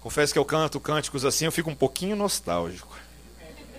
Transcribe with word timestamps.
Confesso 0.00 0.32
que 0.32 0.38
eu 0.38 0.44
canto 0.46 0.80
cânticos 0.80 1.26
assim, 1.26 1.44
eu 1.44 1.52
fico 1.52 1.68
um 1.68 1.74
pouquinho 1.74 2.16
nostálgico. 2.16 2.98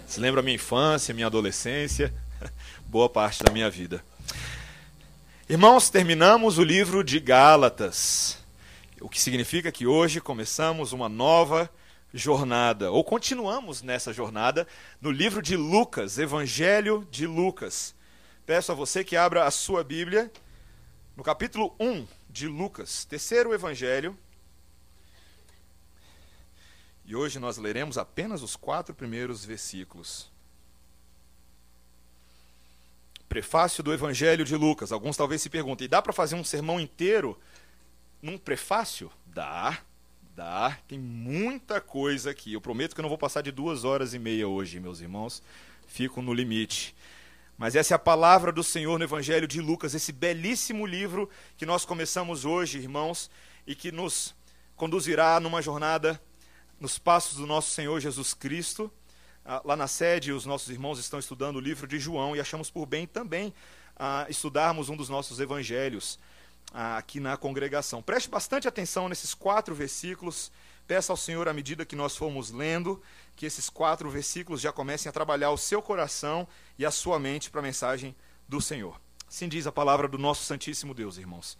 Se 0.06 0.20
lembra 0.20 0.44
minha 0.44 0.56
infância, 0.56 1.16
minha 1.16 1.26
adolescência, 1.26 2.14
boa 2.86 3.10
parte 3.10 3.44
da 3.44 3.52
minha 3.52 3.72
vida. 3.72 4.06
Irmãos, 5.50 5.90
terminamos 5.90 6.60
o 6.60 6.64
livro 6.64 7.04
de 7.04 7.20
Gálatas, 7.20 8.38
o 9.02 9.10
que 9.10 9.20
significa 9.20 9.72
que 9.72 9.88
hoje 9.88 10.22
começamos 10.22 10.94
uma 10.94 11.10
nova 11.10 11.68
jornada, 12.14 12.92
ou 12.92 13.04
continuamos 13.04 13.82
nessa 13.82 14.14
jornada, 14.14 14.68
no 15.02 15.10
livro 15.10 15.42
de 15.42 15.58
Lucas, 15.58 16.20
Evangelho 16.20 17.08
de 17.10 17.26
Lucas. 17.26 17.96
Peço 18.46 18.72
a 18.72 18.76
você 18.76 19.04
que 19.04 19.18
abra 19.18 19.46
a 19.46 19.52
sua 19.52 19.84
Bíblia 19.84 20.32
no 21.18 21.24
capítulo 21.24 21.76
1 21.80 22.06
de 22.30 22.48
Lucas, 22.48 23.06
terceiro 23.06 23.56
evangelho, 23.56 24.16
e 27.12 27.16
hoje 27.16 27.40
nós 27.40 27.58
leremos 27.58 27.98
apenas 27.98 28.42
os 28.42 28.56
quatro 28.56 28.96
primeiros 28.96 29.44
versículos. 29.44 30.32
Prefácio 33.28 33.84
do 33.84 33.92
Evangelho 33.92 34.46
de 34.46 34.56
Lucas. 34.56 34.94
Alguns 34.94 35.18
talvez 35.18 35.42
se 35.42 35.50
perguntem: 35.50 35.90
dá 35.90 36.02
para 36.02 36.14
fazer 36.14 36.36
um 36.36 36.44
sermão 36.46 36.80
inteiro 36.80 37.38
num 38.22 38.38
prefácio? 38.38 39.12
Dá, 39.26 39.80
dá. 40.34 40.80
Tem 40.88 40.98
muita 40.98 41.82
coisa 41.82 42.32
aqui. 42.32 42.54
Eu 42.54 42.62
prometo 42.62 42.96
que 42.96 43.02
eu 43.02 43.04
não 43.04 43.10
vou 43.10 43.18
passar 43.18 43.42
de 43.42 43.52
duas 43.52 43.84
horas 43.84 44.14
e 44.14 44.20
meia 44.20 44.48
hoje, 44.48 44.80
meus 44.80 45.02
irmãos. 45.02 45.44
Fico 45.88 46.22
no 46.22 46.34
limite. 46.34 46.96
Mas 47.58 47.76
essa 47.76 47.94
é 47.94 47.98
a 47.98 48.00
palavra 48.00 48.54
do 48.54 48.64
Senhor 48.64 48.98
no 48.98 49.04
Evangelho 49.04 49.50
de 49.50 49.60
Lucas, 49.60 49.94
esse 49.94 50.14
belíssimo 50.14 50.86
livro 50.86 51.30
que 51.58 51.66
nós 51.66 51.84
começamos 51.84 52.46
hoje, 52.46 52.78
irmãos, 52.78 53.30
e 53.68 53.76
que 53.76 53.92
nos 53.92 54.34
conduzirá 54.78 55.42
numa 55.42 55.62
jornada 55.62 56.18
nos 56.82 56.98
passos 56.98 57.38
do 57.38 57.46
nosso 57.46 57.70
Senhor 57.70 58.00
Jesus 58.00 58.34
Cristo. 58.34 58.92
Ah, 59.46 59.62
lá 59.64 59.76
na 59.76 59.88
sede, 59.88 60.32
os 60.32 60.48
nossos 60.48 60.70
irmãos 60.70 60.98
estão 60.98 61.20
estudando 61.20 61.58
o 61.58 61.60
livro 61.60 61.88
de 61.88 62.00
João 62.00 62.36
e 62.36 62.40
achamos 62.40 62.72
por 62.72 62.88
bem 62.88 63.06
também 63.06 63.54
ah, 63.96 64.26
estudarmos 64.28 64.90
um 64.90 64.98
dos 64.98 65.08
nossos 65.08 65.40
evangelhos 65.40 66.18
ah, 66.74 66.98
aqui 66.98 67.20
na 67.20 67.38
congregação. 67.38 68.02
Preste 68.02 68.28
bastante 68.28 68.68
atenção 68.68 69.08
nesses 69.08 69.36
quatro 69.36 69.76
versículos. 69.76 70.52
Peça 70.88 71.14
ao 71.14 71.18
Senhor, 71.18 71.48
à 71.48 71.54
medida 71.54 71.86
que 71.86 71.96
nós 71.96 72.18
formos 72.18 72.50
lendo, 72.50 73.00
que 73.36 73.46
esses 73.46 73.70
quatro 73.70 74.10
versículos 74.10 74.60
já 74.60 74.72
comecem 74.72 75.08
a 75.08 75.14
trabalhar 75.14 75.52
o 75.52 75.58
seu 75.58 75.84
coração 75.84 76.48
e 76.80 76.86
a 76.86 76.90
sua 76.90 77.20
mente 77.20 77.52
para 77.52 77.60
a 77.60 77.64
mensagem 77.64 78.16
do 78.48 78.60
Senhor. 78.60 79.00
Assim 79.30 79.48
diz 79.48 79.68
a 79.68 79.72
palavra 79.72 80.08
do 80.08 80.18
nosso 80.18 80.46
Santíssimo 80.46 80.96
Deus, 80.96 81.18
irmãos. 81.18 81.60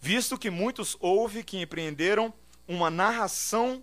Visto 0.00 0.38
que 0.38 0.48
muitos 0.48 0.96
houve 1.00 1.42
que 1.42 1.60
empreenderam 1.60 2.32
uma 2.68 2.88
narração 2.88 3.82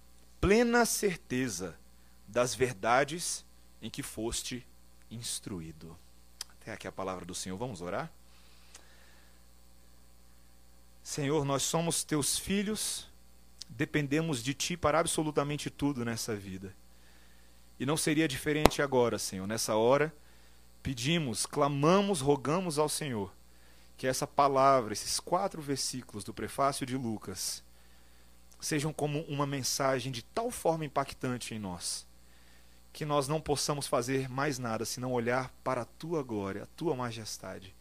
plena 0.41 0.85
certeza 0.85 1.77
das 2.27 2.55
verdades 2.55 3.45
em 3.81 3.89
que 3.89 4.01
foste 4.01 4.65
instruído. 5.09 5.95
Até 6.49 6.73
aqui 6.73 6.87
a 6.87 6.91
palavra 6.91 7.23
do 7.23 7.35
Senhor. 7.35 7.57
Vamos 7.57 7.79
orar? 7.81 8.11
Senhor, 11.03 11.45
nós 11.45 11.63
somos 11.63 12.03
teus 12.03 12.37
filhos, 12.37 13.07
dependemos 13.69 14.43
de 14.43 14.53
ti 14.53 14.75
para 14.75 14.99
absolutamente 14.99 15.69
tudo 15.69 16.03
nessa 16.03 16.35
vida. 16.35 16.75
E 17.79 17.85
não 17.85 17.97
seria 17.97 18.27
diferente 18.27 18.81
agora, 18.81 19.17
Senhor. 19.17 19.47
Nessa 19.47 19.75
hora, 19.75 20.13
pedimos, 20.81 21.45
clamamos, 21.45 22.21
rogamos 22.21 22.77
ao 22.79 22.89
Senhor 22.89 23.33
que 23.97 24.07
essa 24.07 24.25
palavra, 24.25 24.93
esses 24.93 25.19
quatro 25.19 25.61
versículos 25.61 26.23
do 26.23 26.33
prefácio 26.33 26.85
de 26.85 26.97
Lucas, 26.97 27.63
sejam 28.61 28.93
como 28.93 29.21
uma 29.23 29.47
mensagem 29.47 30.11
de 30.11 30.21
tal 30.21 30.51
forma 30.51 30.85
impactante 30.85 31.55
em 31.55 31.59
nós, 31.59 32.05
que 32.93 33.03
nós 33.03 33.27
não 33.27 33.41
possamos 33.41 33.87
fazer 33.87 34.29
mais 34.29 34.59
nada 34.59 34.85
senão 34.85 35.11
olhar 35.11 35.51
para 35.63 35.81
a 35.81 35.85
tua 35.85 36.21
glória, 36.21 36.63
a 36.63 36.67
tua 36.77 36.95
majestade 36.95 37.73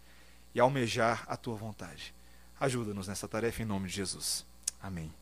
e 0.54 0.58
almejar 0.58 1.24
a 1.28 1.36
tua 1.36 1.54
vontade. 1.54 2.14
Ajuda-nos 2.58 3.06
nessa 3.06 3.28
tarefa 3.28 3.62
em 3.62 3.66
nome 3.66 3.88
de 3.88 3.94
Jesus. 3.94 4.44
Amém. 4.82 5.12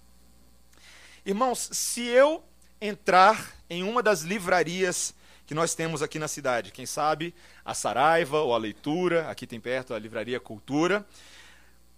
Irmãos, 1.27 1.69
se 1.73 2.03
eu 2.03 2.43
entrar 2.81 3.53
em 3.69 3.83
uma 3.83 4.03
das 4.03 4.23
livrarias 4.23 5.15
que 5.47 5.55
nós 5.55 5.75
temos 5.75 6.03
aqui 6.03 6.19
na 6.19 6.29
cidade, 6.29 6.71
quem 6.71 6.87
sabe 6.87 7.35
a 7.65 7.75
Saraiva 7.75 8.41
ou 8.41 8.55
a 8.55 8.59
Leitura, 8.59 9.29
aqui 9.31 9.47
tem 9.47 9.59
perto 9.59 9.95
a 9.95 9.99
Livraria 9.99 10.39
Cultura, 10.39 11.07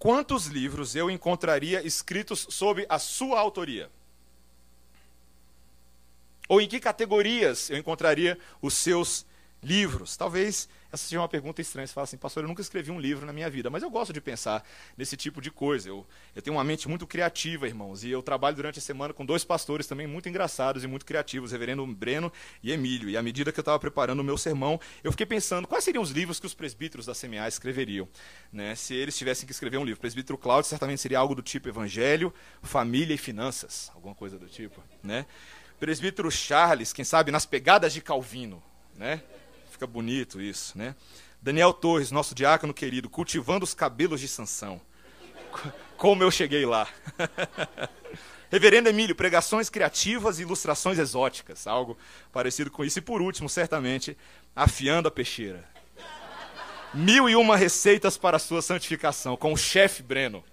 quantos 0.00 0.46
livros 0.46 0.96
eu 0.96 1.10
encontraria 1.10 1.86
escritos 1.86 2.46
sob 2.48 2.86
a 2.88 2.98
sua 2.98 3.38
autoria? 3.38 3.90
Ou 6.48 6.60
em 6.60 6.66
que 6.66 6.80
categorias 6.80 7.68
eu 7.68 7.76
encontraria 7.76 8.36
os 8.62 8.74
seus 8.74 9.26
livros? 9.62 10.16
Talvez 10.16 10.68
essa 10.92 11.04
seja 11.04 11.20
uma 11.20 11.28
pergunta 11.28 11.60
estranha. 11.60 11.86
Você 11.86 11.92
fala 11.92 12.04
assim, 12.04 12.16
pastor, 12.16 12.42
eu 12.42 12.48
nunca 12.48 12.60
escrevi 12.60 12.90
um 12.90 12.98
livro 12.98 13.24
na 13.24 13.32
minha 13.32 13.48
vida, 13.48 13.70
mas 13.70 13.82
eu 13.82 13.90
gosto 13.90 14.12
de 14.12 14.20
pensar 14.20 14.64
nesse 14.96 15.16
tipo 15.16 15.40
de 15.40 15.50
coisa. 15.50 15.88
Eu, 15.88 16.04
eu 16.34 16.42
tenho 16.42 16.56
uma 16.56 16.64
mente 16.64 16.88
muito 16.88 17.06
criativa, 17.06 17.66
irmãos, 17.66 18.02
e 18.02 18.10
eu 18.10 18.22
trabalho 18.22 18.56
durante 18.56 18.80
a 18.80 18.82
semana 18.82 19.14
com 19.14 19.24
dois 19.24 19.44
pastores 19.44 19.86
também 19.86 20.06
muito 20.06 20.28
engraçados 20.28 20.82
e 20.82 20.88
muito 20.88 21.06
criativos, 21.06 21.52
reverendo 21.52 21.86
Breno 21.86 22.32
e 22.62 22.72
Emílio. 22.72 23.08
E 23.08 23.16
à 23.16 23.22
medida 23.22 23.52
que 23.52 23.60
eu 23.60 23.62
estava 23.62 23.78
preparando 23.78 24.20
o 24.20 24.24
meu 24.24 24.36
sermão, 24.36 24.80
eu 25.04 25.12
fiquei 25.12 25.26
pensando 25.26 25.68
quais 25.68 25.84
seriam 25.84 26.02
os 26.02 26.10
livros 26.10 26.40
que 26.40 26.46
os 26.46 26.54
presbíteros 26.54 27.06
da 27.06 27.14
CMA 27.14 27.46
escreveriam. 27.46 28.08
Né? 28.52 28.74
Se 28.74 28.94
eles 28.94 29.16
tivessem 29.16 29.46
que 29.46 29.52
escrever 29.52 29.78
um 29.78 29.84
livro. 29.84 29.98
O 29.98 30.00
presbítero 30.00 30.38
Cláudio 30.38 30.68
certamente 30.68 31.00
seria 31.00 31.18
algo 31.18 31.34
do 31.34 31.42
tipo 31.42 31.68
Evangelho, 31.68 32.34
Família 32.62 33.14
e 33.14 33.18
Finanças, 33.18 33.90
alguma 33.94 34.14
coisa 34.14 34.38
do 34.38 34.46
tipo. 34.46 34.82
Né? 35.02 35.24
Presbítero 35.78 36.30
Charles, 36.30 36.92
quem 36.92 37.04
sabe, 37.04 37.30
nas 37.30 37.46
pegadas 37.46 37.92
de 37.92 38.00
Calvino. 38.00 38.62
Né? 38.96 39.22
Fica 39.80 39.90
bonito 39.90 40.42
isso, 40.42 40.76
né? 40.76 40.94
Daniel 41.40 41.72
Torres, 41.72 42.10
nosso 42.10 42.34
diácono 42.34 42.74
querido, 42.74 43.08
cultivando 43.08 43.64
os 43.64 43.72
cabelos 43.72 44.20
de 44.20 44.28
Sansão. 44.28 44.78
Como 45.96 46.22
eu 46.22 46.30
cheguei 46.30 46.66
lá. 46.66 46.86
Reverendo 48.52 48.90
Emílio, 48.90 49.16
pregações 49.16 49.70
criativas 49.70 50.38
e 50.38 50.42
ilustrações 50.42 50.98
exóticas, 50.98 51.66
algo 51.66 51.96
parecido 52.30 52.70
com 52.70 52.84
isso. 52.84 52.98
E 52.98 53.00
por 53.00 53.22
último, 53.22 53.48
certamente, 53.48 54.18
afiando 54.54 55.08
a 55.08 55.10
peixeira. 55.10 55.66
Mil 56.92 57.26
e 57.26 57.34
uma 57.34 57.56
receitas 57.56 58.18
para 58.18 58.36
a 58.36 58.40
sua 58.40 58.60
santificação, 58.60 59.34
com 59.34 59.50
o 59.50 59.56
chefe 59.56 60.02
Breno. 60.02 60.44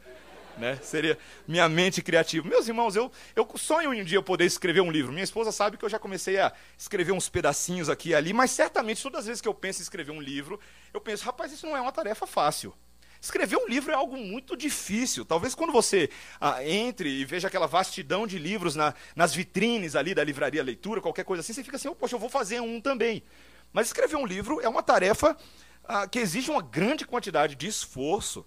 Né? 0.57 0.79
Seria 0.81 1.17
minha 1.47 1.69
mente 1.69 2.01
criativa. 2.01 2.47
Meus 2.47 2.67
irmãos, 2.67 2.95
eu, 2.95 3.11
eu 3.35 3.47
sonho 3.57 3.91
um 3.91 4.03
dia 4.03 4.21
poder 4.21 4.45
escrever 4.45 4.81
um 4.81 4.91
livro. 4.91 5.11
Minha 5.11 5.23
esposa 5.23 5.51
sabe 5.51 5.77
que 5.77 5.85
eu 5.85 5.89
já 5.89 5.99
comecei 5.99 6.39
a 6.39 6.51
escrever 6.77 7.11
uns 7.11 7.29
pedacinhos 7.29 7.89
aqui 7.89 8.09
e 8.09 8.15
ali, 8.15 8.33
mas 8.33 8.51
certamente 8.51 9.01
todas 9.01 9.19
as 9.19 9.25
vezes 9.27 9.41
que 9.41 9.47
eu 9.47 9.53
penso 9.53 9.79
em 9.79 9.83
escrever 9.83 10.11
um 10.11 10.21
livro, 10.21 10.59
eu 10.93 10.99
penso, 10.99 11.25
rapaz, 11.25 11.51
isso 11.51 11.65
não 11.65 11.77
é 11.77 11.81
uma 11.81 11.91
tarefa 11.91 12.25
fácil. 12.25 12.73
Escrever 13.19 13.57
um 13.57 13.67
livro 13.67 13.91
é 13.91 13.95
algo 13.95 14.15
muito 14.15 14.55
difícil. 14.55 15.25
Talvez 15.25 15.55
quando 15.55 15.73
você 15.73 16.09
ah, 16.39 16.63
entre 16.63 17.09
e 17.09 17.25
veja 17.25 17.47
aquela 17.47 17.67
vastidão 17.67 18.27
de 18.27 18.37
livros 18.37 18.75
na, 18.75 18.93
nas 19.15 19.33
vitrines 19.33 19.95
ali 19.95 20.13
da 20.13 20.23
livraria 20.23 20.63
leitura, 20.63 21.01
qualquer 21.01 21.23
coisa 21.23 21.41
assim, 21.41 21.53
você 21.53 21.63
fica 21.63 21.77
assim, 21.77 21.87
oh, 21.87 21.95
poxa, 21.95 22.15
eu 22.15 22.19
vou 22.19 22.29
fazer 22.29 22.61
um 22.61 22.79
também. 22.79 23.23
Mas 23.73 23.87
escrever 23.87 24.15
um 24.15 24.25
livro 24.25 24.61
é 24.61 24.69
uma 24.69 24.83
tarefa 24.83 25.35
ah, 25.83 26.07
que 26.07 26.19
exige 26.19 26.51
uma 26.51 26.61
grande 26.61 27.05
quantidade 27.05 27.55
de 27.55 27.67
esforço 27.67 28.45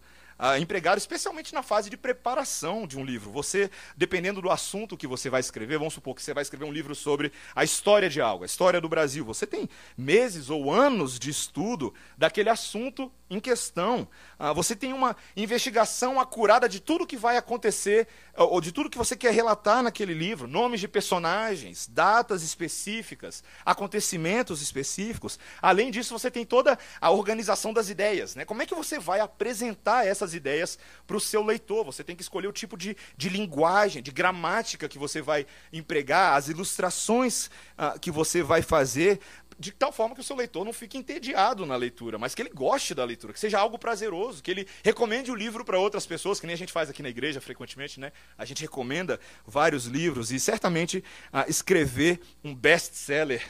empregado 0.58 0.98
especialmente 0.98 1.52
na 1.52 1.62
fase 1.62 1.90
de 1.90 1.96
preparação 1.96 2.86
de 2.86 2.98
um 2.98 3.04
livro. 3.04 3.30
Você, 3.30 3.70
dependendo 3.96 4.40
do 4.40 4.50
assunto 4.50 4.96
que 4.96 5.06
você 5.06 5.28
vai 5.28 5.40
escrever, 5.40 5.78
vamos 5.78 5.94
supor 5.94 6.14
que 6.14 6.22
você 6.22 6.34
vai 6.34 6.42
escrever 6.42 6.64
um 6.64 6.72
livro 6.72 6.94
sobre 6.94 7.32
a 7.54 7.64
história 7.64 8.08
de 8.08 8.20
algo, 8.20 8.44
a 8.44 8.46
história 8.46 8.80
do 8.80 8.88
Brasil. 8.88 9.24
Você 9.24 9.46
tem 9.46 9.68
meses 9.96 10.50
ou 10.50 10.72
anos 10.72 11.18
de 11.18 11.30
estudo 11.30 11.92
daquele 12.16 12.48
assunto 12.48 13.12
em 13.30 13.38
questão. 13.38 14.08
Ah, 14.38 14.52
você 14.52 14.74
tem 14.74 14.92
uma 14.92 15.16
investigação 15.36 16.20
acurada 16.20 16.68
de 16.68 16.80
tudo 16.80 17.06
que 17.06 17.16
vai 17.16 17.36
acontecer, 17.36 18.08
ou 18.34 18.60
de 18.60 18.72
tudo 18.72 18.90
que 18.90 18.98
você 18.98 19.16
quer 19.16 19.32
relatar 19.32 19.82
naquele 19.82 20.12
livro: 20.12 20.48
nomes 20.48 20.80
de 20.80 20.88
personagens, 20.88 21.86
datas 21.86 22.42
específicas, 22.42 23.44
acontecimentos 23.64 24.60
específicos. 24.60 25.38
Além 25.62 25.90
disso, 25.90 26.18
você 26.18 26.30
tem 26.30 26.44
toda 26.44 26.76
a 27.00 27.10
organização 27.10 27.72
das 27.72 27.88
ideias. 27.88 28.34
Né? 28.34 28.44
Como 28.44 28.62
é 28.62 28.66
que 28.66 28.74
você 28.74 28.98
vai 28.98 29.20
apresentar 29.20 30.06
essas 30.06 30.34
ideias 30.34 30.78
para 31.06 31.16
o 31.16 31.20
seu 31.20 31.44
leitor? 31.44 31.84
Você 31.84 32.02
tem 32.02 32.16
que 32.16 32.22
escolher 32.22 32.48
o 32.48 32.52
tipo 32.52 32.76
de, 32.76 32.96
de 33.16 33.28
linguagem, 33.28 34.02
de 34.02 34.10
gramática 34.10 34.88
que 34.88 34.98
você 34.98 35.22
vai 35.22 35.46
empregar, 35.72 36.34
as 36.34 36.48
ilustrações 36.48 37.50
ah, 37.78 37.96
que 38.00 38.10
você 38.10 38.42
vai 38.42 38.62
fazer 38.62 39.20
de 39.60 39.72
tal 39.72 39.92
forma 39.92 40.14
que 40.14 40.22
o 40.22 40.24
seu 40.24 40.34
leitor 40.34 40.64
não 40.64 40.72
fique 40.72 40.96
entediado 40.96 41.66
na 41.66 41.76
leitura, 41.76 42.18
mas 42.18 42.34
que 42.34 42.40
ele 42.40 42.48
goste 42.48 42.94
da 42.94 43.04
leitura, 43.04 43.34
que 43.34 43.38
seja 43.38 43.58
algo 43.58 43.78
prazeroso, 43.78 44.42
que 44.42 44.50
ele 44.50 44.66
recomende 44.82 45.30
o 45.30 45.34
livro 45.34 45.66
para 45.66 45.78
outras 45.78 46.06
pessoas, 46.06 46.40
que 46.40 46.46
nem 46.46 46.54
a 46.54 46.56
gente 46.56 46.72
faz 46.72 46.88
aqui 46.88 47.02
na 47.02 47.10
igreja 47.10 47.42
frequentemente, 47.42 48.00
né? 48.00 48.10
A 48.38 48.46
gente 48.46 48.62
recomenda 48.62 49.20
vários 49.46 49.84
livros 49.84 50.32
e 50.32 50.40
certamente 50.40 51.04
ah, 51.30 51.44
escrever 51.46 52.22
um 52.42 52.54
best-seller 52.54 53.42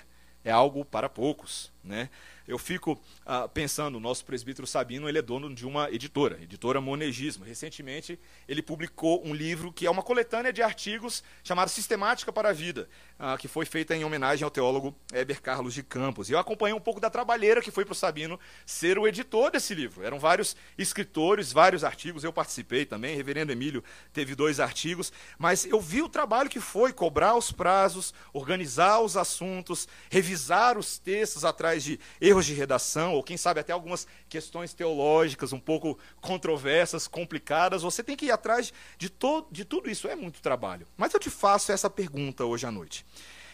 é 0.44 0.50
algo 0.50 0.84
para 0.84 1.08
poucos, 1.08 1.72
né? 1.84 2.10
Eu 2.50 2.58
fico 2.58 3.00
ah, 3.24 3.46
pensando, 3.48 3.96
o 3.96 4.00
nosso 4.00 4.24
presbítero 4.24 4.66
Sabino 4.66 5.08
ele 5.08 5.18
é 5.18 5.22
dono 5.22 5.54
de 5.54 5.64
uma 5.64 5.88
editora, 5.90 6.36
editora 6.42 6.80
Monegismo. 6.80 7.44
Recentemente 7.44 8.18
ele 8.48 8.60
publicou 8.60 9.24
um 9.24 9.32
livro 9.32 9.72
que 9.72 9.86
é 9.86 9.90
uma 9.90 10.02
coletânea 10.02 10.52
de 10.52 10.60
artigos 10.60 11.22
chamado 11.44 11.68
Sistemática 11.68 12.32
para 12.32 12.48
a 12.48 12.52
Vida, 12.52 12.88
ah, 13.18 13.38
que 13.38 13.46
foi 13.46 13.64
feita 13.64 13.94
em 13.94 14.04
homenagem 14.04 14.44
ao 14.44 14.50
teólogo 14.50 14.94
Heber 15.12 15.40
Carlos 15.40 15.74
de 15.74 15.84
Campos. 15.84 16.28
E 16.28 16.32
eu 16.32 16.38
acompanhei 16.40 16.74
um 16.74 16.80
pouco 16.80 16.98
da 16.98 17.08
trabalheira 17.08 17.62
que 17.62 17.70
foi 17.70 17.84
para 17.84 17.92
o 17.92 17.94
Sabino 17.94 18.38
ser 18.66 18.98
o 18.98 19.06
editor 19.06 19.52
desse 19.52 19.72
livro. 19.72 20.04
Eram 20.04 20.18
vários 20.18 20.56
escritores, 20.76 21.52
vários 21.52 21.84
artigos, 21.84 22.24
eu 22.24 22.32
participei 22.32 22.84
também, 22.84 23.14
Reverendo 23.14 23.52
Emílio 23.52 23.84
teve 24.12 24.34
dois 24.34 24.58
artigos, 24.58 25.12
mas 25.38 25.64
eu 25.64 25.80
vi 25.80 26.02
o 26.02 26.08
trabalho 26.08 26.50
que 26.50 26.58
foi 26.58 26.92
cobrar 26.92 27.36
os 27.36 27.52
prazos, 27.52 28.12
organizar 28.32 29.00
os 29.00 29.16
assuntos, 29.16 29.86
revisar 30.10 30.76
os 30.76 30.98
textos 30.98 31.44
atrás 31.44 31.84
de 31.84 32.00
erros 32.20 32.39
erros 32.40 32.46
de 32.46 32.54
redação, 32.54 33.14
ou 33.14 33.22
quem 33.22 33.36
sabe 33.36 33.60
até 33.60 33.72
algumas 33.72 34.06
questões 34.28 34.72
teológicas 34.72 35.52
um 35.52 35.60
pouco 35.60 35.98
controversas, 36.20 37.06
complicadas, 37.06 37.82
você 37.82 38.02
tem 38.02 38.16
que 38.16 38.26
ir 38.26 38.30
atrás 38.30 38.72
de, 38.98 39.10
to 39.10 39.46
de 39.50 39.64
tudo 39.64 39.90
isso. 39.90 40.08
É 40.08 40.16
muito 40.16 40.40
trabalho. 40.40 40.86
Mas 40.96 41.12
eu 41.12 41.20
te 41.20 41.30
faço 41.30 41.70
essa 41.70 41.90
pergunta 41.90 42.44
hoje 42.44 42.66
à 42.66 42.70
noite. 42.70 43.04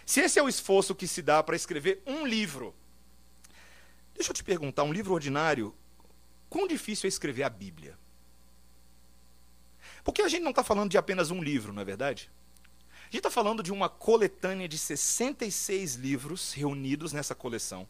Se 0.04 0.20
esse 0.20 0.38
é 0.38 0.42
o 0.42 0.48
esforço 0.48 0.94
que 0.94 1.08
se 1.08 1.20
dá 1.20 1.42
para 1.42 1.56
escrever 1.56 2.00
um 2.06 2.24
livro, 2.26 2.74
deixa 4.14 4.30
eu 4.30 4.34
te 4.34 4.44
perguntar: 4.44 4.84
um 4.84 4.92
livro 4.92 5.12
ordinário, 5.12 5.74
quão 6.48 6.66
difícil 6.66 7.06
é 7.06 7.08
escrever 7.08 7.42
a 7.42 7.50
Bíblia? 7.50 7.98
Porque 10.04 10.22
a 10.22 10.28
gente 10.28 10.42
não 10.42 10.50
está 10.50 10.62
falando 10.62 10.90
de 10.90 10.98
apenas 10.98 11.32
um 11.32 11.42
livro, 11.42 11.72
não 11.72 11.82
é 11.82 11.84
verdade? 11.84 12.30
A 13.00 13.04
gente 13.06 13.18
está 13.18 13.30
falando 13.30 13.62
de 13.62 13.72
uma 13.72 13.88
coletânea 13.88 14.68
de 14.68 14.78
66 14.78 15.94
livros 15.94 16.52
reunidos 16.52 17.12
nessa 17.12 17.34
coleção 17.34 17.86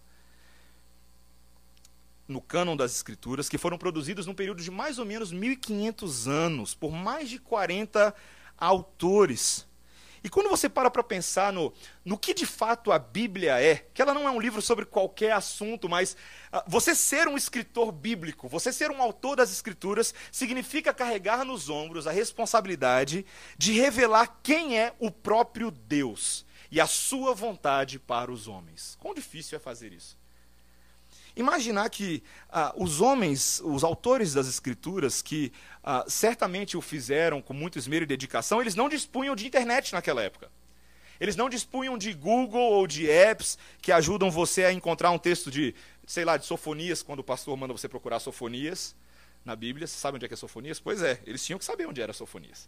no 2.29 2.41
cânon 2.41 2.77
das 2.77 2.95
escrituras, 2.95 3.49
que 3.49 3.59
foram 3.59 3.79
produzidos 3.79 4.27
num 4.27 4.35
período 4.35 4.63
de 4.63 4.71
mais 4.71 4.99
ou 4.99 5.05
menos 5.05 5.33
1500 5.33 6.29
anos, 6.29 6.75
por 6.75 6.93
mais 6.93 7.29
de 7.29 7.39
40 7.39 8.15
autores. 8.59 9.67
E 10.27 10.29
quando 10.29 10.49
você 10.49 10.69
para 10.69 10.91
para 10.91 11.05
pensar 11.05 11.53
no, 11.53 11.73
no 12.05 12.19
que 12.19 12.35
de 12.35 12.47
fato 12.47 12.91
a 12.91 12.99
Bíblia 12.99 13.61
é, 13.61 13.87
que 13.95 14.03
ela 14.03 14.13
não 14.13 14.27
é 14.27 14.31
um 14.33 14.41
livro 14.41 14.61
sobre 14.61 14.85
qualquer 14.85 15.31
assunto, 15.31 15.89
mas 15.89 16.17
uh, 16.53 16.63
você 16.67 16.97
ser 16.97 17.29
um 17.29 17.37
escritor 17.37 17.93
bíblico, 17.93 18.49
você 18.49 18.73
ser 18.73 18.91
um 18.91 19.01
autor 19.01 19.37
das 19.37 19.53
Escrituras, 19.53 20.13
significa 20.33 20.93
carregar 20.93 21.45
nos 21.45 21.71
ombros 21.71 22.09
a 22.09 22.11
responsabilidade 22.11 23.25
de 23.57 23.73
revelar 23.75 24.41
quem 24.43 24.77
é 24.77 24.93
o 24.99 25.13
próprio 25.13 25.71
Deus 25.71 26.45
e 26.73 26.81
a 26.81 26.89
sua 26.89 27.33
vontade 27.33 27.99
para 28.01 28.33
os 28.33 28.49
homens. 28.49 28.97
Quão 28.99 29.15
difícil 29.15 29.57
é 29.57 29.61
fazer 29.61 29.93
isso? 29.93 30.19
Imaginar 31.37 31.91
que 31.91 32.23
ah, 32.49 32.73
os 32.79 33.03
homens, 33.03 33.61
os 33.63 33.85
autores 33.85 34.33
das 34.33 34.49
escrituras, 34.49 35.21
que 35.21 35.53
ah, 35.85 36.03
certamente 36.09 36.79
o 36.79 36.81
fizeram 36.81 37.43
com 37.43 37.53
muito 37.53 37.79
esmero 37.79 38.05
e 38.05 38.07
dedicação, 38.07 38.59
eles 38.59 38.75
não 38.75 38.89
dispunham 38.89 39.37
de 39.37 39.47
internet 39.47 39.93
naquela 39.93 40.23
época. 40.23 40.51
Eles 41.21 41.37
não 41.37 41.51
dispunham 41.51 41.99
de 41.99 42.15
Google 42.15 42.73
ou 42.73 42.87
de 42.87 43.11
apps 43.11 43.59
que 43.83 43.93
ajudam 43.93 44.31
você 44.31 44.65
a 44.65 44.73
encontrar 44.73 45.11
um 45.11 45.19
texto 45.19 45.51
de, 45.51 45.75
sei 46.07 46.25
lá, 46.25 46.39
de 46.39 46.47
Sofonias, 46.47 47.03
quando 47.03 47.21
o 47.21 47.25
pastor 47.25 47.55
manda 47.55 47.75
você 47.75 47.89
procurar 47.89 48.19
Sofonias 48.19 48.97
na 49.45 49.55
Bíblia. 49.55 49.87
Você 49.87 49.99
sabe 49.99 50.17
onde 50.17 50.25
é 50.25 50.29
que 50.29 50.35
é 50.35 50.39
Sofonias? 50.39 50.81
Pois 50.81 51.03
é, 51.03 51.21
eles 51.27 51.45
tinham 51.45 51.59
que 51.59 51.67
saber 51.67 51.87
onde 51.87 52.01
era 52.01 52.15
Sofonias. 52.15 52.67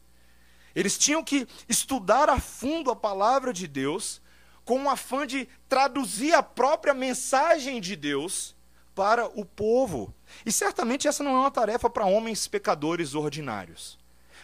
Eles 0.75 0.99
tinham 0.99 1.25
que 1.25 1.49
estudar 1.67 2.29
a 2.29 2.39
fundo 2.39 2.91
a 2.91 2.97
palavra 2.97 3.51
de 3.51 3.67
Deus 3.67 4.21
com 4.63 4.79
um 4.79 4.91
afã 4.91 5.27
de 5.27 5.49
traduzir 5.67 6.35
a 6.35 6.43
própria 6.43 6.93
mensagem 6.93 7.81
de 7.81 7.97
Deus 7.97 8.55
para 8.99 9.27
o 9.39 9.45
povo. 9.45 10.13
E 10.45 10.51
certamente 10.51 11.07
essa 11.07 11.23
não 11.23 11.31
é 11.37 11.39
uma 11.39 11.53
tarefa 11.53 11.89
para 11.89 12.05
homens 12.05 12.49
pecadores 12.49 13.15
ordinários. 13.15 13.97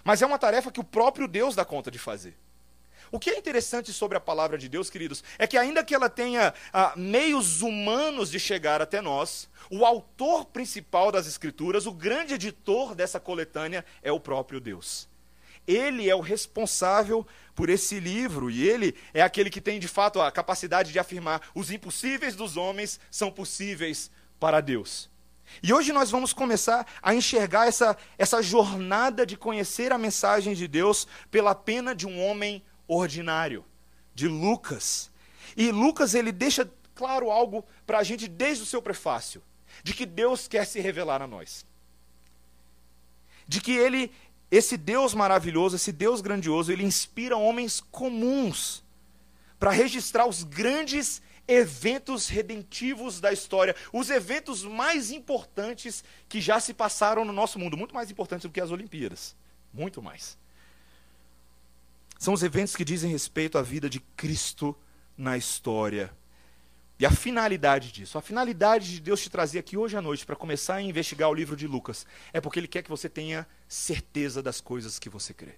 Mas 0.05 0.23
é 0.23 0.27
uma 0.27 0.39
tarefa 0.39 0.71
que 0.71 0.79
o 0.79 0.85
próprio 0.85 1.27
Deus 1.27 1.57
dá 1.57 1.65
conta 1.65 1.91
de 1.91 1.99
fazer. 1.99 2.37
O 3.11 3.19
que 3.19 3.31
é 3.31 3.37
interessante 3.37 3.93
sobre 3.93 4.17
a 4.17 4.21
palavra 4.21 4.57
de 4.57 4.69
Deus, 4.69 4.89
queridos, 4.89 5.25
é 5.41 5.47
que 5.49 5.59
ainda 5.59 5.83
que 5.83 5.93
ela 5.93 6.09
tenha 6.09 6.55
ah, 6.73 6.93
meios 6.95 7.63
humanos 7.63 8.31
de 8.31 8.39
chegar 8.39 8.81
até 8.81 9.01
nós, 9.01 9.49
o 9.69 9.85
autor 9.85 10.45
principal 10.45 11.11
das 11.11 11.27
Escrituras, 11.27 11.85
o 11.85 11.93
grande 11.93 12.35
editor 12.35 12.95
dessa 12.95 13.19
coletânea, 13.19 13.85
é 14.05 14.13
o 14.13 14.21
próprio 14.21 14.61
Deus. 14.61 15.09
Ele 15.67 16.09
é 16.09 16.15
o 16.15 16.21
responsável 16.21 17.27
por 17.57 17.71
esse 17.71 17.99
livro 17.99 18.51
e 18.51 18.69
ele 18.69 18.95
é 19.13 19.23
aquele 19.23 19.51
que 19.51 19.61
tem 19.61 19.81
de 19.81 19.89
fato 19.89 20.21
a 20.21 20.31
capacidade 20.31 20.93
de 20.93 20.99
afirmar: 20.99 21.41
os 21.55 21.73
impossíveis 21.73 22.37
dos 22.37 22.57
homens 22.57 23.01
são 23.11 23.33
possíveis 23.33 24.11
para 24.45 24.61
Deus. 24.61 25.09
E 25.63 25.73
hoje 25.73 25.91
nós 25.91 26.11
vamos 26.11 26.35
começar 26.35 26.87
a 27.03 27.15
enxergar 27.15 27.67
essa, 27.67 27.97
essa 28.19 28.43
jornada 28.43 29.25
de 29.25 29.39
conhecer 29.39 29.91
a 29.91 29.97
mensagem 29.97 30.53
de 30.53 30.69
Deus 30.69 31.09
pela 31.31 31.55
pena 31.55 31.95
de 31.95 32.07
um 32.07 32.23
homem 32.23 32.63
ordinário, 32.87 33.65
de 34.15 34.29
Lucas. 34.29 35.11
E 35.57 35.73
Lucas 35.73 36.15
ele 36.15 36.31
deixa 36.31 36.71
claro 36.95 37.31
algo 37.31 37.65
para 37.87 38.01
a 38.01 38.03
gente 38.03 38.29
desde 38.29 38.65
o 38.65 38.67
seu 38.67 38.83
prefácio, 38.83 39.43
de 39.83 39.95
que 39.95 40.05
Deus 40.05 40.47
quer 40.47 40.67
se 40.67 40.79
revelar 40.79 41.23
a 41.23 41.27
nós. 41.27 41.65
De 43.49 43.63
que 43.63 43.73
ele, 43.73 44.13
esse 44.51 44.77
Deus 44.77 45.15
maravilhoso, 45.15 45.77
esse 45.77 45.91
Deus 45.91 46.21
grandioso, 46.21 46.71
ele 46.71 46.85
inspira 46.85 47.35
homens 47.35 47.81
comuns 47.81 48.85
para 49.59 49.71
registrar 49.71 50.27
os 50.27 50.43
grandes 50.43 51.23
eventos 51.47 52.29
redentivos 52.29 53.21
da 53.21 53.33
história, 53.33 53.77
os 53.93 54.11
eventos 54.11 54.65
mais 54.65 55.11
importantes 55.11 56.03
que 56.29 56.41
já 56.41 56.59
se 56.59 56.73
passaram 56.73 57.25
no 57.25 57.33
nosso 57.33 57.59
mundo, 57.59 57.77
muito 57.77 57.95
mais 57.95 58.11
importantes 58.11 58.45
do 58.45 58.53
que 58.53 58.61
as 58.61 58.71
Olimpíadas, 58.71 59.37
muito 59.73 60.03
mais. 60.03 60.39
São 62.19 62.33
os 62.33 62.43
eventos 62.43 62.75
que 62.75 62.85
dizem 62.85 63.11
respeito 63.11 63.59
à 63.59 63.63
vida 63.63 63.89
de 63.89 64.01
Cristo 64.01 64.77
na 65.17 65.37
história. 65.37 66.11
E 66.99 67.05
a 67.05 67.11
finalidade 67.11 67.93
disso, 67.93 68.17
a 68.17 68.23
finalidade 68.23 68.93
de 68.93 69.01
Deus 69.01 69.21
te 69.21 69.29
trazer 69.29 69.59
aqui 69.59 69.77
hoje 69.77 69.97
à 69.97 70.01
noite 70.01 70.25
para 70.25 70.37
começar 70.37 70.77
a 70.77 70.83
investigar 70.83 71.29
o 71.29 71.35
livro 71.35 71.57
de 71.57 71.67
Lucas, 71.67 72.07
é 72.33 72.41
porque 72.41 72.59
Ele 72.61 72.69
quer 72.69 72.83
que 72.83 72.89
você 72.89 73.09
tenha 73.09 73.47
certeza 73.69 74.43
das 74.43 74.61
coisas 74.61 74.99
que 74.99 75.09
você 75.09 75.35
crê. 75.35 75.57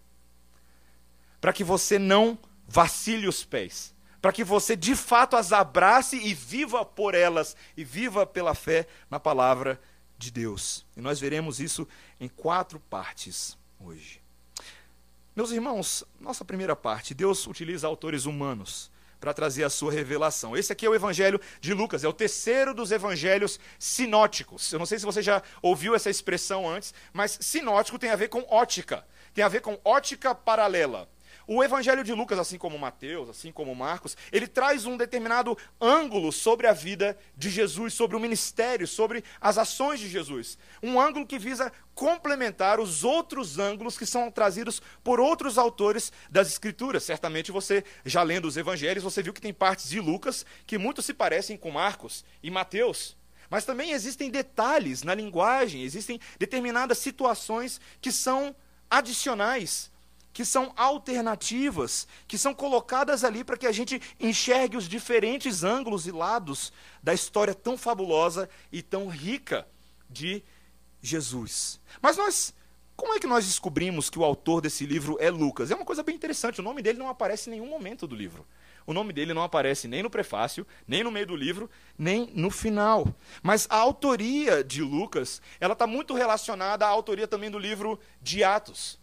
Para 1.41 1.53
que 1.53 1.63
você 1.63 1.99
não 1.99 2.39
vacile 2.67 3.29
os 3.29 3.45
pés 3.45 3.95
para 4.27 4.33
que 4.33 4.43
você 4.43 4.75
de 4.75 4.97
fato 4.97 5.37
as 5.37 5.53
abrace 5.53 6.17
e 6.17 6.35
viva 6.35 6.85
por 6.85 7.15
elas, 7.15 7.55
e 7.77 7.85
viva 7.85 8.27
pela 8.27 8.57
fé 8.57 8.89
na 9.09 9.21
palavra 9.21 9.81
de 10.19 10.33
Deus. 10.33 10.85
E 10.97 11.01
nós 11.01 11.21
veremos 11.21 11.61
isso 11.61 11.87
em 12.19 12.27
quatro 12.29 12.81
partes 12.81 13.57
hoje. 13.79 14.21
Meus 15.37 15.53
irmãos, 15.53 16.03
nossa 16.19 16.45
primeira 16.45 16.75
parte, 16.75 17.15
Deus 17.15 17.47
utiliza 17.47 17.87
autores 17.87 18.25
humanos 18.25 18.91
para 19.21 19.33
trazer 19.33 19.63
a 19.63 19.71
sua 19.71 19.93
revelação. 19.93 20.57
Esse 20.57 20.73
aqui 20.73 20.85
é 20.85 20.91
o 20.91 20.95
Evangelho 20.97 21.41
de 21.61 21.73
Lucas, 21.73 22.03
é 22.03 22.09
o 22.09 22.13
terceiro 22.13 22.75
dos 22.75 22.91
evangelhos 22.91 23.61
sinóticos. 23.79 24.73
Eu 24.73 24.81
não 24.81 24.87
sei 24.87 24.99
se 24.99 25.05
você 25.05 25.23
já 25.23 25.41
ouviu 25.63 25.95
essa 25.95 26.11
expressão 26.11 26.69
antes, 26.69 26.93
mas 27.13 27.39
sinótico 27.41 27.97
tem 27.97 28.11
a 28.11 28.17
ver 28.17 28.27
com 28.27 28.45
ótica, 28.49 29.07
tem 29.33 29.45
a 29.45 29.49
ver 29.49 29.61
com 29.61 29.79
ótica 29.85 30.35
paralela. 30.35 31.09
O 31.49 31.63
Evangelho 31.63 32.03
de 32.03 32.13
Lucas, 32.13 32.41
assim 32.41 32.59
como 32.59 32.77
Mateus, 32.77 33.29
assim 33.29 33.53
como 33.53 33.73
Marcos, 33.73 34.17
ele 34.33 34.49
traz 34.49 34.85
um 34.85 34.97
determinado 34.97 35.57
ângulo 35.81 36.33
sobre 36.33 36.67
a 36.67 36.73
vida 36.73 37.17
de 37.37 37.49
Jesus, 37.49 37.95
sobre 37.95 38.17
o 38.17 38.21
ministério, 38.21 38.87
sobre 38.87 39.23
as 39.41 39.57
ações 39.57 40.01
de 40.01 40.09
Jesus. 40.09 40.59
Um 40.83 41.01
ângulo 41.01 41.25
que 41.25 41.39
visa 41.39 41.73
complementar 41.95 42.81
os 42.81 43.05
outros 43.05 43.61
ângulos 43.61 43.97
que 43.97 44.05
são 44.05 44.29
trazidos 44.29 44.83
por 45.05 45.21
outros 45.21 45.57
autores 45.57 46.13
das 46.29 46.49
Escrituras. 46.49 47.05
Certamente 47.05 47.53
você, 47.53 47.85
já 48.05 48.25
lendo 48.25 48.49
os 48.49 48.57
Evangelhos, 48.57 49.05
você 49.05 49.23
viu 49.23 49.33
que 49.33 49.41
tem 49.41 49.55
partes 49.55 49.89
de 49.89 50.01
Lucas 50.01 50.45
que 50.67 50.77
muito 50.77 51.01
se 51.01 51.15
parecem 51.15 51.57
com 51.57 51.71
Marcos 51.71 52.25
e 52.43 52.51
Mateus. 52.51 53.17
Mas 53.49 53.65
também 53.65 53.93
existem 53.93 54.31
detalhes 54.31 55.05
na 55.05 55.15
linguagem, 55.15 55.83
existem 55.83 56.19
determinadas 56.39 56.99
situações 56.99 57.81
que 58.01 58.11
são 58.11 58.55
adicionais, 58.91 59.91
que 60.37 60.45
são 60.45 60.71
alternativas, 60.77 62.07
que 62.29 62.37
são 62.37 62.53
colocadas 62.53 63.25
ali 63.25 63.43
para 63.43 63.57
que 63.57 63.67
a 63.67 63.73
gente 63.73 63.99
enxergue 64.21 64.77
os 64.77 64.87
diferentes 64.87 65.65
ângulos 65.65 66.07
e 66.07 66.13
lados 66.13 66.75
da 67.03 67.15
história 67.15 67.55
tão 67.55 67.79
fabulosa 67.79 68.47
e 68.71 68.83
tão 68.83 69.09
rica 69.09 69.67
de 70.11 70.45
Jesus. 71.01 71.81
Mas 72.03 72.19
nós, 72.19 72.53
como 72.95 73.15
é 73.15 73.19
que 73.19 73.27
nós 73.27 73.47
descobrimos 73.47 74.11
que 74.11 74.19
o 74.19 74.25
autor 74.25 74.61
desse 74.61 74.85
livro 74.85 75.17
é 75.19 75.31
Lucas? 75.31 75.71
É 75.71 75.75
uma 75.75 75.87
coisa 75.87 76.03
bem 76.03 76.15
interessante, 76.15 76.61
o 76.61 76.63
nome 76.63 76.83
dele 76.83 76.99
não 76.99 77.09
aparece 77.09 77.49
em 77.49 77.55
nenhum 77.55 77.71
momento 77.71 78.07
do 78.07 78.15
livro. 78.15 78.47
O 78.87 78.93
nome 78.93 79.15
dele 79.15 79.33
não 79.33 79.43
aparece 79.43 79.89
nem 79.89 80.03
no 80.03 80.11
prefácio, 80.11 80.67
nem 80.87 81.03
no 81.03 81.11
meio 81.11 81.29
do 81.29 81.35
livro, 81.35 81.71
nem 81.97 82.31
no 82.35 82.51
final. 82.51 83.09
Mas 83.43 83.67
a 83.71 83.77
autoria 83.77 84.63
de 84.63 84.83
Lucas, 84.83 85.41
ela 85.59 85.73
está 85.73 85.87
muito 85.87 86.13
relacionada 86.13 86.85
à 86.85 86.91
autoria 86.91 87.27
também 87.27 87.51
do 87.51 87.59
livro 87.59 87.99
de 88.21 88.45
Atos 88.45 88.99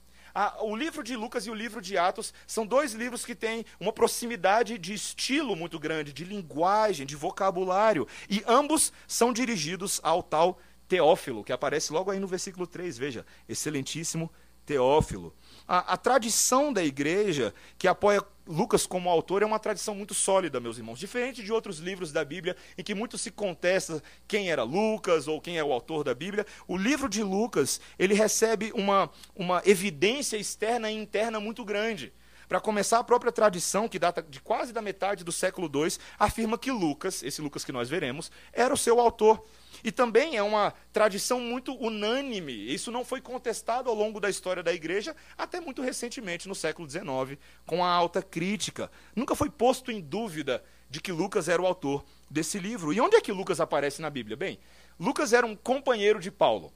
o 0.62 0.75
livro 0.75 1.04
de 1.04 1.16
Lucas 1.16 1.46
e 1.46 1.52
o 1.52 1.54
livro 1.54 1.82
de 1.82 1.98
Atos 1.98 2.34
são 2.48 2.66
dois 2.66 2.94
livros 2.94 3.25
que 3.25 3.36
têm 3.36 3.66
uma 3.80 3.94
proximidade 3.94 4.78
de 4.78 4.94
estilo 4.94 5.56
muito 5.56 5.78
grande, 5.80 6.12
de 6.12 6.24
linguagem, 6.24 7.06
de 7.06 7.16
vocabulário. 7.16 8.08
E 8.30 8.44
ambos 8.48 8.92
são 9.08 9.32
dirigidos 9.32 10.00
ao 10.04 10.24
tal 10.24 10.58
Teófilo, 10.88 11.44
que 11.44 11.54
aparece 11.54 11.94
logo 11.94 12.12
aí 12.12 12.20
no 12.20 12.28
versículo 12.28 12.68
3. 12.68 12.98
Veja, 12.98 13.25
excelentíssimo 13.48 14.32
Teófilo. 14.66 15.34
A, 15.67 15.93
a, 15.93 15.98
tradição 15.98 16.74
da 16.74 16.84
igreja 16.84 17.53
que 17.77 17.88
apoia 17.88 18.24
Lucas 18.46 18.86
como 18.86 19.10
autor 19.10 19.41
é 19.41 19.46
uma 19.46 19.60
tradição 19.60 19.96
muito 19.96 20.13
sólida, 20.13 20.60
meus 20.60 20.77
irmãos. 20.77 21.00
Diferente 21.00 21.41
de 21.41 21.51
outros 21.51 21.79
livros 21.79 22.12
da 22.12 22.25
Bíblia, 22.25 22.55
em 22.77 22.84
que 22.84 22.93
muito 22.93 23.17
se 23.17 23.32
contesta 23.32 24.03
quem 24.27 24.51
era 24.51 24.63
Lucas 24.63 25.27
ou 25.27 25.39
quem 25.39 25.58
é 25.58 25.63
o 25.63 25.72
autor 25.72 26.03
da 26.03 26.13
Bíblia, 26.13 26.46
o 26.67 26.75
livro 26.75 27.08
de 27.08 27.24
Lucas 27.24 27.79
ele 27.98 28.13
recebe 28.13 28.72
uma, 28.75 29.10
uma 29.36 29.62
evidência 29.65 30.36
externa 30.36 30.91
e 30.91 30.96
interna 30.96 31.39
muito 31.39 31.63
grande. 31.63 32.12
Para 32.47 32.59
começar, 32.59 33.00
a 33.00 33.03
própria 33.03 33.31
tradição, 33.31 33.88
que 33.88 34.00
data 34.00 34.21
de 34.21 34.41
quase 34.41 34.73
da 34.73 34.81
metade 34.81 35.23
do 35.23 35.31
século 35.31 35.69
II, 35.73 35.97
afirma 36.19 36.57
que 36.57 36.71
Lucas, 36.71 37.23
esse 37.23 37.41
Lucas 37.41 37.63
que 37.63 37.71
nós 37.71 37.89
veremos, 37.89 38.31
era 38.51 38.73
o 38.73 38.77
seu 38.77 39.00
autor. 39.00 39.43
E 39.83 39.91
também 39.91 40.38
é 40.38 40.43
uma 40.43 40.73
tradição 40.91 41.39
muito 41.39 41.73
unânime. 41.75 42.53
Isso 42.73 42.91
não 42.91 43.03
foi 43.03 43.19
contestado 43.19 43.89
ao 43.89 43.95
longo 43.95 44.19
da 44.19 44.29
história 44.29 44.63
da 44.63 44.73
igreja, 44.73 45.15
até 45.38 45.59
muito 45.59 45.81
recentemente, 45.81 46.47
no 46.47 46.55
século 46.55 46.89
XIX, 46.89 47.39
com 47.65 47.83
a 47.83 47.89
alta 47.89 48.21
crítica. 48.21 48.89
Nunca 49.15 49.35
foi 49.35 49.50
posto 49.50 49.91
em 49.91 50.00
dúvida 50.00 50.63
de 50.89 51.01
que 51.01 51.12
Lucas 51.12 51.50
era 51.50 51.62
o 51.62 51.65
autor 51.65 52.05
desse 52.29 52.59
livro. 52.59 52.93
E 52.93 53.01
onde 53.01 53.15
é 53.15 53.21
que 53.21 53.31
Lucas 53.31 53.59
aparece 53.59 54.01
na 54.01 54.09
Bíblia? 54.09 54.38
Bem, 54.38 54.59
Lucas 55.00 55.33
era 55.33 55.45
um 55.45 55.55
companheiro 55.55 56.19
de 56.19 56.31
Paulo. 56.31 56.71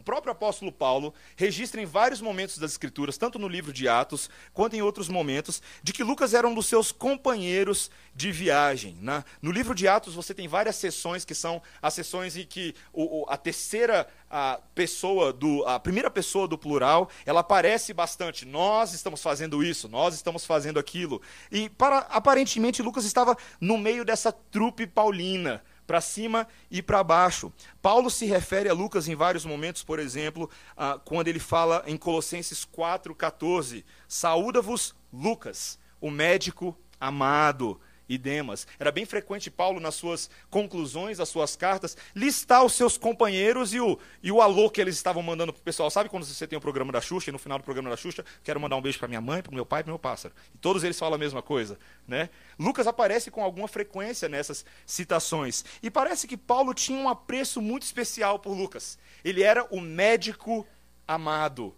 O 0.00 0.02
próprio 0.02 0.32
apóstolo 0.32 0.72
Paulo 0.72 1.12
registra 1.36 1.78
em 1.78 1.84
vários 1.84 2.22
momentos 2.22 2.56
das 2.56 2.70
Escrituras, 2.70 3.18
tanto 3.18 3.38
no 3.38 3.46
livro 3.46 3.70
de 3.70 3.86
Atos 3.86 4.30
quanto 4.50 4.74
em 4.74 4.80
outros 4.80 5.10
momentos, 5.10 5.60
de 5.82 5.92
que 5.92 6.02
Lucas 6.02 6.32
era 6.32 6.48
um 6.48 6.54
dos 6.54 6.64
seus 6.64 6.90
companheiros 6.90 7.90
de 8.14 8.32
viagem. 8.32 8.96
Né? 8.98 9.22
No 9.42 9.52
livro 9.52 9.74
de 9.74 9.86
Atos 9.86 10.14
você 10.14 10.32
tem 10.32 10.48
várias 10.48 10.76
sessões 10.76 11.22
que 11.22 11.34
são 11.34 11.60
as 11.82 11.92
sessões 11.92 12.34
em 12.34 12.46
que 12.46 12.74
o, 12.94 13.20
o, 13.20 13.26
a 13.28 13.36
terceira 13.36 14.08
a 14.30 14.58
pessoa 14.74 15.34
do 15.34 15.66
a 15.66 15.78
primeira 15.78 16.10
pessoa 16.10 16.48
do 16.48 16.56
plural 16.56 17.10
ela 17.26 17.40
aparece 17.40 17.92
bastante. 17.92 18.46
Nós 18.46 18.94
estamos 18.94 19.22
fazendo 19.22 19.62
isso, 19.62 19.86
nós 19.86 20.14
estamos 20.14 20.46
fazendo 20.46 20.78
aquilo. 20.78 21.20
E 21.52 21.68
para 21.68 21.98
aparentemente 22.08 22.80
Lucas 22.80 23.04
estava 23.04 23.36
no 23.60 23.76
meio 23.76 24.02
dessa 24.02 24.32
trupe 24.32 24.86
paulina 24.86 25.62
para 25.90 26.00
cima 26.00 26.46
e 26.70 26.80
para 26.80 27.02
baixo. 27.02 27.52
Paulo 27.82 28.08
se 28.10 28.24
refere 28.24 28.68
a 28.68 28.72
Lucas 28.72 29.08
em 29.08 29.16
vários 29.16 29.44
momentos, 29.44 29.82
por 29.82 29.98
exemplo, 29.98 30.48
ah, 30.76 31.00
quando 31.04 31.26
ele 31.26 31.40
fala 31.40 31.82
em 31.84 31.96
Colossenses 31.96 32.64
4,14: 32.64 33.84
Saúda-vos, 34.06 34.94
Lucas, 35.12 35.80
o 36.00 36.08
médico 36.08 36.78
amado 37.00 37.80
e 38.10 38.18
Demas. 38.18 38.66
Era 38.76 38.90
bem 38.90 39.06
frequente 39.06 39.48
Paulo, 39.48 39.78
nas 39.78 39.94
suas 39.94 40.28
conclusões, 40.50 41.18
das 41.18 41.28
suas 41.28 41.54
cartas, 41.54 41.96
listar 42.12 42.64
os 42.64 42.72
seus 42.72 42.98
companheiros 42.98 43.72
e 43.72 43.78
o, 43.78 43.96
e 44.20 44.32
o 44.32 44.42
alô 44.42 44.68
que 44.68 44.80
eles 44.80 44.96
estavam 44.96 45.22
mandando 45.22 45.52
para 45.52 45.60
o 45.60 45.62
pessoal. 45.62 45.88
Sabe 45.88 46.08
quando 46.08 46.24
você 46.24 46.44
tem 46.44 46.58
o 46.58 46.60
programa 46.60 46.90
da 46.90 47.00
Xuxa 47.00 47.30
e 47.30 47.32
no 47.32 47.38
final 47.38 47.56
do 47.56 47.64
programa 47.64 47.88
da 47.88 47.96
Xuxa, 47.96 48.24
quero 48.42 48.58
mandar 48.58 48.74
um 48.74 48.82
beijo 48.82 48.98
para 48.98 49.06
minha 49.06 49.20
mãe, 49.20 49.40
para 49.40 49.54
meu 49.54 49.64
pai 49.64 49.84
para 49.84 49.92
meu 49.92 49.98
pássaro. 49.98 50.34
E 50.52 50.58
todos 50.58 50.82
eles 50.82 50.98
falam 50.98 51.14
a 51.14 51.18
mesma 51.18 51.40
coisa. 51.40 51.78
Né? 52.06 52.28
Lucas 52.58 52.88
aparece 52.88 53.30
com 53.30 53.44
alguma 53.44 53.68
frequência 53.68 54.28
nessas 54.28 54.64
citações. 54.84 55.64
E 55.80 55.88
parece 55.88 56.26
que 56.26 56.36
Paulo 56.36 56.74
tinha 56.74 56.98
um 56.98 57.08
apreço 57.08 57.62
muito 57.62 57.84
especial 57.84 58.40
por 58.40 58.56
Lucas. 58.56 58.98
Ele 59.24 59.44
era 59.44 59.64
o 59.70 59.80
médico 59.80 60.66
amado. 61.06 61.76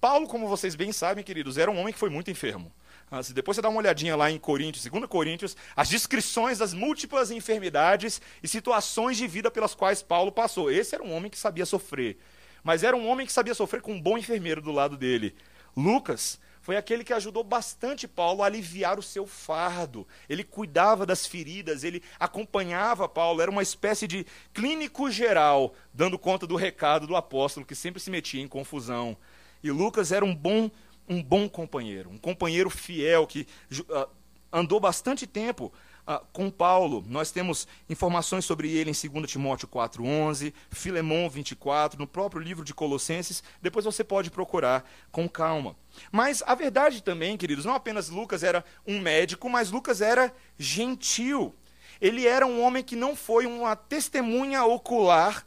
Paulo, 0.00 0.26
como 0.26 0.48
vocês 0.48 0.74
bem 0.74 0.90
sabem, 0.90 1.22
queridos, 1.22 1.58
era 1.58 1.70
um 1.70 1.78
homem 1.78 1.92
que 1.92 1.98
foi 1.98 2.08
muito 2.08 2.30
enfermo. 2.30 2.72
Ah, 3.10 3.22
se 3.22 3.32
depois 3.32 3.54
você 3.54 3.62
dá 3.62 3.68
uma 3.68 3.78
olhadinha 3.78 4.16
lá 4.16 4.30
em 4.30 4.38
Coríntios, 4.38 4.84
2 4.84 5.06
Coríntios, 5.06 5.56
as 5.76 5.88
descrições 5.88 6.58
das 6.58 6.74
múltiplas 6.74 7.30
enfermidades 7.30 8.20
e 8.42 8.48
situações 8.48 9.16
de 9.16 9.28
vida 9.28 9.50
pelas 9.50 9.74
quais 9.74 10.02
Paulo 10.02 10.32
passou. 10.32 10.70
Esse 10.70 10.94
era 10.94 11.04
um 11.04 11.14
homem 11.14 11.30
que 11.30 11.38
sabia 11.38 11.64
sofrer. 11.64 12.18
Mas 12.64 12.82
era 12.82 12.96
um 12.96 13.06
homem 13.06 13.24
que 13.24 13.32
sabia 13.32 13.54
sofrer 13.54 13.80
com 13.80 13.92
um 13.92 14.00
bom 14.00 14.18
enfermeiro 14.18 14.60
do 14.60 14.72
lado 14.72 14.96
dele. 14.96 15.36
Lucas 15.76 16.40
foi 16.60 16.76
aquele 16.76 17.04
que 17.04 17.12
ajudou 17.12 17.44
bastante 17.44 18.08
Paulo 18.08 18.42
a 18.42 18.46
aliviar 18.46 18.98
o 18.98 19.02
seu 19.02 19.24
fardo. 19.24 20.04
Ele 20.28 20.42
cuidava 20.42 21.06
das 21.06 21.24
feridas, 21.24 21.84
ele 21.84 22.02
acompanhava 22.18 23.08
Paulo, 23.08 23.40
era 23.40 23.52
uma 23.52 23.62
espécie 23.62 24.08
de 24.08 24.26
clínico 24.52 25.08
geral, 25.08 25.76
dando 25.94 26.18
conta 26.18 26.44
do 26.44 26.56
recado 26.56 27.06
do 27.06 27.14
apóstolo 27.14 27.64
que 27.64 27.76
sempre 27.76 28.00
se 28.00 28.10
metia 28.10 28.42
em 28.42 28.48
confusão. 28.48 29.16
E 29.62 29.70
Lucas 29.70 30.10
era 30.10 30.24
um 30.24 30.34
bom 30.34 30.68
um 31.08 31.22
bom 31.22 31.48
companheiro, 31.48 32.10
um 32.10 32.18
companheiro 32.18 32.70
fiel 32.70 33.26
que 33.26 33.46
uh, 33.72 34.08
andou 34.52 34.80
bastante 34.80 35.26
tempo 35.26 35.72
uh, 36.06 36.24
com 36.32 36.50
Paulo. 36.50 37.04
Nós 37.08 37.30
temos 37.30 37.66
informações 37.88 38.44
sobre 38.44 38.70
ele 38.70 38.90
em 38.90 39.10
2 39.10 39.30
Timóteo 39.30 39.68
4,11, 39.68 40.52
Filemão 40.70 41.28
24, 41.28 41.98
no 41.98 42.06
próprio 42.06 42.40
livro 42.40 42.64
de 42.64 42.74
Colossenses. 42.74 43.42
Depois 43.60 43.84
você 43.84 44.04
pode 44.04 44.30
procurar 44.30 44.88
com 45.10 45.28
calma. 45.28 45.76
Mas 46.12 46.42
a 46.46 46.54
verdade 46.54 47.02
também, 47.02 47.36
queridos, 47.36 47.64
não 47.64 47.74
apenas 47.74 48.08
Lucas 48.08 48.42
era 48.42 48.64
um 48.86 49.00
médico, 49.00 49.48
mas 49.48 49.70
Lucas 49.70 50.00
era 50.00 50.32
gentil. 50.58 51.54
Ele 52.00 52.26
era 52.26 52.46
um 52.46 52.62
homem 52.62 52.82
que 52.82 52.94
não 52.94 53.16
foi 53.16 53.46
uma 53.46 53.74
testemunha 53.74 54.64
ocular 54.64 55.44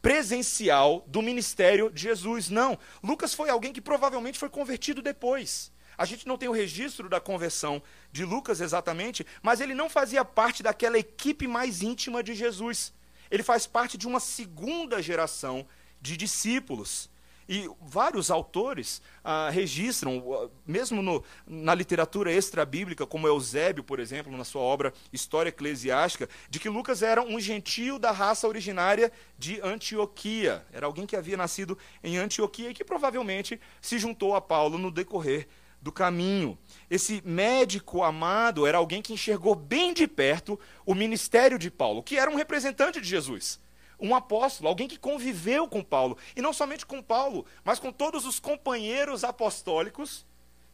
presencial 0.00 1.04
do 1.06 1.22
ministério 1.22 1.90
de 1.90 2.02
Jesus. 2.02 2.50
Não. 2.50 2.78
Lucas 3.02 3.34
foi 3.34 3.50
alguém 3.50 3.72
que 3.72 3.80
provavelmente 3.80 4.38
foi 4.38 4.48
convertido 4.48 5.02
depois. 5.02 5.72
A 5.96 6.04
gente 6.04 6.28
não 6.28 6.38
tem 6.38 6.48
o 6.48 6.52
registro 6.52 7.08
da 7.08 7.20
conversão 7.20 7.82
de 8.12 8.24
Lucas 8.24 8.60
exatamente, 8.60 9.26
mas 9.42 9.60
ele 9.60 9.74
não 9.74 9.90
fazia 9.90 10.24
parte 10.24 10.62
daquela 10.62 10.96
equipe 10.96 11.48
mais 11.48 11.82
íntima 11.82 12.22
de 12.22 12.34
Jesus. 12.34 12.92
Ele 13.30 13.42
faz 13.42 13.66
parte 13.66 13.98
de 13.98 14.06
uma 14.06 14.20
segunda 14.20 15.02
geração 15.02 15.66
de 16.00 16.16
discípulos. 16.16 17.10
E 17.48 17.68
vários 17.80 18.30
autores 18.30 19.00
ah, 19.24 19.48
registram, 19.48 20.22
ah, 20.34 20.50
mesmo 20.66 21.00
no, 21.00 21.24
na 21.46 21.74
literatura 21.74 22.30
extra-bíblica, 22.30 23.06
como 23.06 23.26
Eusébio, 23.26 23.82
por 23.82 23.98
exemplo, 23.98 24.36
na 24.36 24.44
sua 24.44 24.60
obra 24.60 24.92
História 25.10 25.48
Eclesiástica, 25.48 26.28
de 26.50 26.60
que 26.60 26.68
Lucas 26.68 27.02
era 27.02 27.22
um 27.22 27.40
gentio 27.40 27.98
da 27.98 28.10
raça 28.10 28.46
originária 28.46 29.10
de 29.38 29.60
Antioquia. 29.62 30.66
Era 30.72 30.84
alguém 30.84 31.06
que 31.06 31.16
havia 31.16 31.38
nascido 31.38 31.78
em 32.04 32.18
Antioquia 32.18 32.70
e 32.70 32.74
que 32.74 32.84
provavelmente 32.84 33.58
se 33.80 33.98
juntou 33.98 34.34
a 34.34 34.40
Paulo 34.42 34.76
no 34.76 34.90
decorrer 34.90 35.48
do 35.80 35.90
caminho. 35.90 36.58
Esse 36.90 37.22
médico 37.24 38.02
amado 38.02 38.66
era 38.66 38.76
alguém 38.76 39.00
que 39.00 39.14
enxergou 39.14 39.54
bem 39.54 39.94
de 39.94 40.06
perto 40.06 40.60
o 40.84 40.94
ministério 40.94 41.58
de 41.58 41.70
Paulo, 41.70 42.02
que 42.02 42.18
era 42.18 42.30
um 42.30 42.34
representante 42.34 43.00
de 43.00 43.08
Jesus 43.08 43.58
um 43.98 44.14
apóstolo, 44.14 44.68
alguém 44.68 44.88
que 44.88 44.98
conviveu 44.98 45.68
com 45.68 45.82
Paulo. 45.82 46.16
E 46.36 46.42
não 46.42 46.52
somente 46.52 46.86
com 46.86 47.02
Paulo, 47.02 47.44
mas 47.64 47.78
com 47.78 47.92
todos 47.92 48.24
os 48.24 48.38
companheiros 48.38 49.24
apostólicos 49.24 50.26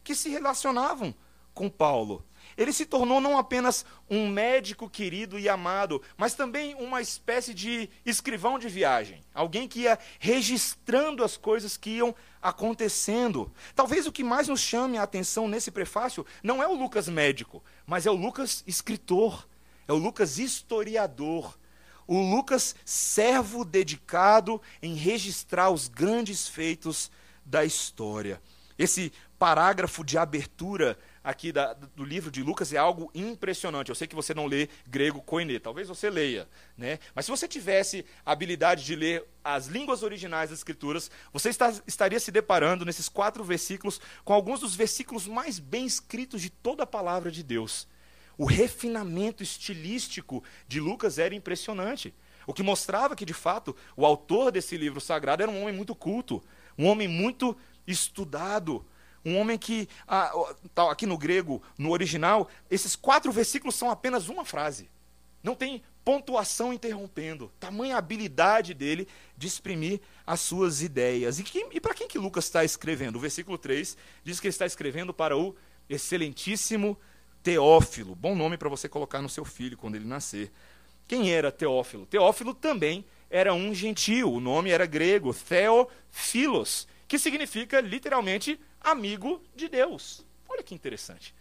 que 0.03 0.13
se 0.15 0.29
relacionavam 0.29 1.13
com 1.53 1.69
Paulo. 1.69 2.23
Ele 2.57 2.71
se 2.71 2.85
tornou 2.85 3.19
não 3.19 3.37
apenas 3.37 3.85
um 4.09 4.29
médico 4.29 4.89
querido 4.89 5.39
e 5.39 5.49
amado, 5.49 6.01
mas 6.15 6.35
também 6.35 6.75
uma 6.75 7.01
espécie 7.01 7.53
de 7.53 7.89
escrivão 8.05 8.59
de 8.59 8.69
viagem. 8.69 9.23
Alguém 9.33 9.67
que 9.67 9.81
ia 9.81 9.97
registrando 10.19 11.23
as 11.23 11.35
coisas 11.37 11.75
que 11.75 11.89
iam 11.89 12.13
acontecendo. 12.41 13.51
Talvez 13.73 14.05
o 14.05 14.11
que 14.11 14.23
mais 14.23 14.47
nos 14.47 14.59
chame 14.59 14.97
a 14.97 15.03
atenção 15.03 15.47
nesse 15.47 15.71
prefácio 15.71 16.25
não 16.43 16.61
é 16.61 16.67
o 16.67 16.75
Lucas 16.75 17.09
médico, 17.09 17.63
mas 17.85 18.05
é 18.05 18.11
o 18.11 18.15
Lucas 18.15 18.63
escritor, 18.67 19.47
é 19.87 19.93
o 19.93 19.97
Lucas 19.97 20.37
historiador 20.37 21.57
o 22.07 22.19
Lucas, 22.19 22.75
servo 22.85 23.65
dedicado 23.65 24.61
em 24.81 24.95
registrar 24.95 25.69
os 25.69 25.87
grandes 25.87 26.47
feitos 26.47 27.11
da 27.45 27.63
história. 27.65 28.41
Esse 28.77 29.11
parágrafo 29.39 30.03
de 30.03 30.17
abertura 30.17 30.97
aqui 31.23 31.51
da, 31.51 31.73
do 31.73 32.03
livro 32.03 32.29
de 32.29 32.43
Lucas 32.43 32.71
é 32.71 32.77
algo 32.77 33.09
impressionante. 33.15 33.89
Eu 33.89 33.95
sei 33.95 34.07
que 34.07 34.15
você 34.15 34.33
não 34.33 34.45
lê 34.45 34.69
grego 34.87 35.21
koine, 35.21 35.59
talvez 35.59 35.87
você 35.87 36.09
leia, 36.09 36.47
né? 36.77 36.99
Mas 37.15 37.25
se 37.25 37.31
você 37.31 37.47
tivesse 37.47 38.05
a 38.25 38.31
habilidade 38.31 38.85
de 38.85 38.95
ler 38.95 39.25
as 39.43 39.67
línguas 39.67 40.03
originais 40.03 40.49
das 40.49 40.59
Escrituras, 40.59 41.09
você 41.33 41.49
está, 41.49 41.73
estaria 41.87 42.19
se 42.19 42.31
deparando 42.31 42.85
nesses 42.85 43.09
quatro 43.09 43.43
versículos 43.43 43.99
com 44.23 44.33
alguns 44.33 44.59
dos 44.59 44.75
versículos 44.75 45.27
mais 45.27 45.57
bem 45.57 45.85
escritos 45.85 46.41
de 46.41 46.49
toda 46.49 46.83
a 46.83 46.87
palavra 46.87 47.31
de 47.31 47.41
Deus. 47.41 47.87
O 48.37 48.45
refinamento 48.45 49.43
estilístico 49.43 50.43
de 50.67 50.79
Lucas 50.79 51.17
era 51.17 51.35
impressionante. 51.35 52.13
O 52.47 52.53
que 52.53 52.63
mostrava 52.63 53.15
que, 53.15 53.25
de 53.25 53.33
fato, 53.33 53.75
o 53.95 54.05
autor 54.05 54.51
desse 54.51 54.77
livro 54.77 55.01
sagrado 55.01 55.41
era 55.41 55.51
um 55.51 55.61
homem 55.61 55.73
muito 55.73 55.95
culto, 55.95 56.43
um 56.77 56.85
homem 56.85 57.07
muito 57.07 57.57
estudado, 57.87 58.85
um 59.23 59.37
homem 59.37 59.57
que, 59.57 59.87
ah, 60.07 60.31
aqui 60.91 61.05
no 61.05 61.17
grego, 61.17 61.61
no 61.77 61.91
original, 61.91 62.47
esses 62.69 62.95
quatro 62.95 63.31
versículos 63.31 63.75
são 63.75 63.89
apenas 63.89 64.29
uma 64.29 64.45
frase. 64.45 64.89
Não 65.41 65.55
tem 65.55 65.81
pontuação 66.03 66.71
interrompendo. 66.71 67.51
Tamanha 67.59 67.97
habilidade 67.97 68.73
dele 68.75 69.07
de 69.35 69.47
exprimir 69.47 69.99
as 70.25 70.39
suas 70.39 70.83
ideias. 70.83 71.39
E, 71.39 71.45
e 71.71 71.79
para 71.79 71.95
quem 71.95 72.07
que 72.07 72.19
Lucas 72.19 72.45
está 72.45 72.63
escrevendo? 72.63 73.15
O 73.15 73.19
versículo 73.19 73.57
3 73.57 73.97
diz 74.23 74.39
que 74.39 74.47
ele 74.47 74.53
está 74.53 74.67
escrevendo 74.67 75.13
para 75.13 75.35
o 75.35 75.55
excelentíssimo 75.89 76.97
Teófilo. 77.45 78.15
Bom 78.15 78.33
nome 78.33 78.57
para 78.57 78.67
você 78.67 78.89
colocar 78.89 79.21
no 79.21 79.29
seu 79.29 79.45
filho 79.45 79.77
quando 79.77 79.93
ele 79.93 80.07
nascer. 80.07 80.51
Quem 81.07 81.31
era 81.31 81.51
Teófilo? 81.51 82.07
Teófilo 82.07 82.55
também 82.55 83.05
era 83.29 83.53
um 83.53 83.71
gentio. 83.71 84.31
O 84.31 84.39
nome 84.39 84.71
era 84.71 84.87
grego, 84.87 85.31
Theophilos, 85.31 86.87
que 87.07 87.19
significa 87.19 87.79
literalmente 87.81 88.59
amigo 88.81 89.43
de 89.55 89.69
Deus. 89.69 90.25
Olha 90.49 90.63
que 90.63 90.73
interessante. 90.73 91.35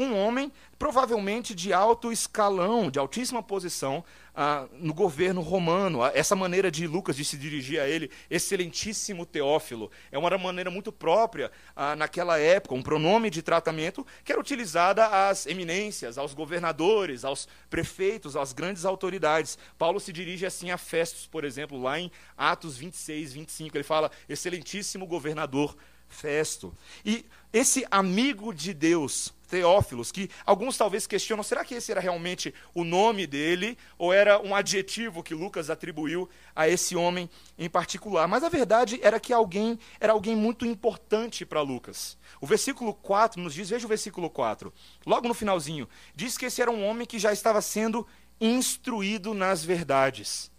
Um 0.00 0.16
homem, 0.16 0.52
provavelmente 0.78 1.56
de 1.56 1.72
alto 1.72 2.12
escalão, 2.12 2.88
de 2.88 3.00
altíssima 3.00 3.42
posição 3.42 4.04
ah, 4.32 4.68
no 4.74 4.94
governo 4.94 5.40
romano. 5.40 6.04
Essa 6.14 6.36
maneira 6.36 6.70
de 6.70 6.86
Lucas 6.86 7.16
de 7.16 7.24
se 7.24 7.36
dirigir 7.36 7.80
a 7.80 7.88
ele, 7.88 8.08
excelentíssimo 8.30 9.26
Teófilo, 9.26 9.90
é 10.12 10.16
uma 10.16 10.38
maneira 10.38 10.70
muito 10.70 10.92
própria 10.92 11.50
ah, 11.74 11.96
naquela 11.96 12.38
época, 12.38 12.76
um 12.76 12.82
pronome 12.82 13.28
de 13.28 13.42
tratamento 13.42 14.06
que 14.24 14.30
era 14.30 14.40
utilizada 14.40 15.28
às 15.28 15.46
eminências, 15.46 16.16
aos 16.16 16.32
governadores, 16.32 17.24
aos 17.24 17.48
prefeitos, 17.68 18.36
às 18.36 18.52
grandes 18.52 18.84
autoridades. 18.84 19.58
Paulo 19.76 19.98
se 19.98 20.12
dirige 20.12 20.46
assim 20.46 20.70
a 20.70 20.78
Festos, 20.78 21.26
por 21.26 21.42
exemplo, 21.42 21.82
lá 21.82 21.98
em 21.98 22.08
Atos 22.36 22.78
26, 22.78 23.32
25. 23.32 23.76
Ele 23.76 23.82
fala: 23.82 24.12
excelentíssimo 24.28 25.08
governador 25.08 25.76
Festo. 26.08 26.74
E 27.04 27.24
esse 27.52 27.86
amigo 27.90 28.54
de 28.54 28.72
Deus, 28.72 29.32
Teófilos, 29.48 30.12
que 30.12 30.30
alguns 30.44 30.76
talvez 30.76 31.06
questionam, 31.06 31.42
será 31.42 31.64
que 31.64 31.74
esse 31.74 31.90
era 31.90 32.00
realmente 32.00 32.54
o 32.74 32.84
nome 32.84 33.26
dele 33.26 33.76
ou 33.96 34.12
era 34.12 34.40
um 34.40 34.54
adjetivo 34.54 35.22
que 35.22 35.34
Lucas 35.34 35.70
atribuiu 35.70 36.28
a 36.54 36.68
esse 36.68 36.94
homem 36.94 37.28
em 37.58 37.68
particular? 37.68 38.28
Mas 38.28 38.44
a 38.44 38.48
verdade 38.48 39.00
era 39.02 39.18
que 39.18 39.32
alguém 39.32 39.78
era 39.98 40.12
alguém 40.12 40.36
muito 40.36 40.66
importante 40.66 41.46
para 41.46 41.62
Lucas. 41.62 42.18
O 42.40 42.46
versículo 42.46 42.92
4 42.92 43.40
nos 43.40 43.54
diz, 43.54 43.70
veja 43.70 43.86
o 43.86 43.88
versículo 43.88 44.28
4, 44.28 44.72
logo 45.06 45.26
no 45.26 45.34
finalzinho, 45.34 45.88
diz 46.14 46.36
que 46.36 46.46
esse 46.46 46.60
era 46.60 46.70
um 46.70 46.84
homem 46.86 47.06
que 47.06 47.18
já 47.18 47.32
estava 47.32 47.62
sendo 47.62 48.06
instruído 48.40 49.34
nas 49.34 49.64
verdades. 49.64 50.50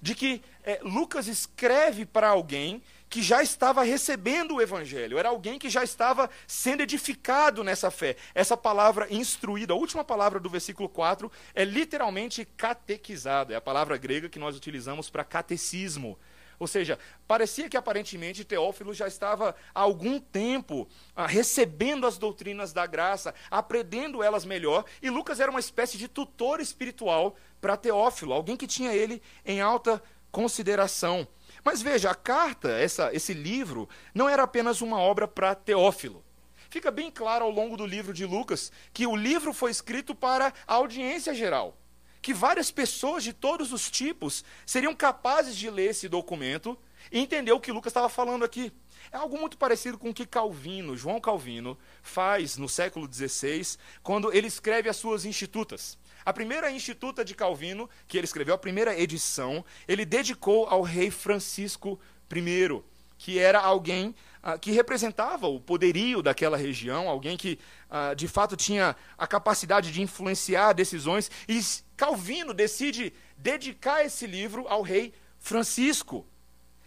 De 0.00 0.14
que 0.14 0.42
é, 0.62 0.80
Lucas 0.82 1.26
escreve 1.26 2.06
para 2.06 2.28
alguém 2.28 2.82
que 3.10 3.20
já 3.20 3.42
estava 3.42 3.82
recebendo 3.82 4.54
o 4.54 4.62
evangelho, 4.62 5.18
era 5.18 5.28
alguém 5.28 5.58
que 5.58 5.68
já 5.68 5.82
estava 5.82 6.30
sendo 6.46 6.82
edificado 6.84 7.64
nessa 7.64 7.90
fé. 7.90 8.16
Essa 8.32 8.56
palavra 8.56 9.08
instruída, 9.10 9.72
a 9.72 9.76
última 9.76 10.04
palavra 10.04 10.38
do 10.38 10.48
versículo 10.48 10.88
4 10.88 11.30
é 11.52 11.64
literalmente 11.64 12.44
catequizado, 12.56 13.52
é 13.52 13.56
a 13.56 13.60
palavra 13.60 13.96
grega 13.96 14.28
que 14.28 14.38
nós 14.38 14.56
utilizamos 14.56 15.10
para 15.10 15.24
catecismo. 15.24 16.16
Ou 16.56 16.68
seja, 16.68 16.98
parecia 17.26 17.68
que 17.68 17.76
aparentemente 17.76 18.44
Teófilo 18.44 18.94
já 18.94 19.08
estava 19.08 19.56
há 19.74 19.80
algum 19.80 20.20
tempo 20.20 20.86
ah, 21.16 21.26
recebendo 21.26 22.06
as 22.06 22.16
doutrinas 22.16 22.72
da 22.72 22.86
graça, 22.86 23.34
aprendendo 23.50 24.22
elas 24.22 24.44
melhor, 24.44 24.84
e 25.02 25.10
Lucas 25.10 25.40
era 25.40 25.50
uma 25.50 25.58
espécie 25.58 25.98
de 25.98 26.06
tutor 26.06 26.60
espiritual 26.60 27.34
para 27.60 27.78
Teófilo, 27.78 28.34
alguém 28.34 28.56
que 28.58 28.66
tinha 28.66 28.94
ele 28.94 29.20
em 29.44 29.60
alta 29.60 30.00
consideração. 30.30 31.26
Mas 31.64 31.82
veja, 31.82 32.10
a 32.10 32.14
carta, 32.14 32.70
essa, 32.70 33.14
esse 33.14 33.34
livro, 33.34 33.88
não 34.14 34.28
era 34.28 34.42
apenas 34.42 34.80
uma 34.80 34.98
obra 34.98 35.28
para 35.28 35.54
Teófilo. 35.54 36.24
Fica 36.68 36.90
bem 36.90 37.10
claro 37.10 37.44
ao 37.44 37.50
longo 37.50 37.76
do 37.76 37.84
livro 37.84 38.12
de 38.12 38.24
Lucas 38.24 38.70
que 38.92 39.06
o 39.06 39.16
livro 39.16 39.52
foi 39.52 39.70
escrito 39.70 40.14
para 40.14 40.54
a 40.66 40.74
audiência 40.74 41.34
geral. 41.34 41.76
Que 42.22 42.32
várias 42.32 42.70
pessoas 42.70 43.24
de 43.24 43.32
todos 43.32 43.72
os 43.72 43.90
tipos 43.90 44.44
seriam 44.64 44.94
capazes 44.94 45.56
de 45.56 45.68
ler 45.68 45.90
esse 45.90 46.08
documento 46.08 46.78
e 47.10 47.18
entender 47.18 47.52
o 47.52 47.60
que 47.60 47.72
Lucas 47.72 47.90
estava 47.90 48.08
falando 48.08 48.44
aqui. 48.44 48.72
É 49.10 49.16
algo 49.16 49.38
muito 49.38 49.58
parecido 49.58 49.98
com 49.98 50.10
o 50.10 50.14
que 50.14 50.26
Calvino, 50.26 50.96
João 50.96 51.20
Calvino, 51.20 51.76
faz 52.02 52.56
no 52.56 52.68
século 52.68 53.12
XVI, 53.12 53.76
quando 54.02 54.32
ele 54.32 54.46
escreve 54.46 54.88
as 54.88 54.96
suas 54.96 55.24
Institutas. 55.24 55.98
A 56.24 56.32
primeira 56.32 56.70
Instituta 56.70 57.24
de 57.24 57.34
Calvino, 57.34 57.88
que 58.06 58.18
ele 58.18 58.24
escreveu, 58.24 58.54
a 58.54 58.58
primeira 58.58 58.98
edição, 58.98 59.64
ele 59.88 60.04
dedicou 60.04 60.66
ao 60.66 60.82
rei 60.82 61.10
Francisco 61.10 61.98
I, 62.34 62.82
que 63.16 63.38
era 63.38 63.60
alguém 63.60 64.14
ah, 64.42 64.58
que 64.58 64.70
representava 64.70 65.46
o 65.46 65.60
poderio 65.60 66.22
daquela 66.22 66.56
região, 66.56 67.08
alguém 67.08 67.36
que 67.36 67.58
ah, 67.90 68.14
de 68.14 68.26
fato 68.26 68.56
tinha 68.56 68.96
a 69.18 69.26
capacidade 69.26 69.92
de 69.92 70.00
influenciar 70.00 70.72
decisões. 70.72 71.30
E 71.48 71.60
Calvino 71.96 72.54
decide 72.54 73.12
dedicar 73.36 74.04
esse 74.04 74.26
livro 74.26 74.66
ao 74.68 74.82
rei 74.82 75.12
Francisco. 75.38 76.26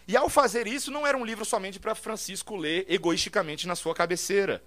E 0.08 0.18
ao 0.18 0.28
fazer 0.28 0.68
isso, 0.68 0.92
não 0.92 1.06
era 1.08 1.18
um 1.18 1.24
livro 1.24 1.46
somente 1.46 1.80
para 1.80 1.96
Francisco 1.96 2.56
ler 2.56 2.86
egoisticamente 2.90 3.68
na 3.68 3.76
sua 3.76 3.94
cabeceira. 3.94 4.64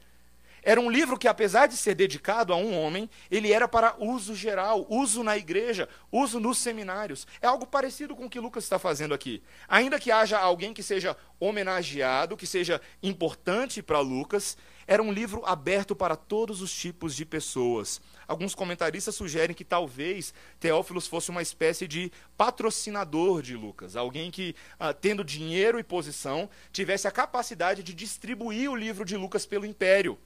Era 0.67 0.81
um 0.81 0.91
livro 0.91 1.17
que, 1.17 1.29
apesar 1.29 1.69
de 1.69 1.77
ser 1.77 1.95
dedicado 1.95 2.53
a 2.53 2.57
um 2.57 2.77
homem, 2.77 3.09
ele 3.31 3.53
era 3.53 3.69
para 3.69 3.95
uso 4.01 4.35
geral, 4.35 4.85
uso 4.91 5.23
na 5.23 5.37
igreja, 5.37 5.89
uso 6.11 6.41
nos 6.41 6.59
seminários. 6.59 7.25
É 7.41 7.47
algo 7.47 7.65
parecido 7.65 8.17
com 8.17 8.25
o 8.25 8.29
que 8.29 8.41
Lucas 8.41 8.65
está 8.65 8.77
fazendo 8.77 9.15
aqui. 9.15 9.41
Ainda 9.69 10.01
que 10.01 10.11
haja 10.11 10.37
alguém 10.37 10.75
que 10.75 10.83
seja 10.83 11.17
homenageado, 11.39 12.37
que 12.37 12.49
seja 12.49 12.81
importante 13.01 13.81
para 13.81 14.01
Lucas, 14.01 14.59
era 14.89 15.01
um 15.01 15.13
livro 15.13 15.47
aberto 15.47 15.95
para 15.95 16.17
todos 16.17 16.61
os 16.61 16.75
tipos 16.75 17.15
de 17.15 17.25
pessoas. 17.25 18.01
Alguns 18.27 18.53
comentaristas 18.53 19.15
sugerem 19.15 19.55
que 19.55 19.65
talvez 19.65 20.35
Teófilos 20.59 21.07
fosse 21.07 21.31
uma 21.31 21.43
espécie 21.43 21.87
de 21.87 22.11
patrocinador 22.37 23.41
de 23.41 23.55
Lucas, 23.55 23.95
alguém 23.95 24.33
que, 24.33 24.53
ah, 24.81 24.93
tendo 24.93 25.23
dinheiro 25.23 25.79
e 25.79 25.85
posição, 25.85 26.51
tivesse 26.73 27.07
a 27.07 27.13
capacidade 27.13 27.85
de 27.85 27.95
distribuir 27.95 28.69
o 28.69 28.75
livro 28.75 29.05
de 29.05 29.17
Lucas 29.17 29.47
pelo 29.47 29.65
império. 29.65 30.19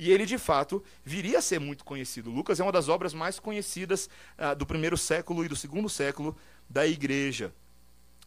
E 0.00 0.10
ele, 0.10 0.24
de 0.24 0.38
fato, 0.38 0.82
viria 1.04 1.40
a 1.40 1.42
ser 1.42 1.60
muito 1.60 1.84
conhecido. 1.84 2.30
Lucas 2.30 2.58
é 2.58 2.62
uma 2.62 2.72
das 2.72 2.88
obras 2.88 3.12
mais 3.12 3.38
conhecidas 3.38 4.08
ah, 4.38 4.54
do 4.54 4.64
primeiro 4.64 4.96
século 4.96 5.44
e 5.44 5.48
do 5.48 5.54
segundo 5.54 5.90
século 5.90 6.34
da 6.70 6.86
igreja. 6.86 7.52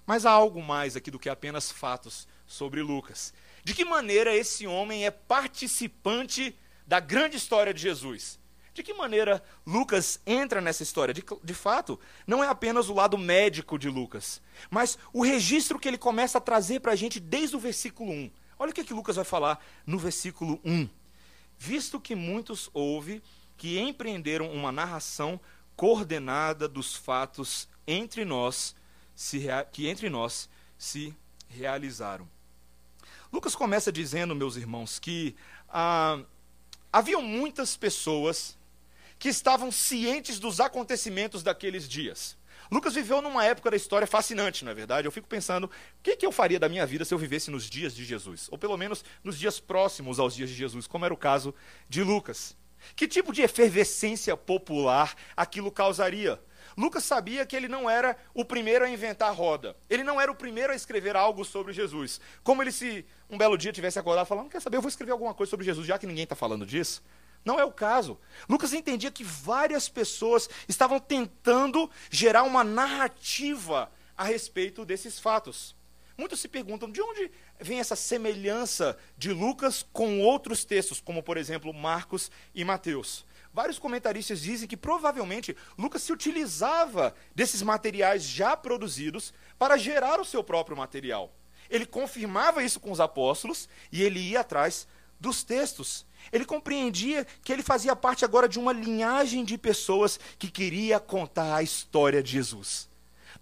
Mas 0.05 0.23
há 0.23 0.29
algo 0.29 0.61
mais 0.61 0.95
aqui 0.95 1.09
do 1.09 1.17
que 1.17 1.29
apenas 1.29 1.71
fatos 1.71 2.27
sobre 2.45 2.83
Lucas. 2.83 3.33
De 3.63 3.73
que 3.73 3.83
maneira 3.83 4.35
esse 4.35 4.67
homem 4.67 5.07
é 5.07 5.09
participante 5.09 6.55
da 6.85 6.99
grande 6.99 7.37
história 7.37 7.73
de 7.73 7.81
Jesus? 7.81 8.39
De 8.71 8.83
que 8.83 8.93
maneira 8.93 9.41
Lucas 9.65 10.21
entra 10.27 10.61
nessa 10.61 10.83
história? 10.83 11.11
De, 11.11 11.25
de, 11.43 11.53
fato, 11.55 11.99
não 12.27 12.43
é 12.43 12.47
apenas 12.47 12.87
o 12.87 12.93
lado 12.93 13.17
médico 13.17 13.79
de 13.79 13.89
Lucas, 13.89 14.43
mas 14.69 14.95
o 15.11 15.23
registro 15.23 15.79
que 15.79 15.87
ele 15.87 15.97
começa 15.97 16.37
a 16.37 16.41
trazer 16.41 16.81
para 16.81 16.91
a 16.91 16.95
gente 16.95 17.19
desde 17.19 17.55
o 17.55 17.59
versículo 17.59 18.11
1. 18.11 18.31
Olha 18.59 18.69
o 18.69 18.73
que, 18.75 18.83
que 18.83 18.93
Lucas 18.93 19.15
vai 19.15 19.25
falar 19.25 19.59
no 19.87 19.97
versículo 19.97 20.61
1 20.63 20.87
visto 21.63 21.97
que 21.97 22.13
muitos 22.13 22.69
houve 22.73 23.23
que 23.55 23.79
empreenderam 23.79 24.51
uma 24.51 24.69
narração 24.69 25.39
coordenada 25.77 26.67
dos 26.67 26.93
fatos 26.93 27.69
entre 27.87 28.25
nós, 28.25 28.75
se, 29.15 29.47
que 29.71 29.87
entre 29.87 30.09
nós 30.09 30.49
se 30.77 31.15
realizaram. 31.47 32.27
Lucas 33.31 33.55
começa 33.55 33.93
dizendo, 33.93 34.35
meus 34.35 34.57
irmãos, 34.57 34.99
que 34.99 35.37
ah, 35.69 36.19
haviam 36.91 37.21
muitas 37.21 37.77
pessoas 37.77 38.57
que 39.17 39.29
estavam 39.29 39.71
cientes 39.71 40.39
dos 40.39 40.59
acontecimentos 40.59 41.43
daqueles 41.43 41.87
dias. 41.87 42.37
Lucas 42.73 42.95
viveu 42.95 43.21
numa 43.21 43.45
época 43.45 43.69
da 43.69 43.77
história 43.77 44.07
fascinante, 44.07 44.65
não 44.65 44.71
é 44.71 44.75
verdade? 44.75 45.07
Eu 45.07 45.11
fico 45.11 45.27
pensando, 45.27 45.65
o 45.65 45.69
que, 46.01 46.15
que 46.15 46.25
eu 46.25 46.31
faria 46.31 46.59
da 46.59 46.67
minha 46.67 46.87
vida 46.87 47.05
se 47.05 47.13
eu 47.13 47.19
vivesse 47.19 47.51
nos 47.51 47.69
dias 47.69 47.95
de 47.95 48.03
Jesus? 48.03 48.47
Ou 48.49 48.57
pelo 48.57 48.75
menos 48.75 49.05
nos 49.23 49.37
dias 49.37 49.59
próximos 49.59 50.19
aos 50.19 50.33
dias 50.33 50.49
de 50.49 50.55
Jesus, 50.55 50.87
como 50.87 51.05
era 51.05 51.13
o 51.13 51.17
caso 51.17 51.53
de 51.87 52.01
Lucas. 52.01 52.57
Que 52.95 53.07
tipo 53.07 53.31
de 53.31 53.43
efervescência 53.43 54.35
popular 54.35 55.13
aquilo 55.37 55.71
causaria? 55.71 56.41
Lucas 56.75 57.03
sabia 57.03 57.45
que 57.45 57.55
ele 57.55 57.67
não 57.67 57.87
era 57.87 58.17
o 58.33 58.43
primeiro 58.43 58.83
a 58.83 58.89
inventar 58.89 59.31
roda. 59.35 59.77
Ele 59.87 60.03
não 60.03 60.19
era 60.19 60.31
o 60.31 60.35
primeiro 60.35 60.73
a 60.73 60.75
escrever 60.75 61.15
algo 61.15 61.45
sobre 61.45 61.73
Jesus. 61.73 62.19
Como 62.43 62.63
ele 62.63 62.71
se 62.71 63.05
um 63.29 63.37
belo 63.37 63.55
dia 63.55 63.71
tivesse 63.71 63.99
acordado 63.99 64.25
falando, 64.25 64.49
quer 64.49 64.59
saber, 64.59 64.77
eu 64.77 64.81
vou 64.81 64.89
escrever 64.89 65.11
alguma 65.11 65.35
coisa 65.35 65.51
sobre 65.51 65.63
Jesus, 65.63 65.85
já 65.85 65.99
que 65.99 66.07
ninguém 66.07 66.23
está 66.23 66.35
falando 66.35 66.65
disso. 66.65 67.03
Não 67.45 67.59
é 67.59 67.65
o 67.65 67.71
caso. 67.71 68.19
Lucas 68.47 68.73
entendia 68.73 69.11
que 69.11 69.23
várias 69.23 69.89
pessoas 69.89 70.49
estavam 70.67 70.99
tentando 70.99 71.89
gerar 72.09 72.43
uma 72.43 72.63
narrativa 72.63 73.91
a 74.17 74.23
respeito 74.23 74.85
desses 74.85 75.19
fatos. 75.19 75.75
Muitos 76.17 76.39
se 76.39 76.47
perguntam 76.47 76.91
de 76.91 77.01
onde 77.01 77.31
vem 77.59 77.79
essa 77.79 77.95
semelhança 77.95 78.97
de 79.17 79.33
Lucas 79.33 79.85
com 79.91 80.21
outros 80.21 80.63
textos, 80.63 81.01
como 81.01 81.23
por 81.23 81.37
exemplo 81.37 81.73
Marcos 81.73 82.29
e 82.53 82.63
Mateus. 82.63 83.25
Vários 83.51 83.77
comentaristas 83.77 84.41
dizem 84.41 84.67
que 84.67 84.77
provavelmente 84.77 85.55
Lucas 85.77 86.03
se 86.03 86.13
utilizava 86.13 87.13
desses 87.35 87.61
materiais 87.61 88.23
já 88.23 88.55
produzidos 88.55 89.33
para 89.57 89.77
gerar 89.77 90.19
o 90.19 90.25
seu 90.25 90.43
próprio 90.43 90.77
material. 90.77 91.33
Ele 91.69 91.85
confirmava 91.85 92.63
isso 92.63 92.79
com 92.79 92.91
os 92.91 92.99
apóstolos 92.99 93.67
e 93.91 94.01
ele 94.01 94.19
ia 94.19 94.41
atrás 94.41 94.87
dos 95.19 95.43
textos. 95.43 96.05
Ele 96.31 96.45
compreendia 96.45 97.25
que 97.43 97.51
ele 97.51 97.63
fazia 97.63 97.95
parte 97.95 98.23
agora 98.23 98.47
de 98.47 98.59
uma 98.59 98.73
linhagem 98.73 99.43
de 99.43 99.57
pessoas 99.57 100.19
que 100.37 100.49
queria 100.49 100.99
contar 100.99 101.55
a 101.55 101.63
história 101.63 102.23
de 102.23 102.31
Jesus, 102.31 102.89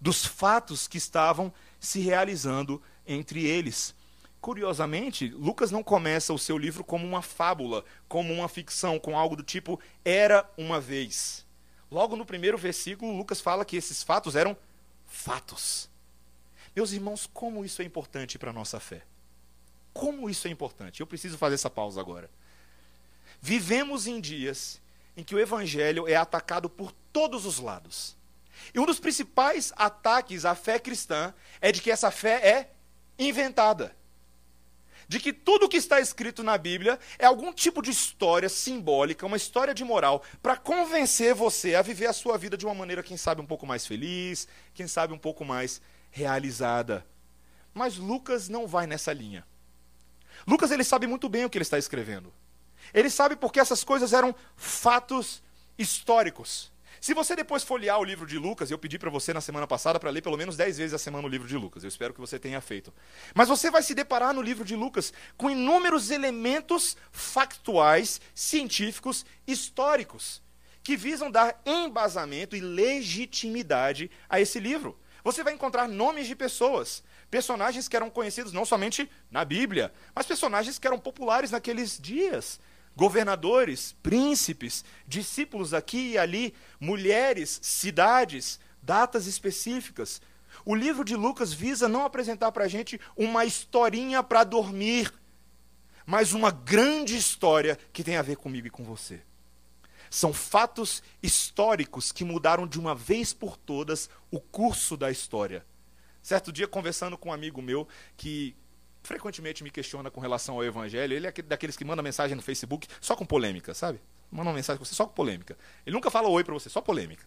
dos 0.00 0.24
fatos 0.24 0.88
que 0.88 0.98
estavam 0.98 1.52
se 1.78 2.00
realizando 2.00 2.82
entre 3.06 3.44
eles. 3.44 3.94
Curiosamente, 4.40 5.28
Lucas 5.28 5.70
não 5.70 5.84
começa 5.84 6.32
o 6.32 6.38
seu 6.38 6.58
livro 6.58 6.82
como 6.82 7.06
uma 7.06 7.22
fábula, 7.22 7.84
como 8.08 8.32
uma 8.32 8.48
ficção, 8.48 8.98
com 8.98 9.16
algo 9.16 9.36
do 9.36 9.42
tipo 9.42 9.78
era 10.04 10.48
uma 10.56 10.80
vez. 10.80 11.46
Logo 11.90 12.16
no 12.16 12.26
primeiro 12.26 12.58
versículo, 12.58 13.16
Lucas 13.16 13.40
fala 13.40 13.64
que 13.64 13.76
esses 13.76 14.02
fatos 14.02 14.34
eram 14.34 14.56
fatos. 15.06 15.88
Meus 16.74 16.92
irmãos, 16.92 17.28
como 17.32 17.64
isso 17.64 17.82
é 17.82 17.84
importante 17.84 18.38
para 18.38 18.50
a 18.50 18.52
nossa 18.52 18.80
fé? 18.80 19.02
Como 19.92 20.28
isso 20.30 20.48
é 20.48 20.50
importante? 20.50 21.00
Eu 21.00 21.06
preciso 21.06 21.36
fazer 21.36 21.54
essa 21.54 21.68
pausa 21.68 22.00
agora. 22.00 22.30
Vivemos 23.42 24.06
em 24.06 24.20
dias 24.20 24.80
em 25.16 25.24
que 25.24 25.34
o 25.34 25.40
evangelho 25.40 26.06
é 26.06 26.14
atacado 26.14 26.70
por 26.70 26.92
todos 27.12 27.44
os 27.44 27.58
lados. 27.58 28.16
E 28.72 28.78
um 28.78 28.86
dos 28.86 29.00
principais 29.00 29.72
ataques 29.74 30.44
à 30.44 30.54
fé 30.54 30.78
cristã 30.78 31.34
é 31.60 31.72
de 31.72 31.82
que 31.82 31.90
essa 31.90 32.12
fé 32.12 32.34
é 32.46 32.70
inventada. 33.18 33.96
De 35.08 35.18
que 35.18 35.32
tudo 35.32 35.68
que 35.68 35.76
está 35.76 36.00
escrito 36.00 36.44
na 36.44 36.56
Bíblia 36.56 37.00
é 37.18 37.26
algum 37.26 37.52
tipo 37.52 37.82
de 37.82 37.90
história 37.90 38.48
simbólica, 38.48 39.26
uma 39.26 39.36
história 39.36 39.74
de 39.74 39.82
moral, 39.82 40.22
para 40.40 40.56
convencer 40.56 41.34
você 41.34 41.74
a 41.74 41.82
viver 41.82 42.06
a 42.06 42.12
sua 42.12 42.38
vida 42.38 42.56
de 42.56 42.64
uma 42.64 42.74
maneira, 42.74 43.02
quem 43.02 43.16
sabe, 43.16 43.40
um 43.40 43.46
pouco 43.46 43.66
mais 43.66 43.84
feliz, 43.84 44.46
quem 44.72 44.86
sabe, 44.86 45.12
um 45.12 45.18
pouco 45.18 45.44
mais 45.44 45.82
realizada. 46.12 47.04
Mas 47.74 47.96
Lucas 47.96 48.48
não 48.48 48.68
vai 48.68 48.86
nessa 48.86 49.12
linha. 49.12 49.44
Lucas 50.46 50.70
ele 50.70 50.84
sabe 50.84 51.08
muito 51.08 51.28
bem 51.28 51.44
o 51.44 51.50
que 51.50 51.58
ele 51.58 51.64
está 51.64 51.76
escrevendo. 51.76 52.32
Ele 52.92 53.10
sabe 53.10 53.36
porque 53.36 53.60
essas 53.60 53.82
coisas 53.84 54.12
eram 54.12 54.34
fatos 54.56 55.42
históricos. 55.78 56.72
Se 57.02 57.14
você 57.14 57.34
depois 57.34 57.64
folhear 57.64 57.98
o 57.98 58.04
livro 58.04 58.24
de 58.24 58.38
Lucas, 58.38 58.70
eu 58.70 58.78
pedi 58.78 58.96
para 58.96 59.10
você 59.10 59.34
na 59.34 59.40
semana 59.40 59.66
passada 59.66 59.98
para 59.98 60.08
ler 60.08 60.22
pelo 60.22 60.36
menos 60.36 60.56
10 60.56 60.78
vezes 60.78 60.94
a 60.94 60.98
semana 60.98 61.26
o 61.26 61.28
livro 61.28 61.48
de 61.48 61.56
Lucas. 61.56 61.82
Eu 61.82 61.88
espero 61.88 62.14
que 62.14 62.20
você 62.20 62.38
tenha 62.38 62.60
feito. 62.60 62.94
Mas 63.34 63.48
você 63.48 63.72
vai 63.72 63.82
se 63.82 63.92
deparar 63.92 64.32
no 64.32 64.40
livro 64.40 64.64
de 64.64 64.76
Lucas 64.76 65.12
com 65.36 65.50
inúmeros 65.50 66.12
elementos 66.12 66.96
factuais, 67.10 68.20
científicos, 68.32 69.26
históricos, 69.48 70.40
que 70.80 70.96
visam 70.96 71.28
dar 71.28 71.60
embasamento 71.66 72.54
e 72.54 72.60
legitimidade 72.60 74.08
a 74.28 74.40
esse 74.40 74.60
livro. 74.60 74.96
Você 75.24 75.42
vai 75.42 75.54
encontrar 75.54 75.88
nomes 75.88 76.28
de 76.28 76.36
pessoas, 76.36 77.02
personagens 77.28 77.88
que 77.88 77.96
eram 77.96 78.10
conhecidos 78.10 78.52
não 78.52 78.64
somente 78.64 79.10
na 79.28 79.44
Bíblia, 79.44 79.92
mas 80.14 80.24
personagens 80.24 80.78
que 80.78 80.86
eram 80.86 81.00
populares 81.00 81.50
naqueles 81.50 81.98
dias 81.98 82.60
governadores, 82.96 83.94
príncipes, 84.02 84.84
discípulos 85.06 85.72
aqui 85.72 86.12
e 86.12 86.18
ali, 86.18 86.54
mulheres, 86.78 87.58
cidades, 87.62 88.60
datas 88.82 89.26
específicas. 89.26 90.20
O 90.64 90.74
livro 90.74 91.04
de 91.04 91.16
Lucas 91.16 91.52
visa 91.52 91.88
não 91.88 92.04
apresentar 92.04 92.52
para 92.52 92.64
a 92.64 92.68
gente 92.68 93.00
uma 93.16 93.44
historinha 93.44 94.22
para 94.22 94.44
dormir, 94.44 95.12
mas 96.04 96.32
uma 96.32 96.50
grande 96.50 97.16
história 97.16 97.78
que 97.92 98.04
tem 98.04 98.16
a 98.16 98.22
ver 98.22 98.36
comigo 98.36 98.66
e 98.66 98.70
com 98.70 98.84
você. 98.84 99.22
São 100.10 100.32
fatos 100.32 101.02
históricos 101.22 102.12
que 102.12 102.24
mudaram 102.24 102.66
de 102.66 102.78
uma 102.78 102.94
vez 102.94 103.32
por 103.32 103.56
todas 103.56 104.10
o 104.30 104.38
curso 104.38 104.94
da 104.94 105.10
história. 105.10 105.64
Certo 106.22 106.52
dia, 106.52 106.68
conversando 106.68 107.16
com 107.16 107.30
um 107.30 107.32
amigo 107.32 107.62
meu 107.62 107.88
que 108.16 108.54
frequentemente 109.02 109.64
me 109.64 109.70
questiona 109.70 110.10
com 110.10 110.20
relação 110.20 110.54
ao 110.54 110.64
evangelho. 110.64 111.14
Ele 111.14 111.26
é 111.26 111.32
daqueles 111.32 111.76
que 111.76 111.84
manda 111.84 112.02
mensagem 112.02 112.36
no 112.36 112.42
Facebook 112.42 112.86
só 113.00 113.16
com 113.16 113.24
polêmica, 113.24 113.74
sabe? 113.74 114.00
Manda 114.30 114.48
uma 114.48 114.56
mensagem 114.56 114.78
com 114.78 114.84
você 114.84 114.94
só 114.94 115.06
com 115.06 115.12
polêmica. 115.12 115.56
Ele 115.84 115.94
nunca 115.94 116.10
fala 116.10 116.28
oi 116.28 116.42
para 116.44 116.54
você, 116.54 116.68
só 116.68 116.80
polêmica. 116.80 117.24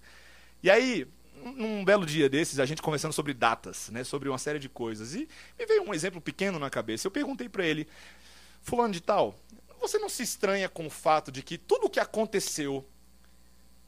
E 0.63 0.69
aí, 0.69 1.07
num 1.43 1.83
belo 1.85 2.05
dia 2.05 2.27
desses, 2.27 2.59
a 2.59 2.65
gente 2.65 2.81
conversando 2.81 3.13
sobre 3.13 3.33
datas, 3.33 3.89
né, 3.89 4.03
sobre 4.03 4.29
uma 4.29 4.37
série 4.37 4.57
de 4.57 4.69
coisas. 4.69 5.13
E 5.13 5.27
me 5.59 5.65
veio 5.65 5.83
um 5.83 5.93
exemplo 5.93 6.19
pequeno 6.19 6.57
na 6.57 6.69
cabeça. 6.69 7.05
Eu 7.05 7.11
perguntei 7.11 7.47
para 7.47 7.65
ele, 7.65 7.87
fulano 8.61 8.93
de 8.93 9.01
tal, 9.01 9.35
você 9.79 9.99
não 9.99 10.09
se 10.09 10.23
estranha 10.23 10.67
com 10.67 10.87
o 10.87 10.89
fato 10.89 11.31
de 11.31 11.43
que 11.43 11.57
tudo 11.57 11.85
o 11.85 11.89
que 11.89 11.99
aconteceu 11.99 12.83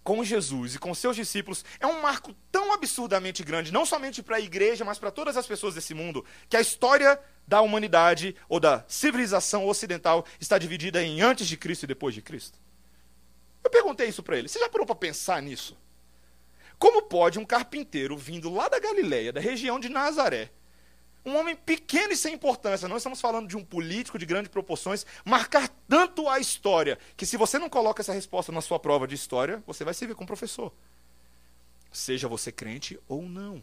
com 0.07 0.23
Jesus 0.23 0.75
e 0.75 0.79
com 0.79 0.95
seus 0.95 1.17
discípulos 1.17 1.65
é 1.81 1.85
um 1.85 2.01
marco 2.01 2.33
tão 2.49 2.71
absurdamente 2.71 3.43
grande, 3.43 3.73
não 3.73 3.85
somente 3.85 4.23
para 4.23 4.37
a 4.37 4.39
igreja, 4.39 4.85
mas 4.85 4.97
para 4.97 5.11
todas 5.11 5.35
as 5.35 5.45
pessoas 5.45 5.75
desse 5.75 5.93
mundo, 5.93 6.23
que 6.47 6.55
a 6.55 6.61
história 6.61 7.19
da 7.45 7.59
humanidade 7.59 8.33
ou 8.47 8.57
da 8.57 8.85
civilização 8.87 9.67
ocidental 9.67 10.25
está 10.39 10.57
dividida 10.57 11.03
em 11.03 11.21
antes 11.21 11.45
de 11.45 11.57
Cristo 11.57 11.83
e 11.83 11.87
depois 11.87 12.15
de 12.15 12.21
Cristo? 12.21 12.57
Eu 13.61 13.69
perguntei 13.69 14.07
isso 14.07 14.23
para 14.23 14.37
ele. 14.37 14.47
Você 14.47 14.59
já 14.59 14.69
parou 14.69 14.87
para 14.87 14.95
pensar 14.95 15.41
nisso? 15.41 15.77
Como 16.79 17.01
pode 17.01 17.37
um 17.37 17.43
carpinteiro 17.43 18.15
vindo 18.15 18.49
lá 18.49 18.69
da 18.69 18.79
Galileia, 18.79 19.33
da 19.33 19.41
região 19.41 19.77
de 19.77 19.89
Nazaré, 19.89 20.51
um 21.27 21.37
homem 21.37 21.55
pequeno 21.55 22.13
e 22.13 22.17
sem 22.17 22.33
importância, 22.33 22.87
não 22.87 22.95
estamos 22.95 23.19
falando 23.19 23.49
de 23.49 23.57
um 23.57 23.63
político 23.63 24.17
de 24.17 24.25
grandes 24.25 24.49
proporções, 24.49 25.05
marcar 25.25 25.67
tanto 25.87 26.29
a 26.29 26.39
história, 26.39 26.97
que 27.17 27.25
se 27.25 27.35
você 27.35 27.59
não 27.59 27.69
coloca 27.69 28.01
essa 28.01 28.13
resposta 28.13 28.51
na 28.51 28.61
sua 28.61 28.79
prova 28.79 29.05
de 29.05 29.15
história, 29.15 29.61
você 29.67 29.83
vai 29.83 29.93
se 29.93 30.07
ver 30.07 30.15
com 30.15 30.25
professor. 30.25 30.71
Seja 31.91 32.29
você 32.29 32.51
crente 32.51 32.97
ou 33.09 33.23
não. 33.23 33.61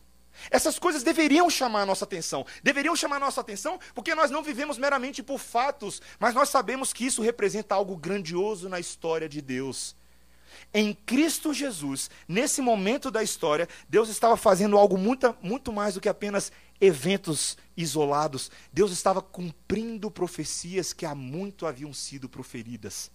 Essas 0.51 0.79
coisas 0.79 1.03
deveriam 1.03 1.49
chamar 1.49 1.83
a 1.83 1.87
nossa 1.87 2.05
atenção. 2.05 2.45
Deveriam 2.63 2.95
chamar 2.95 3.17
a 3.17 3.21
nossa 3.21 3.41
atenção 3.41 3.79
porque 3.95 4.15
nós 4.15 4.31
não 4.31 4.43
vivemos 4.43 4.77
meramente 4.77 5.23
por 5.23 5.39
fatos, 5.39 6.03
mas 6.19 6.35
nós 6.35 6.49
sabemos 6.51 6.93
que 6.93 7.07
isso 7.07 7.23
representa 7.23 7.75
algo 7.75 7.97
grandioso 7.97 8.69
na 8.69 8.79
história 8.81 9.29
de 9.29 9.41
Deus. 9.41 9.97
Em 10.73 10.95
Cristo 10.95 11.53
Jesus, 11.53 12.11
nesse 12.27 12.61
momento 12.61 13.11
da 13.11 13.23
história, 13.23 13.69
Deus 13.89 14.09
estava 14.09 14.37
fazendo 14.37 14.77
algo 14.77 14.97
muito, 14.99 15.35
muito 15.43 15.73
mais 15.73 15.95
do 15.95 16.01
que 16.01 16.09
apenas 16.09 16.53
eventos 16.81 17.57
isolados. 17.77 18.51
Deus 18.73 18.93
estava 18.93 19.23
cumprindo 19.23 20.11
profecias 20.11 20.93
que 20.93 21.07
há 21.07 21.15
muito 21.15 21.67
haviam 21.67 21.93
sido 21.93 22.29
proferidas. 22.29 23.11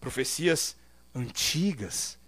Profecias 0.00 0.76
antigas, 1.14 2.18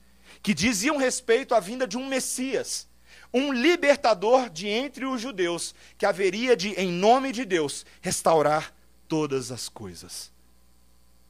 que 0.42 0.54
diziam 0.54 0.96
respeito 0.96 1.54
à 1.54 1.61
vinda 1.61 1.87
de 1.87 1.96
um 1.96 2.08
Messias, 2.08 2.88
um 3.32 3.52
libertador 3.52 4.48
de 4.48 4.66
entre 4.66 5.04
os 5.04 5.20
judeus, 5.20 5.74
que 5.96 6.06
haveria 6.06 6.56
de, 6.56 6.70
em 6.70 6.90
nome 6.90 7.32
de 7.32 7.44
Deus, 7.44 7.84
restaurar 8.00 8.74
todas 9.06 9.50
as 9.50 9.68
coisas. 9.68 10.32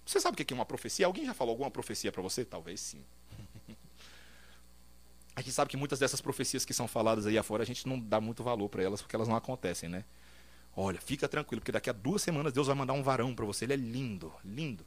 Você 0.08 0.20
sabe 0.20 0.40
o 0.40 0.44
que 0.46 0.54
é 0.54 0.56
uma 0.56 0.64
profecia? 0.64 1.04
Alguém 1.04 1.26
já 1.26 1.34
falou 1.34 1.52
alguma 1.52 1.70
profecia 1.70 2.10
para 2.10 2.22
você? 2.22 2.42
Talvez 2.42 2.80
sim. 2.80 3.04
A 5.36 5.42
gente 5.42 5.52
sabe 5.52 5.70
que 5.70 5.76
muitas 5.76 5.98
dessas 5.98 6.18
profecias 6.18 6.64
que 6.64 6.72
são 6.72 6.88
faladas 6.88 7.26
aí 7.26 7.36
afora, 7.36 7.62
a 7.62 7.66
gente 7.66 7.86
não 7.86 8.00
dá 8.00 8.20
muito 8.20 8.42
valor 8.42 8.68
para 8.70 8.82
elas, 8.82 9.02
porque 9.02 9.14
elas 9.14 9.28
não 9.28 9.36
acontecem, 9.36 9.88
né? 9.88 10.04
Olha, 10.74 10.98
fica 10.98 11.28
tranquilo, 11.28 11.60
porque 11.60 11.70
daqui 11.70 11.90
a 11.90 11.92
duas 11.92 12.22
semanas 12.22 12.52
Deus 12.54 12.66
vai 12.66 12.74
mandar 12.74 12.94
um 12.94 13.02
varão 13.02 13.34
para 13.34 13.44
você. 13.44 13.66
Ele 13.66 13.74
é 13.74 13.76
lindo, 13.76 14.32
lindo, 14.42 14.84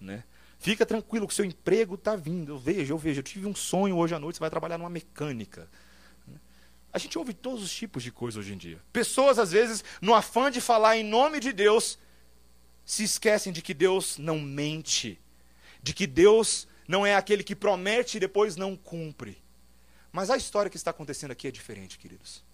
né? 0.00 0.24
Fica 0.58 0.84
tranquilo 0.84 1.26
que 1.28 1.32
o 1.32 1.36
seu 1.36 1.44
emprego 1.44 1.94
está 1.94 2.16
vindo. 2.16 2.52
Eu 2.52 2.58
vejo, 2.58 2.92
eu 2.92 2.98
vejo. 2.98 3.20
Eu 3.20 3.24
tive 3.24 3.46
um 3.46 3.54
sonho 3.54 3.96
hoje 3.96 4.14
à 4.14 4.18
noite, 4.18 4.36
você 4.36 4.40
vai 4.40 4.50
trabalhar 4.50 4.76
numa 4.76 4.90
mecânica. 4.90 5.70
A 6.92 6.98
gente 6.98 7.16
ouve 7.16 7.32
todos 7.32 7.62
os 7.62 7.72
tipos 7.72 8.02
de 8.02 8.10
coisas 8.10 8.40
hoje 8.40 8.52
em 8.52 8.58
dia. 8.58 8.80
Pessoas, 8.92 9.38
às 9.38 9.52
vezes, 9.52 9.84
no 10.02 10.14
afã 10.14 10.50
de 10.50 10.60
falar 10.60 10.96
em 10.96 11.04
nome 11.04 11.38
de 11.38 11.52
Deus, 11.52 11.96
se 12.84 13.02
esquecem 13.04 13.52
de 13.52 13.62
que 13.62 13.74
Deus 13.74 14.18
não 14.18 14.40
mente. 14.40 15.20
De 15.82 15.92
que 15.92 16.06
Deus 16.06 16.66
não 16.86 17.06
é 17.06 17.14
aquele 17.14 17.42
que 17.42 17.56
promete 17.56 18.16
e 18.16 18.20
depois 18.20 18.56
não 18.56 18.76
cumpre. 18.76 19.42
Mas 20.12 20.30
a 20.30 20.36
história 20.36 20.70
que 20.70 20.76
está 20.76 20.90
acontecendo 20.90 21.30
aqui 21.30 21.48
é 21.48 21.50
diferente, 21.50 21.98
queridos. 21.98 22.44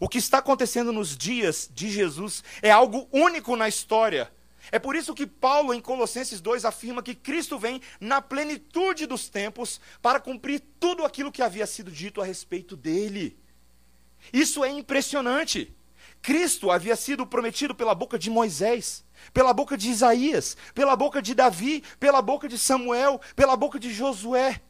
O 0.00 0.08
que 0.08 0.18
está 0.18 0.38
acontecendo 0.38 0.92
nos 0.92 1.16
dias 1.16 1.68
de 1.72 1.90
Jesus 1.90 2.42
é 2.60 2.70
algo 2.70 3.08
único 3.12 3.56
na 3.56 3.68
história. 3.68 4.32
É 4.70 4.78
por 4.78 4.96
isso 4.96 5.14
que 5.14 5.26
Paulo, 5.26 5.72
em 5.72 5.80
Colossenses 5.80 6.40
2, 6.40 6.64
afirma 6.64 7.02
que 7.02 7.14
Cristo 7.14 7.58
vem 7.58 7.80
na 8.00 8.20
plenitude 8.20 9.06
dos 9.06 9.28
tempos 9.28 9.80
para 10.02 10.20
cumprir 10.20 10.62
tudo 10.78 11.04
aquilo 11.04 11.32
que 11.32 11.42
havia 11.42 11.66
sido 11.66 11.90
dito 11.90 12.20
a 12.20 12.24
respeito 12.24 12.76
dele. 12.76 13.38
Isso 14.32 14.64
é 14.64 14.70
impressionante. 14.70 15.74
Cristo 16.22 16.70
havia 16.70 16.96
sido 16.96 17.26
prometido 17.26 17.74
pela 17.74 17.94
boca 17.94 18.18
de 18.18 18.30
Moisés, 18.30 19.04
pela 19.32 19.52
boca 19.52 19.76
de 19.76 19.90
Isaías, 19.90 20.56
pela 20.74 20.96
boca 20.96 21.22
de 21.22 21.34
Davi, 21.34 21.82
pela 21.98 22.20
boca 22.20 22.48
de 22.48 22.58
Samuel, 22.58 23.20
pela 23.34 23.56
boca 23.56 23.78
de 23.78 23.92
Josué. 23.92 24.60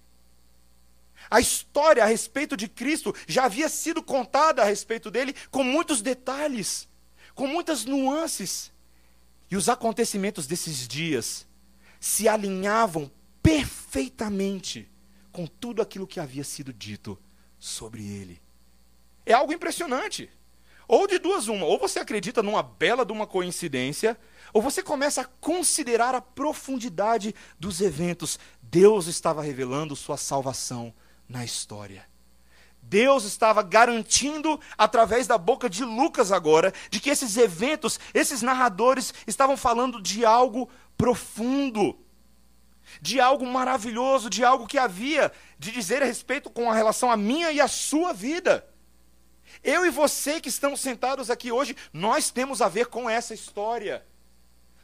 A 1.30 1.40
história 1.40 2.02
a 2.02 2.06
respeito 2.06 2.56
de 2.56 2.68
Cristo 2.68 3.14
já 3.26 3.44
havia 3.44 3.68
sido 3.68 4.02
contada 4.02 4.62
a 4.62 4.64
respeito 4.64 5.11
dele 5.11 5.34
com 5.50 5.62
muitos 5.62 6.00
detalhes, 6.00 6.88
com 7.34 7.46
muitas 7.46 7.84
nuances. 7.84 8.72
E 9.50 9.56
os 9.56 9.68
acontecimentos 9.68 10.46
desses 10.46 10.87
dias 10.87 11.46
se 12.00 12.28
alinhavam 12.28 13.11
perfeitamente 13.42 14.90
com 15.32 15.46
tudo 15.46 15.82
aquilo 15.82 16.06
que 16.06 16.20
havia 16.20 16.44
sido 16.44 16.72
dito 16.72 17.18
sobre 17.58 18.06
ele. 18.06 18.40
É 19.24 19.32
algo 19.32 19.52
impressionante. 19.52 20.30
Ou 20.88 21.07
de 21.07 21.18
duas 21.18 21.48
uma, 21.48 21.66
ou 21.66 21.79
você 21.79 21.98
acredita 21.98 22.42
numa 22.42 22.62
bela 22.62 23.05
de 23.05 23.12
uma 23.12 23.27
coincidência, 23.27 24.18
ou 24.55 24.62
você 24.62 24.83
começa 24.83 25.20
a 25.20 25.24
considerar 25.24 26.14
a 26.14 26.20
profundidade 26.20 27.35
dos 27.61 27.83
eventos. 27.83 28.38
Deus 28.62 29.07
estava 29.07 29.42
revelando 29.42 29.94
sua 29.94 30.16
salvação 30.16 30.94
na 31.29 31.44
história. 31.44 32.09
Deus 32.81 33.24
estava 33.24 33.62
garantindo, 33.62 34.59
através 34.79 35.27
da 35.27 35.37
boca 35.37 35.68
de 35.68 35.85
Lucas 35.85 36.33
agora, 36.33 36.72
de 36.90 37.01
que 37.01 37.11
esses 37.11 37.37
eventos, 37.37 38.01
esses 38.14 38.40
narradores, 38.40 39.12
estavam 39.27 39.59
falando 39.59 40.01
de 40.01 40.24
algo 40.24 40.70
profundo, 40.96 41.98
de 43.03 43.20
algo 43.20 43.44
maravilhoso, 43.44 44.31
de 44.31 44.42
algo 44.42 44.66
que 44.66 44.79
havia 44.79 45.31
de 45.59 45.70
dizer 45.70 46.03
a 46.03 46.07
respeito 46.07 46.48
com 46.48 46.70
a 46.70 46.74
relação 46.74 47.11
à 47.11 47.16
minha 47.16 47.53
e 47.53 47.61
à 47.61 47.68
sua 47.68 48.14
vida. 48.14 48.66
Eu 49.62 49.85
e 49.85 49.90
você 49.90 50.40
que 50.40 50.49
estamos 50.49 50.81
sentados 50.81 51.31
aqui 51.31 51.51
hoje, 51.51 51.77
nós 51.92 52.31
temos 52.31 52.62
a 52.62 52.68
ver 52.68 52.87
com 52.87 53.09
essa 53.09 53.35
história. 53.35 54.05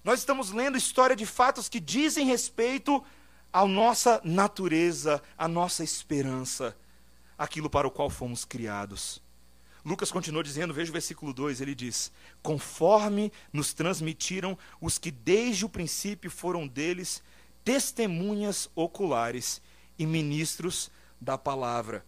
Nós 0.02 0.18
estamos 0.18 0.50
lendo 0.50 0.76
história 0.76 1.16
de 1.16 1.24
fatos 1.24 1.68
que 1.68 1.80
dizem 1.80 2.26
respeito 2.26 3.02
à 3.52 3.64
nossa 3.66 4.20
natureza, 4.24 5.22
à 5.38 5.48
nossa 5.48 5.82
esperança, 5.82 6.76
aquilo 7.38 7.70
para 7.70 7.86
o 7.86 7.90
qual 7.90 8.10
fomos 8.10 8.44
criados. 8.44 9.22
Lucas 9.84 10.10
continuou 10.10 10.42
dizendo, 10.42 10.72
veja 10.72 10.90
o 10.90 10.92
versículo 10.92 11.32
2, 11.32 11.60
ele 11.60 11.74
diz: 11.74 12.10
Conforme 12.42 13.30
nos 13.52 13.74
transmitiram 13.74 14.58
os 14.80 14.98
que 14.98 15.10
desde 15.10 15.64
o 15.64 15.68
princípio 15.68 16.30
foram 16.30 16.66
deles 16.66 17.22
testemunhas 17.62 18.68
oculares 18.74 19.60
e 19.98 20.06
ministros 20.06 20.90
da 21.20 21.36
palavra. 21.36 22.04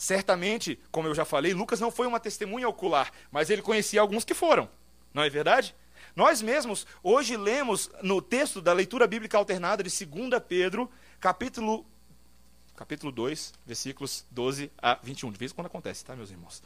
Certamente, 0.00 0.80
como 0.90 1.08
eu 1.08 1.14
já 1.14 1.26
falei, 1.26 1.52
Lucas 1.52 1.78
não 1.78 1.90
foi 1.90 2.06
uma 2.06 2.18
testemunha 2.18 2.66
ocular, 2.66 3.12
mas 3.30 3.50
ele 3.50 3.60
conhecia 3.60 4.00
alguns 4.00 4.24
que 4.24 4.32
foram. 4.32 4.66
Não 5.12 5.22
é 5.22 5.28
verdade? 5.28 5.76
Nós 6.16 6.40
mesmos, 6.40 6.86
hoje 7.02 7.36
lemos 7.36 7.90
no 8.02 8.22
texto 8.22 8.62
da 8.62 8.72
leitura 8.72 9.06
bíblica 9.06 9.36
alternada 9.36 9.82
de 9.82 10.06
2 10.06 10.42
Pedro, 10.48 10.90
capítulo, 11.20 11.84
capítulo 12.74 13.12
2, 13.12 13.52
versículos 13.66 14.24
12 14.30 14.72
a 14.78 14.98
21. 15.02 15.32
De 15.32 15.38
vez 15.38 15.52
em 15.52 15.54
quando 15.54 15.66
acontece, 15.66 16.02
tá, 16.02 16.16
meus 16.16 16.30
irmãos? 16.30 16.62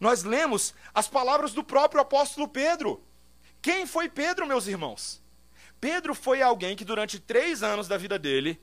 Nós 0.00 0.24
lemos 0.24 0.74
as 0.92 1.06
palavras 1.06 1.52
do 1.52 1.62
próprio 1.62 2.00
apóstolo 2.00 2.48
Pedro. 2.48 3.00
Quem 3.62 3.86
foi 3.86 4.08
Pedro, 4.08 4.48
meus 4.48 4.66
irmãos? 4.66 5.22
Pedro 5.80 6.12
foi 6.12 6.42
alguém 6.42 6.74
que 6.74 6.84
durante 6.84 7.20
três 7.20 7.62
anos 7.62 7.86
da 7.86 7.96
vida 7.96 8.18
dele 8.18 8.60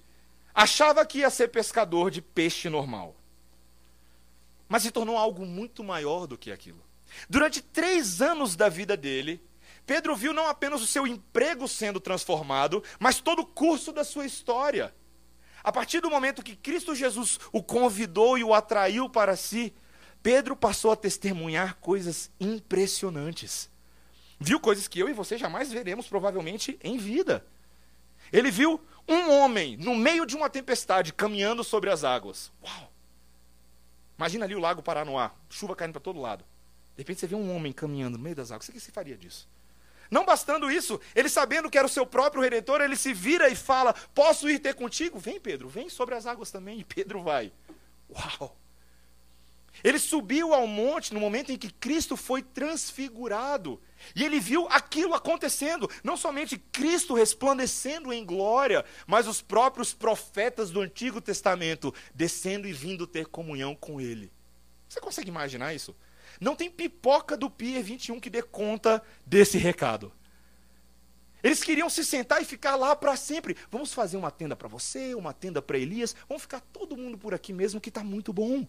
achava 0.55 1.05
que 1.05 1.19
ia 1.19 1.29
ser 1.29 1.49
pescador 1.49 2.09
de 2.09 2.21
peixe 2.21 2.69
normal. 2.69 3.13
Mas 4.69 4.83
se 4.83 4.91
tornou 4.91 5.17
algo 5.17 5.45
muito 5.45 5.83
maior 5.83 6.25
do 6.25 6.37
que 6.37 6.51
aquilo. 6.51 6.81
Durante 7.29 7.61
três 7.61 8.21
anos 8.21 8.55
da 8.55 8.69
vida 8.69 8.95
dele, 8.95 9.43
Pedro 9.85 10.15
viu 10.15 10.33
não 10.33 10.47
apenas 10.47 10.81
o 10.81 10.87
seu 10.87 11.05
emprego 11.05 11.67
sendo 11.67 11.99
transformado, 11.99 12.83
mas 12.97 13.19
todo 13.19 13.43
o 13.43 13.45
curso 13.45 13.91
da 13.91 14.03
sua 14.03 14.25
história. 14.25 14.95
A 15.63 15.71
partir 15.71 15.99
do 15.99 16.09
momento 16.09 16.43
que 16.43 16.55
Cristo 16.55 16.95
Jesus 16.95 17.39
o 17.51 17.61
convidou 17.61 18.37
e 18.37 18.43
o 18.43 18.53
atraiu 18.53 19.09
para 19.09 19.35
si, 19.35 19.73
Pedro 20.23 20.55
passou 20.55 20.91
a 20.91 20.95
testemunhar 20.95 21.75
coisas 21.75 22.31
impressionantes. 22.39 23.69
Viu 24.39 24.59
coisas 24.59 24.87
que 24.87 24.99
eu 24.99 25.07
e 25.07 25.13
você 25.13 25.37
jamais 25.37 25.71
veremos, 25.71 26.07
provavelmente, 26.07 26.79
em 26.83 26.97
vida. 26.97 27.45
Ele 28.33 28.49
viu 28.49 28.81
um 29.07 29.31
homem 29.31 29.77
no 29.77 29.95
meio 29.95 30.25
de 30.25 30.35
uma 30.35 30.49
tempestade 30.49 31.13
caminhando 31.13 31.63
sobre 31.63 31.89
as 31.89 32.03
águas. 32.03 32.51
Uau! 32.63 32.91
Imagina 34.17 34.45
ali 34.45 34.55
o 34.55 34.59
lago 34.59 34.81
Paranoá, 34.81 35.31
chuva 35.49 35.75
caindo 35.75 35.93
para 35.93 36.01
todo 36.01 36.19
lado. 36.19 36.43
De 36.95 37.01
repente 37.01 37.19
você 37.19 37.27
vê 37.27 37.35
um 37.35 37.53
homem 37.55 37.73
caminhando 37.73 38.17
no 38.17 38.23
meio 38.23 38.35
das 38.35 38.51
águas. 38.51 38.67
O 38.67 38.71
que 38.71 38.79
você 38.79 38.91
faria 38.91 39.17
disso? 39.17 39.47
Não 40.09 40.25
bastando 40.25 40.71
isso, 40.71 40.99
ele 41.15 41.27
sabendo 41.27 41.69
que 41.69 41.77
era 41.77 41.87
o 41.87 41.89
seu 41.89 42.05
próprio 42.05 42.41
redentor, 42.41 42.79
ele 42.81 42.95
se 42.95 43.13
vira 43.13 43.49
e 43.49 43.55
fala: 43.55 43.93
Posso 44.13 44.49
ir 44.49 44.59
ter 44.59 44.75
contigo? 44.75 45.19
Vem, 45.19 45.39
Pedro, 45.39 45.67
vem 45.67 45.89
sobre 45.89 46.15
as 46.15 46.25
águas 46.25 46.51
também. 46.51 46.79
E 46.79 46.83
Pedro 46.83 47.23
vai. 47.23 47.51
Uau! 48.09 48.55
Ele 49.83 49.99
subiu 49.99 50.53
ao 50.53 50.65
monte 50.65 51.13
no 51.13 51.19
momento 51.19 51.51
em 51.51 51.57
que 51.57 51.71
Cristo 51.71 52.15
foi 52.15 52.41
transfigurado. 52.41 53.81
E 54.15 54.23
ele 54.23 54.39
viu 54.39 54.67
aquilo 54.69 55.13
acontecendo. 55.13 55.89
Não 56.03 56.17
somente 56.17 56.57
Cristo 56.57 57.13
resplandecendo 57.13 58.11
em 58.13 58.25
glória, 58.25 58.85
mas 59.05 59.27
os 59.27 59.41
próprios 59.41 59.93
profetas 59.93 60.71
do 60.71 60.81
Antigo 60.81 61.21
Testamento 61.21 61.93
descendo 62.13 62.67
e 62.67 62.73
vindo 62.73 63.05
ter 63.05 63.27
comunhão 63.27 63.75
com 63.75 63.99
ele. 63.99 64.31
Você 64.87 64.99
consegue 64.99 65.29
imaginar 65.29 65.73
isso? 65.73 65.95
Não 66.39 66.55
tem 66.55 66.69
pipoca 66.69 67.37
do 67.37 67.49
Pier 67.49 67.83
21 67.83 68.19
que 68.19 68.29
dê 68.29 68.41
conta 68.41 69.01
desse 69.25 69.57
recado. 69.57 70.11
Eles 71.43 71.63
queriam 71.63 71.89
se 71.89 72.03
sentar 72.03 72.41
e 72.41 72.45
ficar 72.45 72.75
lá 72.75 72.95
para 72.95 73.15
sempre. 73.15 73.55
Vamos 73.69 73.93
fazer 73.93 74.17
uma 74.17 74.31
tenda 74.31 74.55
para 74.55 74.67
você, 74.67 75.13
uma 75.13 75.31
tenda 75.31 75.61
para 75.61 75.77
Elias. 75.77 76.15
Vamos 76.27 76.41
ficar 76.41 76.59
todo 76.59 76.97
mundo 76.97 77.19
por 77.19 77.35
aqui 77.35 77.53
mesmo, 77.53 77.79
que 77.79 77.89
está 77.89 78.03
muito 78.03 78.33
bom. 78.33 78.67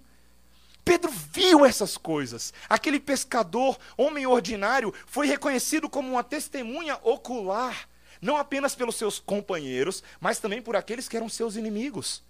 Pedro 0.86 1.10
viu 1.10 1.66
essas 1.66 1.96
coisas. 1.98 2.54
Aquele 2.68 3.00
pescador, 3.00 3.76
homem 3.96 4.24
ordinário, 4.24 4.94
foi 5.04 5.26
reconhecido 5.26 5.90
como 5.90 6.08
uma 6.08 6.22
testemunha 6.22 6.96
ocular, 7.02 7.88
não 8.22 8.36
apenas 8.36 8.76
pelos 8.76 8.94
seus 8.94 9.18
companheiros, 9.18 10.00
mas 10.20 10.38
também 10.38 10.62
por 10.62 10.76
aqueles 10.76 11.08
que 11.08 11.16
eram 11.16 11.28
seus 11.28 11.56
inimigos. 11.56 12.22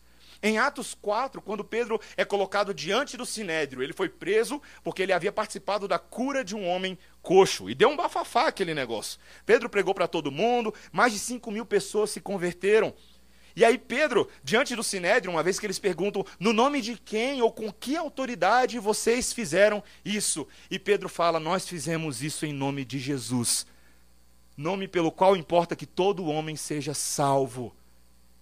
Em 0.43 0.57
Atos 0.57 0.95
4, 0.95 1.43
quando 1.43 1.65
Pedro 1.65 2.01
é 2.17 2.25
colocado 2.25 2.73
diante 2.73 3.15
do 3.19 3.27
sinédrio, 3.27 3.83
ele 3.83 3.93
foi 3.93 4.09
preso 4.09 4.61
porque 4.83 5.03
ele 5.03 5.13
havia 5.13 5.31
participado 5.33 5.87
da 5.87 5.99
cura 5.99 6.43
de 6.43 6.57
um 6.57 6.67
homem 6.67 6.99
coxo. 7.21 7.69
E 7.69 7.75
deu 7.75 7.91
um 7.91 7.97
bafafá 7.97 8.47
aquele 8.47 8.73
negócio. 8.73 9.21
Pedro 9.45 9.69
pregou 9.69 9.95
para 9.95 10.09
todo 10.09 10.33
mundo, 10.33 10.73
mais 10.91 11.13
de 11.13 11.19
5 11.19 11.51
mil 11.51 11.67
pessoas 11.67 12.09
se 12.09 12.23
converteram. 12.23 12.95
E 13.57 13.65
aí 13.65 13.79
Pedro, 13.79 14.29
diante 14.45 14.77
do 14.77 14.83
sinédrio, 14.85 15.33
uma 15.33 15.43
vez 15.43 15.59
que 15.59 15.65
eles 15.65 15.79
perguntam 15.79 16.27
no 16.39 16.53
nome 16.53 16.83
de 16.83 16.99
quem 16.99 17.41
ou 17.41 17.51
com 17.51 17.73
que 17.73 17.97
autoridade 17.97 18.79
vocês 18.79 19.33
fizeram 19.33 19.83
isso? 20.05 20.47
E 20.71 20.79
Pedro 20.79 21.09
fala: 21.09 21.41
Nós 21.41 21.67
fizemos 21.67 22.23
isso 22.23 22.45
em 22.45 22.53
nome 22.53 22.85
de 22.85 22.99
Jesus. 22.99 23.67
Nome 24.55 24.87
pelo 24.87 25.11
qual 25.11 25.35
importa 25.35 25.75
que 25.75 25.87
todo 25.87 26.27
homem 26.27 26.55
seja 26.55 26.93
salvo. 26.93 27.75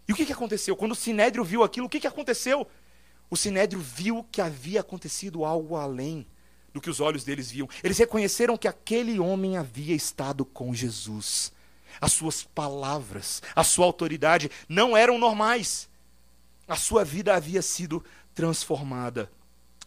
E 0.08 0.12
o 0.12 0.16
que, 0.16 0.26
que 0.26 0.32
aconteceu? 0.32 0.74
Quando 0.74 0.92
o 0.92 0.96
Sinédrio 0.96 1.44
viu 1.44 1.62
aquilo, 1.62 1.86
o 1.86 1.88
que, 1.88 2.00
que 2.00 2.06
aconteceu? 2.08 2.66
O 3.30 3.36
Sinédrio 3.36 3.80
viu 3.80 4.26
que 4.30 4.40
havia 4.40 4.80
acontecido 4.80 5.44
algo 5.44 5.76
além 5.76 6.26
do 6.72 6.80
que 6.80 6.90
os 6.90 6.98
olhos 6.98 7.22
deles 7.22 7.52
viam. 7.52 7.68
Eles 7.84 7.98
reconheceram 7.98 8.56
que 8.56 8.66
aquele 8.66 9.20
homem 9.20 9.56
havia 9.56 9.94
estado 9.94 10.44
com 10.44 10.74
Jesus. 10.74 11.52
As 12.00 12.12
suas 12.12 12.42
palavras, 12.42 13.42
a 13.54 13.64
sua 13.64 13.86
autoridade 13.86 14.50
não 14.68 14.96
eram 14.96 15.18
normais. 15.18 15.88
A 16.66 16.76
sua 16.76 17.04
vida 17.04 17.34
havia 17.34 17.62
sido 17.62 18.04
transformada. 18.34 19.30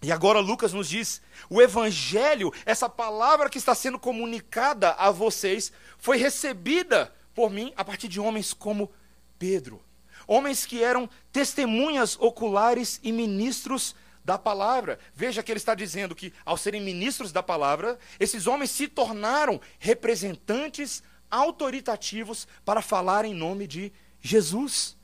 E 0.02 0.12
agora 0.12 0.40
Lucas 0.40 0.74
nos 0.74 0.88
diz: 0.88 1.22
o 1.50 1.62
Evangelho, 1.62 2.54
essa 2.66 2.88
palavra 2.88 3.50
que 3.50 3.58
está 3.58 3.74
sendo 3.74 3.98
comunicada 3.98 4.92
a 4.92 5.10
vocês, 5.12 5.72
foi 5.98 6.18
recebida 6.18 7.14
por 7.34 7.50
mim 7.50 7.74
a 7.76 7.84
partir 7.84 8.08
de 8.08 8.20
homens 8.20 8.54
como 8.54 8.92
Pedro 9.40 9.82
homens 10.28 10.66
que 10.66 10.84
eram 10.84 11.10
testemunhas 11.32 12.18
oculares 12.20 13.00
e 13.02 13.12
ministros 13.12 13.96
da 14.24 14.38
palavra. 14.38 15.00
Veja 15.16 15.42
que 15.42 15.52
ele 15.52 15.58
está 15.58 15.74
dizendo 15.74 16.14
que, 16.14 16.34
ao 16.46 16.58
serem 16.58 16.82
ministros 16.82 17.32
da 17.32 17.42
palavra, 17.42 17.98
esses 18.20 18.46
homens 18.46 18.72
se 18.72 18.88
tornaram 18.88 19.60
representantes 19.80 21.02
autoritativos 21.30 22.48
para 22.64 22.82
falar 22.82 23.26
em 23.26 23.34
nome 23.34 23.68
de 23.68 23.92
Jesus. 24.22 24.98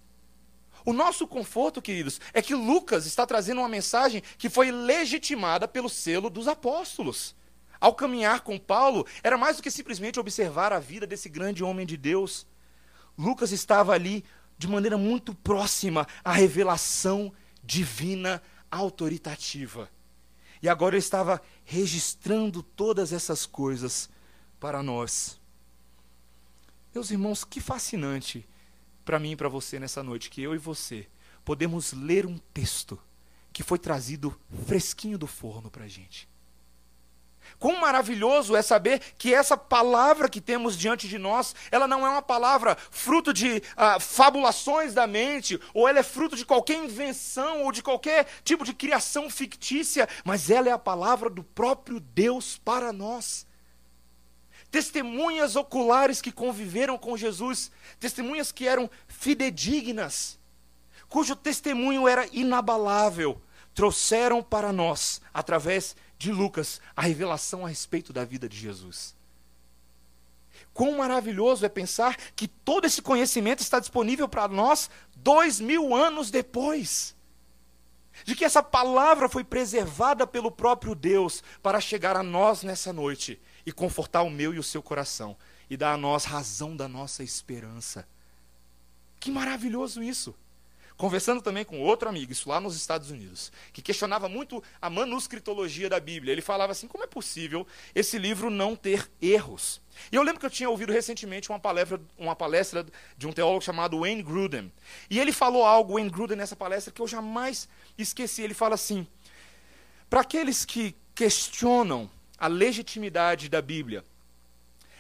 O 0.86 0.91
nosso 0.91 1.25
conforto, 1.25 1.81
queridos, 1.81 2.19
é 2.33 2.41
que 2.41 2.53
Lucas 2.53 3.05
está 3.05 3.25
trazendo 3.25 3.62
uma 3.62 3.69
mensagem 3.69 4.21
que 4.38 4.49
foi 4.49 4.71
legitimada 4.71 5.67
pelo 5.67 5.89
selo 5.89 6.29
dos 6.29 6.47
apóstolos. 6.47 7.36
Ao 7.79 7.93
caminhar 7.93 8.41
com 8.41 8.57
Paulo, 8.57 9.05
era 9.21 9.38
mais 9.38 9.57
do 9.57 9.63
que 9.63 9.71
simplesmente 9.71 10.19
observar 10.19 10.73
a 10.73 10.79
vida 10.79 11.05
desse 11.07 11.29
grande 11.29 11.63
homem 11.63 11.86
de 11.86 11.97
Deus. 11.97 12.45
Lucas 13.17 13.51
estava 13.51 13.93
ali 13.93 14.23
de 14.57 14.67
maneira 14.67 14.97
muito 14.97 15.33
próxima 15.33 16.07
à 16.23 16.31
revelação 16.31 17.31
divina 17.63 18.41
autoritativa. 18.71 19.89
E 20.62 20.69
agora 20.69 20.95
ele 20.95 20.99
estava 20.99 21.41
registrando 21.65 22.63
todas 22.63 23.12
essas 23.12 23.45
coisas 23.45 24.09
para 24.59 24.81
nós. 24.81 25.42
Meus 26.93 27.10
irmãos, 27.10 27.43
que 27.43 27.60
fascinante 27.60 28.47
para 29.03 29.17
mim 29.17 29.32
e 29.32 29.36
para 29.36 29.49
você 29.49 29.79
nessa 29.79 30.03
noite 30.03 30.29
que 30.29 30.43
eu 30.43 30.53
e 30.53 30.60
você 30.60 31.08
podemos 31.43 31.91
ler 31.91 32.25
um 32.27 32.38
texto 32.53 32.99
que 33.51 33.63
foi 33.63 33.79
trazido 33.79 34.39
fresquinho 34.67 35.17
do 35.17 35.25
forno 35.25 35.71
para 35.71 35.86
a 35.86 35.88
gente. 35.88 36.29
Quão 37.58 37.82
maravilhoso 37.82 38.56
é 38.56 38.62
saber 38.62 39.01
que 39.17 39.34
essa 39.34 39.58
palavra 39.58 40.29
que 40.29 40.39
temos 40.39 40.77
diante 40.77 41.08
de 41.08 41.17
nós, 41.17 41.56
ela 41.71 41.88
não 41.88 42.06
é 42.06 42.10
uma 42.10 42.21
palavra 42.21 42.77
fruto 42.91 43.34
de 43.34 43.62
ah, 43.75 43.99
fabulações 43.99 44.93
da 44.93 45.08
mente, 45.08 45.60
ou 45.73 45.88
ela 45.88 45.99
é 45.99 46.03
fruto 46.03 46.36
de 46.36 46.45
qualquer 46.45 46.84
invenção, 46.84 47.63
ou 47.63 47.71
de 47.71 47.82
qualquer 47.82 48.27
tipo 48.43 48.63
de 48.63 48.73
criação 48.73 49.32
fictícia, 49.32 50.08
mas 50.23 50.49
ela 50.51 50.69
é 50.69 50.71
a 50.71 50.79
palavra 50.79 51.29
do 51.29 51.43
próprio 51.43 51.99
Deus 51.99 52.58
para 52.63 52.93
nós. 52.93 53.45
Testemunhas 54.73 55.55
oculares 55.55 56.19
que 56.19 56.31
conviveram 56.31 56.97
com 56.97 57.15
Jesus, 57.15 57.69
testemunhas 57.99 58.51
que 58.51 58.67
eram 58.67 58.89
fidedignas, 59.07 60.39
cujo 61.07 61.36
testemunho 61.36 62.07
era 62.07 62.27
inabalável, 62.31 63.39
trouxeram 63.75 64.41
para 64.41 64.73
nós, 64.73 65.21
através 65.31 65.95
de 66.17 66.31
Lucas 66.31 66.81
a 66.95 67.03
revelação 67.03 67.63
a 67.63 67.69
respeito 67.69 68.12
da 68.12 68.25
vida 68.25 68.49
de 68.49 68.57
Jesus. 68.57 69.15
Quão 70.73 70.97
maravilhoso 70.97 71.63
é 71.63 71.69
pensar 71.69 72.17
que 72.36 72.47
todo 72.47 72.86
esse 72.86 72.99
conhecimento 72.99 73.59
está 73.59 73.79
disponível 73.79 74.27
para 74.27 74.47
nós 74.47 74.89
dois 75.15 75.59
mil 75.59 75.95
anos 75.95 76.31
depois. 76.31 77.15
De 78.25 78.36
que 78.36 78.43
essa 78.43 78.63
palavra 78.63 79.29
foi 79.29 79.43
preservada 79.43 80.25
pelo 80.25 80.49
próprio 80.49 80.95
Deus 80.95 81.43
para 81.62 81.79
chegar 81.79 82.17
a 82.17 82.23
nós 82.23 82.63
nessa 82.63 82.91
noite 82.91 83.39
e 83.65 83.71
confortar 83.71 84.23
o 84.23 84.30
meu 84.30 84.54
e 84.54 84.60
o 84.60 84.63
seu 84.63 84.82
coração 84.82 85.38
e 85.69 85.78
dar 85.78 85.93
a 85.93 85.97
nós 85.97 86.26
razão 86.26 86.76
da 86.76 86.88
nossa 86.88 87.23
esperança. 87.23 88.08
Que 89.19 89.32
maravilhoso 89.32 90.04
isso! 90.04 90.36
Conversando 90.95 91.41
também 91.41 91.65
com 91.65 91.82
outro 91.82 92.08
amigo, 92.08 92.32
isso 92.32 92.47
lá 92.47 92.60
nos 92.60 92.76
Estados 92.76 93.10
Unidos, 93.10 93.52
que 93.71 93.82
questionava 93.82 94.30
muito 94.30 94.63
a 94.80 94.89
manuscritologia 94.89 95.89
da 95.89 95.99
Bíblia. 95.99 96.32
Ele 96.32 96.41
falava 96.41 96.71
assim: 96.71 96.88
como 96.88 97.04
é 97.04 97.08
possível 97.08 97.65
esse 97.95 98.19
livro 98.19 98.49
não 98.49 98.76
ter 98.76 99.10
erros? 99.19 99.82
E 100.12 100.15
eu 100.15 100.21
lembro 100.21 100.39
que 100.39 100.45
eu 100.45 100.52
tinha 100.52 100.69
ouvido 100.69 100.93
recentemente 100.93 101.49
uma 101.49 101.60
palestra, 101.60 101.99
uma 102.17 102.36
palestra 102.36 102.86
de 103.17 103.28
um 103.28 103.32
teólogo 103.32 103.63
chamado 103.63 104.02
Wayne 104.02 104.21
Gruden. 104.21 104.71
E 105.10 105.19
ele 105.19 105.32
falou 105.32 105.65
algo, 105.65 105.93
Wayne 105.93 106.12
Gruden, 106.12 106.38
nessa 106.38 106.56
palestra, 106.56 106.93
que 106.93 107.02
eu 107.02 107.08
jamais 107.08 107.67
esqueci. 107.97 108.43
Ele 108.43 108.54
fala 108.54 108.76
assim: 108.76 109.08
para 110.10 110.21
aqueles 110.21 110.63
que 110.63 110.95
questionam 111.15 112.10
a 112.43 112.47
legitimidade 112.47 113.47
da 113.47 113.62
Bíblia, 113.62 114.03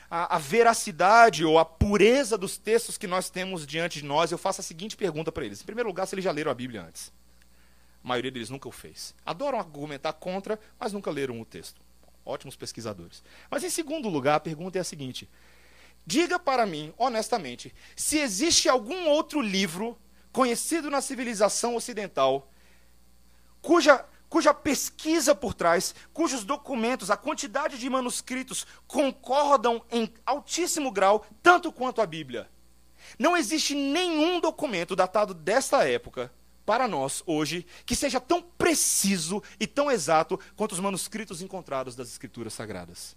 a, 0.09 0.37
a, 0.37 0.39
veracidade 0.39 1.43
ou 1.43 1.59
a 1.59 1.65
pureza 1.65 2.37
dos 2.37 2.57
textos 2.57 2.97
que 2.97 3.05
nós 3.05 3.29
temos 3.29 3.67
diante 3.67 3.99
de 3.99 4.05
nós, 4.05 4.31
eu 4.31 4.37
faço 4.37 4.61
a 4.61 4.63
seguinte 4.63 4.95
pergunta 4.95 5.29
para 5.29 5.43
eles. 5.43 5.61
Em 5.61 5.65
primeiro 5.65 5.89
lugar, 5.89 6.05
se 6.05 6.15
eles 6.15 6.23
já 6.23 6.31
leram 6.31 6.49
a 6.49 6.53
Bíblia 6.53 6.83
antes. 6.83 7.11
A 8.01 8.07
maioria 8.07 8.31
deles 8.31 8.49
nunca 8.49 8.69
o 8.69 8.71
fez. 8.71 9.13
Adoram 9.25 9.59
argumentar 9.59 10.13
contra, 10.13 10.57
mas 10.79 10.93
nunca 10.93 11.11
leram 11.11 11.41
o 11.41 11.43
texto. 11.43 11.81
Ótimos 12.25 12.55
pesquisadores. 12.55 13.21
Mas 13.51 13.61
em 13.61 13.69
segundo 13.69 14.07
lugar, 14.07 14.35
a 14.35 14.39
pergunta 14.39 14.77
é 14.77 14.81
a 14.81 14.85
seguinte: 14.85 15.27
Diga 16.05 16.39
para 16.39 16.65
mim, 16.65 16.93
honestamente, 16.97 17.75
se 17.93 18.19
existe 18.19 18.69
algum 18.69 19.09
outro 19.09 19.41
livro 19.41 19.97
conhecido 20.31 20.89
na 20.89 21.01
civilização 21.01 21.75
ocidental 21.75 22.49
cuja 23.61 24.05
cuja 24.33 24.51
pesquisa 24.51 25.35
por 25.35 25.53
trás, 25.53 25.93
cujos 26.11 26.43
documentos, 26.43 27.11
a 27.11 27.15
quantidade 27.15 27.77
de 27.77 27.87
manuscritos 27.87 28.65
concordam 28.87 29.85
em 29.91 30.11
altíssimo 30.25 30.91
grau, 30.91 31.23
tanto 31.43 31.71
quanto 31.71 32.01
a 32.01 32.05
Bíblia. 32.07 32.49
Não 33.19 33.37
existe 33.37 33.75
nenhum 33.75 34.39
documento 34.39 34.95
datado 34.95 35.35
desta 35.35 35.87
época, 35.87 36.33
para 36.65 36.87
nós, 36.87 37.21
hoje, 37.27 37.63
que 37.85 37.95
seja 37.95 38.19
tão 38.19 38.41
preciso 38.41 39.43
e 39.59 39.67
tão 39.67 39.91
exato 39.91 40.39
quanto 40.55 40.71
os 40.71 40.79
manuscritos 40.79 41.39
encontrados 41.39 41.95
das 41.95 42.07
Escrituras 42.07 42.55
Sagradas. 42.55 43.15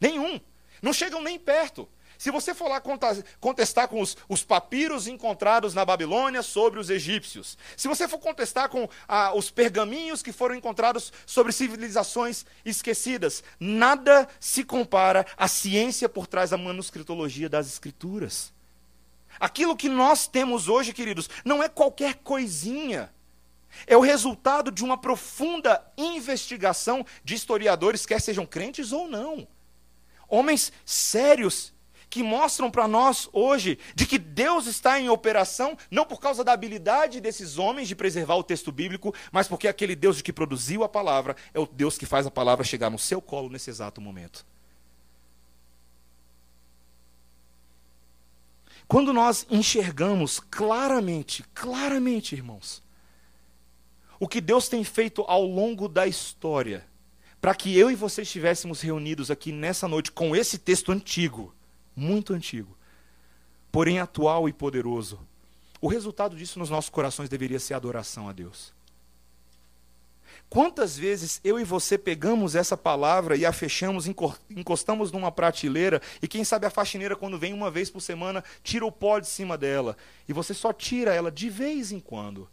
Nenhum. 0.00 0.40
Não 0.82 0.92
chegam 0.92 1.22
nem 1.22 1.38
perto. 1.38 1.88
Se 2.18 2.32
você 2.32 2.52
for 2.52 2.68
lá 2.68 2.82
contestar 3.38 3.86
com 3.86 4.00
os, 4.00 4.16
os, 4.28 4.42
papiros 4.42 5.06
encontrados 5.06 5.72
na 5.72 5.84
Babilônia 5.84 6.42
sobre 6.42 6.80
os 6.80 6.90
egípcios, 6.90 7.56
se 7.76 7.86
você 7.86 8.08
for 8.08 8.18
contestar 8.18 8.68
com 8.68 8.88
ah, 9.06 9.32
os 9.36 9.52
pergaminhos 9.52 10.20
que 10.20 10.32
foram 10.32 10.56
encontrados 10.56 11.12
sobre 11.24 11.52
civilizações 11.52 12.44
esquecidas, 12.64 13.44
nada 13.60 14.28
se 14.40 14.64
compara 14.64 15.24
à 15.36 15.46
ciência 15.46 16.08
por 16.08 16.26
trás 16.26 16.50
da 16.50 16.58
manuscritologia 16.58 17.48
das 17.48 17.68
Escrituras. 17.68 18.52
Aquilo 19.38 19.76
que 19.76 19.88
nós 19.88 20.26
temos 20.26 20.68
hoje, 20.68 20.92
queridos, 20.92 21.30
não 21.44 21.62
é 21.62 21.68
qualquer 21.68 22.16
coisinha. 22.16 23.14
É 23.86 23.96
o 23.96 24.00
resultado 24.00 24.72
de 24.72 24.82
uma 24.82 24.98
profunda 24.98 25.80
investigação 25.96 27.06
de 27.22 27.36
historiadores, 27.36 28.04
quer 28.04 28.20
sejam 28.20 28.44
crentes 28.44 28.90
ou 28.90 29.06
não. 29.06 29.46
Homens 30.28 30.72
sérios 30.84 31.77
que 32.10 32.22
mostram 32.22 32.70
para 32.70 32.88
nós 32.88 33.28
hoje 33.32 33.78
de 33.94 34.06
que 34.06 34.18
Deus 34.18 34.66
está 34.66 34.98
em 35.00 35.08
operação, 35.08 35.76
não 35.90 36.04
por 36.04 36.20
causa 36.20 36.42
da 36.42 36.52
habilidade 36.52 37.20
desses 37.20 37.58
homens 37.58 37.88
de 37.88 37.96
preservar 37.96 38.36
o 38.36 38.42
texto 38.42 38.72
bíblico, 38.72 39.14
mas 39.30 39.48
porque 39.48 39.68
aquele 39.68 39.94
Deus 39.94 40.22
que 40.22 40.32
produziu 40.32 40.84
a 40.84 40.88
palavra 40.88 41.36
é 41.52 41.58
o 41.58 41.66
Deus 41.66 41.98
que 41.98 42.06
faz 42.06 42.26
a 42.26 42.30
palavra 42.30 42.64
chegar 42.64 42.90
no 42.90 42.98
seu 42.98 43.20
colo 43.20 43.48
nesse 43.48 43.70
exato 43.70 44.00
momento. 44.00 44.44
Quando 48.86 49.12
nós 49.12 49.46
enxergamos 49.50 50.40
claramente, 50.40 51.44
claramente, 51.54 52.34
irmãos, 52.34 52.82
o 54.18 54.26
que 54.26 54.40
Deus 54.40 54.66
tem 54.66 54.82
feito 54.82 55.22
ao 55.28 55.44
longo 55.44 55.88
da 55.88 56.06
história, 56.06 56.86
para 57.38 57.54
que 57.54 57.76
eu 57.76 57.90
e 57.90 57.94
você 57.94 58.22
estivéssemos 58.22 58.80
reunidos 58.80 59.30
aqui 59.30 59.52
nessa 59.52 59.86
noite 59.86 60.10
com 60.10 60.34
esse 60.34 60.58
texto 60.58 60.90
antigo, 60.90 61.54
muito 61.98 62.32
antigo, 62.32 62.76
porém 63.70 63.98
atual 63.98 64.48
e 64.48 64.52
poderoso. 64.52 65.20
O 65.80 65.88
resultado 65.88 66.36
disso 66.36 66.58
nos 66.58 66.70
nossos 66.70 66.90
corações 66.90 67.28
deveria 67.28 67.60
ser 67.60 67.74
adoração 67.74 68.28
a 68.28 68.32
Deus. 68.32 68.72
Quantas 70.48 70.96
vezes 70.96 71.40
eu 71.44 71.60
e 71.60 71.64
você 71.64 71.98
pegamos 71.98 72.54
essa 72.54 72.76
palavra 72.76 73.36
e 73.36 73.44
a 73.44 73.52
fechamos, 73.52 74.06
encostamos 74.48 75.12
numa 75.12 75.30
prateleira, 75.30 76.00
e 76.22 76.28
quem 76.28 76.42
sabe 76.42 76.66
a 76.66 76.70
faxineira, 76.70 77.14
quando 77.14 77.38
vem 77.38 77.52
uma 77.52 77.70
vez 77.70 77.90
por 77.90 78.00
semana, 78.00 78.42
tira 78.62 78.86
o 78.86 78.92
pó 78.92 79.18
de 79.18 79.26
cima 79.26 79.58
dela, 79.58 79.96
e 80.26 80.32
você 80.32 80.54
só 80.54 80.72
tira 80.72 81.14
ela 81.14 81.30
de 81.30 81.50
vez 81.50 81.92
em 81.92 82.00
quando, 82.00 82.48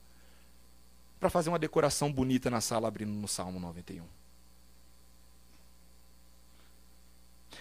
para 1.20 1.30
fazer 1.30 1.50
uma 1.50 1.60
decoração 1.60 2.12
bonita 2.12 2.50
na 2.50 2.60
sala, 2.60 2.88
abrindo 2.88 3.14
no 3.14 3.28
Salmo 3.28 3.60
91. 3.60 4.04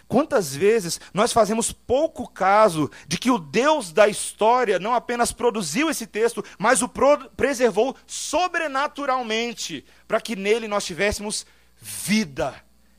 Quantas 0.07 0.55
vezes 0.55 1.01
nós 1.13 1.33
fazemos 1.33 1.73
pouco 1.73 2.29
caso 2.29 2.91
de 3.07 3.19
que 3.19 3.31
o 3.31 3.39
Deus 3.39 3.93
da 3.93 4.07
história 4.07 4.79
não 4.79 4.95
apenas 4.95 5.33
produziu 5.33 5.89
esse 5.89 6.07
texto, 6.07 6.45
mas 6.59 6.83
o 6.83 6.91
preservou 7.37 7.97
sobrenaturalmente, 8.07 9.85
para 10.07 10.21
que 10.21 10.37
nele 10.37 10.69
nós 10.69 10.85
tivéssemos 10.85 11.47
vida 11.81 12.55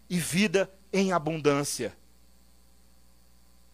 e 0.09 0.17
vida 0.17 0.69
em 0.91 1.11
abundância. 1.11 1.95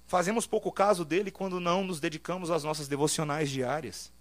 Fazemos 0.07 0.45
pouco 0.45 0.71
caso 0.71 1.05
dele 1.05 1.31
quando 1.31 1.59
não 1.59 1.85
nos 1.85 2.01
dedicamos 2.01 2.51
às 2.51 2.65
nossas 2.65 2.87
devocionais 2.89 3.49
diárias. 3.49 4.11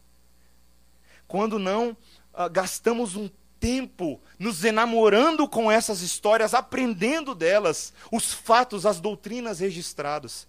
Quando 1.26 1.58
não 1.58 1.90
uh, 2.32 2.48
gastamos 2.50 3.16
um 3.16 3.28
tempo 3.60 4.20
nos 4.38 4.64
enamorando 4.64 5.46
com 5.46 5.70
essas 5.70 6.00
histórias, 6.00 6.54
aprendendo 6.54 7.34
delas, 7.34 7.92
os 8.10 8.32
fatos, 8.32 8.86
as 8.86 8.98
doutrinas 8.98 9.60
registrados. 9.60 10.48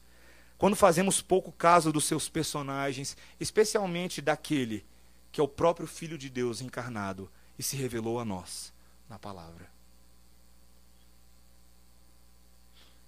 Quando 0.58 0.76
fazemos 0.76 1.22
pouco 1.22 1.52
caso 1.52 1.92
dos 1.92 2.06
seus 2.06 2.30
personagens, 2.30 3.18
especialmente 3.40 4.22
daquele 4.22 4.86
que 5.32 5.40
é 5.40 5.44
o 5.44 5.48
próprio 5.48 5.88
Filho 5.88 6.18
de 6.18 6.30
Deus 6.30 6.62
encarnado 6.62 7.30
e 7.58 7.64
se 7.64 7.76
revelou 7.76 8.20
a 8.20 8.26
nós 8.26 8.74
na 9.10 9.20
palavra. 9.20 9.70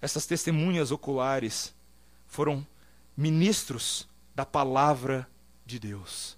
Essas 0.02 0.26
testemunhas 0.26 0.92
oculares 0.92 1.74
foram 2.28 2.66
ministros 3.16 4.08
da 4.36 4.46
palavra 4.46 5.28
de 5.66 5.80
Deus. 5.80 6.38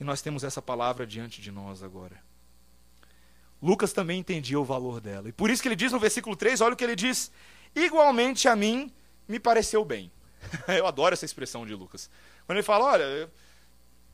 E 0.00 0.04
nós 0.04 0.20
temos 0.20 0.42
essa 0.42 0.60
palavra 0.60 1.06
diante 1.06 1.40
de 1.40 1.52
nós 1.52 1.82
agora. 1.82 2.31
Lucas 3.62 3.92
também 3.92 4.18
entendia 4.18 4.58
o 4.58 4.64
valor 4.64 5.00
dela. 5.00 5.28
E 5.28 5.32
por 5.32 5.50
isso 5.50 5.62
que 5.62 5.68
ele 5.68 5.76
diz 5.76 5.92
no 5.92 6.00
versículo 6.00 6.34
3, 6.34 6.60
olha 6.60 6.74
o 6.74 6.76
que 6.76 6.84
ele 6.84 6.96
diz: 6.96 7.30
Igualmente 7.74 8.48
a 8.48 8.56
mim 8.56 8.92
me 9.28 9.38
pareceu 9.38 9.84
bem. 9.84 10.10
Eu 10.66 10.86
adoro 10.86 11.14
essa 11.14 11.24
expressão 11.24 11.64
de 11.64 11.74
Lucas. 11.74 12.10
Quando 12.44 12.58
ele 12.58 12.64
fala, 12.64 12.86
olha, 12.86 13.30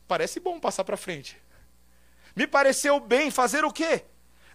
parece 0.07 0.39
bom 0.39 0.59
passar 0.59 0.83
para 0.83 0.95
frente. 0.95 1.35
Me 2.35 2.45
pareceu 2.45 2.99
bem 2.99 3.31
fazer 3.31 3.65
o 3.65 3.73
quê? 3.73 4.03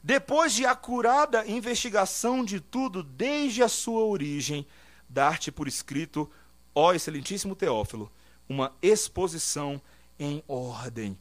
depois 0.04 0.52
de 0.52 0.66
acurada 0.66 1.46
investigação 1.46 2.44
de 2.44 2.60
tudo 2.60 3.02
desde 3.02 3.62
a 3.62 3.68
sua 3.70 4.04
origem, 4.04 4.66
dar-te 5.08 5.50
por 5.50 5.66
escrito, 5.66 6.30
ó 6.74 6.92
excelentíssimo 6.92 7.56
Teófilo, 7.56 8.12
uma 8.46 8.76
exposição 8.82 9.80
em 10.18 10.44
ordem. 10.46 11.18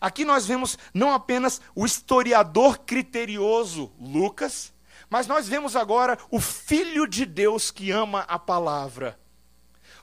Aqui 0.00 0.24
nós 0.24 0.46
vemos 0.46 0.78
não 0.92 1.12
apenas 1.12 1.60
o 1.74 1.84
historiador 1.84 2.78
criterioso 2.80 3.92
Lucas, 3.98 4.72
mas 5.08 5.26
nós 5.26 5.48
vemos 5.48 5.74
agora 5.74 6.18
o 6.30 6.40
Filho 6.40 7.06
de 7.06 7.26
Deus 7.26 7.70
que 7.70 7.90
ama 7.90 8.20
a 8.28 8.38
palavra. 8.38 9.18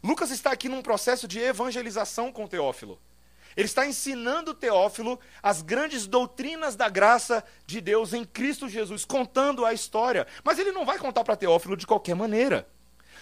Lucas 0.03 0.32
está 0.32 0.51
aqui 0.51 0.69
num 0.69 0.82
processo 0.82 1.28
de 1.28 1.39
evangelização 1.39 2.32
com 2.32 2.47
Teófilo. 2.47 2.99
Ele 3.55 3.65
está 3.65 3.88
ensinando 3.88 4.53
Teófilo 4.53 5.19
as 5.41 5.63
grandes 5.63 6.05
doutrinas 6.05 6.75
da 6.75 6.88
graça 6.88 7.43
de 7.65 7.82
Deus 7.82 8.13
em 8.13 8.23
Cristo 8.23 8.69
Jesus, 8.69 9.03
contando 9.03 9.65
a 9.65 9.73
história. 9.73 10.28
Mas 10.43 10.59
ele 10.59 10.71
não 10.71 10.86
vai 10.86 10.99
contar 10.99 11.23
para 11.23 11.36
Teófilo 11.36 11.75
de 11.75 11.88
qualquer 11.88 12.15
maneira. 12.15 12.67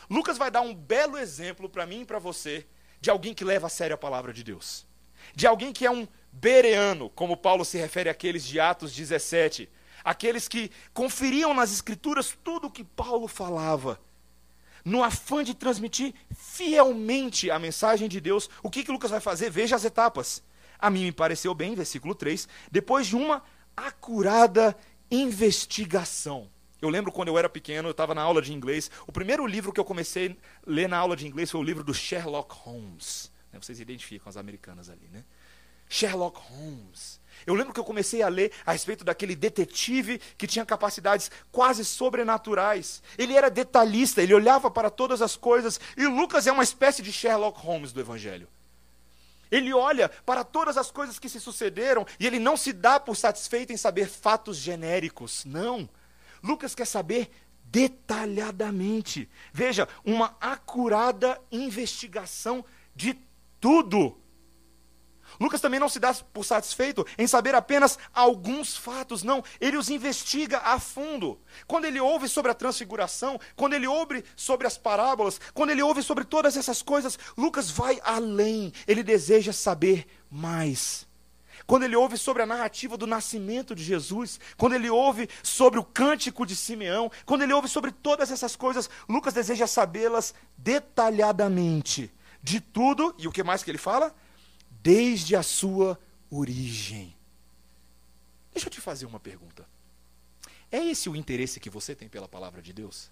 Lucas 0.09 0.37
vai 0.37 0.51
dar 0.51 0.61
um 0.61 0.75
belo 0.75 1.17
exemplo 1.17 1.69
para 1.69 1.85
mim 1.85 2.01
e 2.01 2.05
para 2.05 2.19
você 2.19 2.67
de 2.99 3.09
alguém 3.09 3.33
que 3.33 3.45
leva 3.45 3.67
a 3.67 3.69
sério 3.69 3.93
a 3.93 3.97
palavra 3.97 4.33
de 4.33 4.43
Deus. 4.43 4.85
De 5.33 5.47
alguém 5.47 5.71
que 5.71 5.85
é 5.85 5.91
um 5.91 6.07
bereano, 6.41 7.09
como 7.09 7.37
Paulo 7.37 7.63
se 7.65 7.77
refere 7.77 8.09
àqueles 8.09 8.45
de 8.45 8.59
Atos 8.59 8.93
17. 8.93 9.69
Aqueles 10.03 10.47
que 10.47 10.69
conferiam 10.93 11.53
nas 11.53 11.71
Escrituras 11.71 12.37
tudo 12.43 12.67
o 12.67 12.71
que 12.71 12.83
Paulo 12.83 13.27
falava 13.27 13.99
no 14.85 15.03
afã 15.03 15.43
de 15.43 15.55
transmitir 15.55 16.13
fielmente 16.31 17.49
a 17.49 17.57
mensagem 17.57 18.07
de 18.07 18.21
Deus, 18.21 18.47
o 18.61 18.69
que, 18.69 18.83
que 18.83 18.91
Lucas 18.91 19.09
vai 19.09 19.19
fazer? 19.19 19.49
Veja 19.49 19.75
as 19.75 19.83
etapas. 19.83 20.43
A 20.77 20.91
mim 20.91 21.05
me 21.05 21.11
pareceu 21.11 21.55
bem, 21.55 21.73
versículo 21.73 22.13
3, 22.13 22.47
depois 22.71 23.07
de 23.07 23.15
uma 23.15 23.41
acurada 23.75 24.77
investigação. 25.09 26.51
Eu 26.79 26.89
lembro 26.89 27.11
quando 27.11 27.29
eu 27.29 27.37
era 27.37 27.49
pequeno, 27.49 27.87
eu 27.87 27.91
estava 27.91 28.13
na 28.13 28.21
aula 28.21 28.43
de 28.43 28.53
inglês. 28.53 28.91
O 29.07 29.11
primeiro 29.11 29.47
livro 29.47 29.73
que 29.73 29.79
eu 29.79 29.85
comecei 29.85 30.29
a 30.29 30.35
ler 30.67 30.87
na 30.87 30.97
aula 30.97 31.15
de 31.15 31.25
inglês 31.25 31.49
foi 31.49 31.59
o 31.59 31.63
livro 31.63 31.83
do 31.83 31.93
Sherlock 31.93 32.53
Holmes. 32.53 33.33
Vocês 33.59 33.79
identificam 33.79 34.29
as 34.29 34.37
americanas 34.37 34.89
ali, 34.89 35.07
né? 35.11 35.23
Sherlock 35.89 36.39
Holmes. 36.39 37.19
Eu 37.45 37.53
lembro 37.53 37.73
que 37.73 37.79
eu 37.79 37.83
comecei 37.83 38.23
a 38.23 38.27
ler 38.27 38.51
a 38.65 38.71
respeito 38.71 39.03
daquele 39.03 39.35
detetive 39.35 40.19
que 40.37 40.47
tinha 40.47 40.65
capacidades 40.65 41.29
quase 41.51 41.85
sobrenaturais. 41.85 43.03
Ele 43.17 43.35
era 43.35 43.51
detalhista, 43.51 44.21
ele 44.21 44.33
olhava 44.33 44.71
para 44.71 44.89
todas 44.89 45.21
as 45.21 45.35
coisas. 45.35 45.79
E 45.95 46.07
Lucas 46.07 46.47
é 46.47 46.51
uma 46.51 46.63
espécie 46.63 47.03
de 47.03 47.11
Sherlock 47.11 47.59
Holmes 47.59 47.91
do 47.91 47.99
Evangelho. 47.99 48.47
Ele 49.51 49.71
olha 49.73 50.09
para 50.09 50.43
todas 50.43 50.75
as 50.75 50.89
coisas 50.89 51.19
que 51.19 51.29
se 51.29 51.39
sucederam 51.39 52.05
e 52.19 52.25
ele 52.25 52.39
não 52.39 52.57
se 52.57 52.73
dá 52.73 52.99
por 52.99 53.15
satisfeito 53.15 53.71
em 53.71 53.77
saber 53.77 54.09
fatos 54.09 54.57
genéricos. 54.57 55.45
Não. 55.45 55.87
Lucas 56.41 56.73
quer 56.73 56.85
saber 56.85 57.29
detalhadamente. 57.65 59.29
Veja, 59.53 59.87
uma 60.03 60.35
acurada 60.41 61.39
investigação 61.51 62.65
de 62.95 63.17
tudo. 63.61 64.17
Lucas 65.39 65.61
também 65.61 65.79
não 65.79 65.89
se 65.89 65.99
dá 65.99 66.13
por 66.13 66.43
satisfeito 66.43 67.05
em 67.17 67.27
saber 67.27 67.55
apenas 67.55 67.97
alguns 68.13 68.75
fatos, 68.75 69.23
não, 69.23 69.43
ele 69.59 69.77
os 69.77 69.89
investiga 69.89 70.59
a 70.59 70.79
fundo. 70.79 71.39
Quando 71.67 71.85
ele 71.85 71.99
ouve 71.99 72.27
sobre 72.27 72.51
a 72.51 72.55
transfiguração, 72.55 73.39
quando 73.55 73.73
ele 73.73 73.87
ouve 73.87 74.23
sobre 74.35 74.67
as 74.67 74.77
parábolas, 74.77 75.39
quando 75.53 75.69
ele 75.69 75.81
ouve 75.81 76.01
sobre 76.01 76.23
todas 76.23 76.57
essas 76.57 76.81
coisas, 76.81 77.17
Lucas 77.37 77.69
vai 77.69 77.99
além, 78.03 78.71
ele 78.87 79.03
deseja 79.03 79.53
saber 79.53 80.05
mais. 80.29 81.07
Quando 81.65 81.83
ele 81.83 81.95
ouve 81.95 82.17
sobre 82.17 82.43
a 82.43 82.45
narrativa 82.45 82.97
do 82.97 83.07
nascimento 83.07 83.73
de 83.73 83.83
Jesus, 83.83 84.39
quando 84.57 84.75
ele 84.75 84.89
ouve 84.89 85.27
sobre 85.41 85.79
o 85.79 85.83
cântico 85.83 86.45
de 86.45 86.55
Simeão, 86.55 87.11
quando 87.25 87.41
ele 87.41 87.53
ouve 87.53 87.67
sobre 87.67 87.91
todas 87.91 88.31
essas 88.31 88.55
coisas, 88.55 88.89
Lucas 89.09 89.33
deseja 89.33 89.65
sabê-las 89.65 90.33
detalhadamente. 90.57 92.13
De 92.41 92.59
tudo, 92.59 93.15
e 93.17 93.27
o 93.27 93.31
que 93.31 93.43
mais 93.43 93.63
que 93.63 93.71
ele 93.71 93.79
fala? 93.79 94.13
Desde 94.85 95.35
a 95.35 95.41
sua 95.41 95.99
origem. 96.29 97.11
Deixa 98.53 98.67
eu 98.67 98.71
te 98.71 98.79
fazer 98.79 99.07
uma 99.07 99.19
pergunta. 99.19 99.67
É 100.71 100.77
esse 100.77 101.09
o 101.09 101.15
interesse 101.15 101.59
que 101.59 101.71
você 101.71 101.95
tem 101.95 102.07
pela 102.07 102.27
palavra 102.27 102.61
de 102.61 102.71
Deus? 102.71 103.09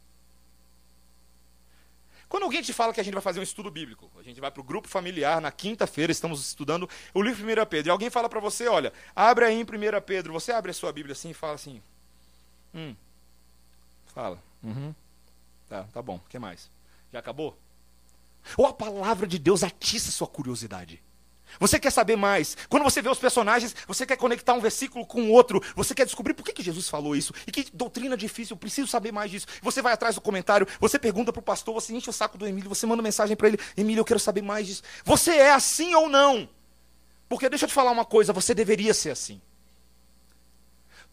Quando 2.29 2.43
alguém 2.43 2.61
te 2.61 2.71
fala 2.71 2.93
que 2.93 2.99
a 2.99 3.03
gente 3.03 3.15
vai 3.15 3.23
fazer 3.23 3.39
um 3.39 3.43
estudo 3.43 3.71
bíblico, 3.71 4.11
a 4.19 4.21
gente 4.21 4.39
vai 4.39 4.51
para 4.51 4.61
o 4.61 4.63
grupo 4.63 4.87
familiar 4.87 5.41
na 5.41 5.51
quinta-feira, 5.51 6.11
estamos 6.11 6.45
estudando 6.45 6.87
o 7.11 7.21
livro 7.23 7.43
1 7.43 7.65
Pedro, 7.65 7.89
e 7.89 7.91
alguém 7.91 8.11
fala 8.11 8.29
para 8.29 8.39
você: 8.39 8.67
olha, 8.67 8.93
abre 9.15 9.45
aí 9.45 9.55
em 9.55 9.63
1 9.63 9.65
Pedro, 10.05 10.31
você 10.31 10.51
abre 10.51 10.69
a 10.69 10.73
sua 10.75 10.93
Bíblia 10.93 11.13
assim 11.13 11.31
e 11.31 11.33
fala 11.33 11.55
assim: 11.55 11.81
hum, 12.73 12.95
fala, 14.13 14.41
uhum, 14.61 14.93
tá, 15.67 15.83
tá 15.91 16.03
bom, 16.03 16.17
o 16.17 16.29
que 16.29 16.37
mais? 16.37 16.69
Já 17.11 17.17
acabou? 17.17 17.57
Ou 18.57 18.67
a 18.67 18.73
palavra 18.73 19.25
de 19.25 19.39
Deus 19.39 19.63
atiça 19.63 20.11
sua 20.11 20.27
curiosidade? 20.27 21.01
Você 21.59 21.79
quer 21.79 21.91
saber 21.91 22.15
mais. 22.15 22.57
Quando 22.69 22.83
você 22.83 23.01
vê 23.01 23.09
os 23.09 23.17
personagens, 23.19 23.75
você 23.87 24.05
quer 24.05 24.17
conectar 24.17 24.53
um 24.53 24.59
versículo 24.59 25.05
com 25.05 25.23
o 25.23 25.31
outro. 25.31 25.61
Você 25.75 25.93
quer 25.93 26.05
descobrir 26.05 26.33
por 26.33 26.43
que, 26.43 26.53
que 26.53 26.63
Jesus 26.63 26.89
falou 26.89 27.15
isso. 27.15 27.33
E 27.47 27.51
que 27.51 27.65
doutrina 27.73 28.17
difícil, 28.17 28.53
eu 28.55 28.57
preciso 28.57 28.87
saber 28.87 29.11
mais 29.11 29.31
disso. 29.31 29.47
Você 29.61 29.81
vai 29.81 29.93
atrás 29.93 30.15
do 30.15 30.21
comentário, 30.21 30.67
você 30.79 30.97
pergunta 30.97 31.31
para 31.31 31.39
o 31.39 31.43
pastor, 31.43 31.73
você 31.73 31.93
enche 31.93 32.09
o 32.09 32.13
saco 32.13 32.37
do 32.37 32.47
Emílio, 32.47 32.69
você 32.69 32.85
manda 32.85 33.01
mensagem 33.01 33.35
para 33.35 33.47
ele: 33.47 33.59
Emílio, 33.77 34.01
eu 34.01 34.05
quero 34.05 34.19
saber 34.19 34.41
mais 34.41 34.67
disso. 34.67 34.83
Você 35.03 35.31
é 35.31 35.51
assim 35.51 35.93
ou 35.95 36.09
não? 36.09 36.49
Porque 37.29 37.49
deixa 37.49 37.65
eu 37.65 37.69
te 37.69 37.73
falar 37.73 37.91
uma 37.91 38.05
coisa: 38.05 38.33
você 38.33 38.53
deveria 38.53 38.93
ser 38.93 39.11
assim. 39.11 39.41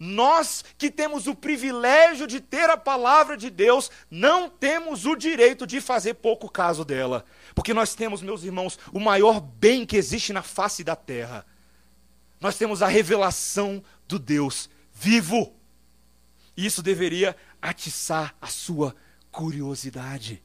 Nós 0.02 0.64
que 0.78 0.90
temos 0.90 1.26
o 1.26 1.34
privilégio 1.34 2.26
de 2.26 2.40
ter 2.40 2.70
a 2.70 2.76
palavra 2.76 3.36
de 3.36 3.50
Deus, 3.50 3.90
não 4.10 4.48
temos 4.48 5.04
o 5.04 5.14
direito 5.14 5.66
de 5.66 5.78
fazer 5.78 6.14
pouco 6.14 6.50
caso 6.50 6.86
dela. 6.86 7.26
Porque 7.60 7.74
nós 7.74 7.94
temos, 7.94 8.22
meus 8.22 8.42
irmãos, 8.42 8.78
o 8.90 8.98
maior 8.98 9.38
bem 9.38 9.84
que 9.84 9.98
existe 9.98 10.32
na 10.32 10.40
face 10.40 10.82
da 10.82 10.96
terra. 10.96 11.44
Nós 12.40 12.56
temos 12.56 12.80
a 12.80 12.88
revelação 12.88 13.84
do 14.08 14.18
Deus 14.18 14.70
vivo. 14.94 15.54
E 16.56 16.64
isso 16.64 16.82
deveria 16.82 17.36
atiçar 17.60 18.34
a 18.40 18.46
sua 18.46 18.96
curiosidade. 19.30 20.42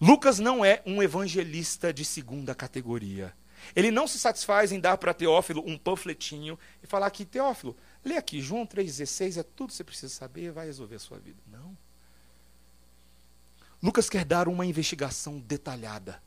Lucas 0.00 0.40
não 0.40 0.64
é 0.64 0.82
um 0.84 1.00
evangelista 1.00 1.92
de 1.92 2.04
segunda 2.04 2.52
categoria. 2.52 3.32
Ele 3.76 3.92
não 3.92 4.08
se 4.08 4.18
satisfaz 4.18 4.72
em 4.72 4.80
dar 4.80 4.98
para 4.98 5.14
Teófilo 5.14 5.62
um 5.64 5.78
panfletinho 5.78 6.58
e 6.82 6.86
falar 6.88 7.08
que, 7.12 7.24
Teófilo, 7.24 7.76
lê 8.04 8.16
aqui, 8.16 8.40
João 8.40 8.66
3,16, 8.66 9.38
é 9.38 9.44
tudo 9.44 9.68
que 9.68 9.74
você 9.74 9.84
precisa 9.84 10.12
saber, 10.12 10.50
vai 10.50 10.66
resolver 10.66 10.96
a 10.96 10.98
sua 10.98 11.20
vida. 11.20 11.40
Não. 11.46 11.78
Lucas 13.84 14.08
quer 14.08 14.24
dar 14.24 14.48
uma 14.48 14.64
investigação 14.64 15.38
detalhada 15.40 16.22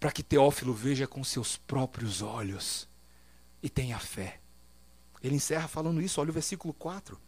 para 0.00 0.10
que 0.10 0.22
Teófilo 0.22 0.72
veja 0.72 1.06
com 1.06 1.22
seus 1.22 1.54
próprios 1.54 2.22
olhos 2.22 2.88
e 3.62 3.68
tenha 3.68 3.98
fé. 3.98 4.40
Ele 5.22 5.34
encerra 5.36 5.68
falando 5.68 6.00
isso, 6.00 6.18
olha 6.18 6.30
o 6.30 6.32
versículo 6.32 6.72
4. 6.72 7.20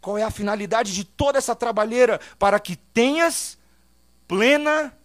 Qual 0.00 0.16
é 0.16 0.22
a 0.22 0.30
finalidade 0.30 0.94
de 0.94 1.04
toda 1.04 1.36
essa 1.36 1.54
trabalheira? 1.54 2.18
Para 2.38 2.58
que 2.58 2.76
tenhas 2.76 3.58
plena 4.26 4.96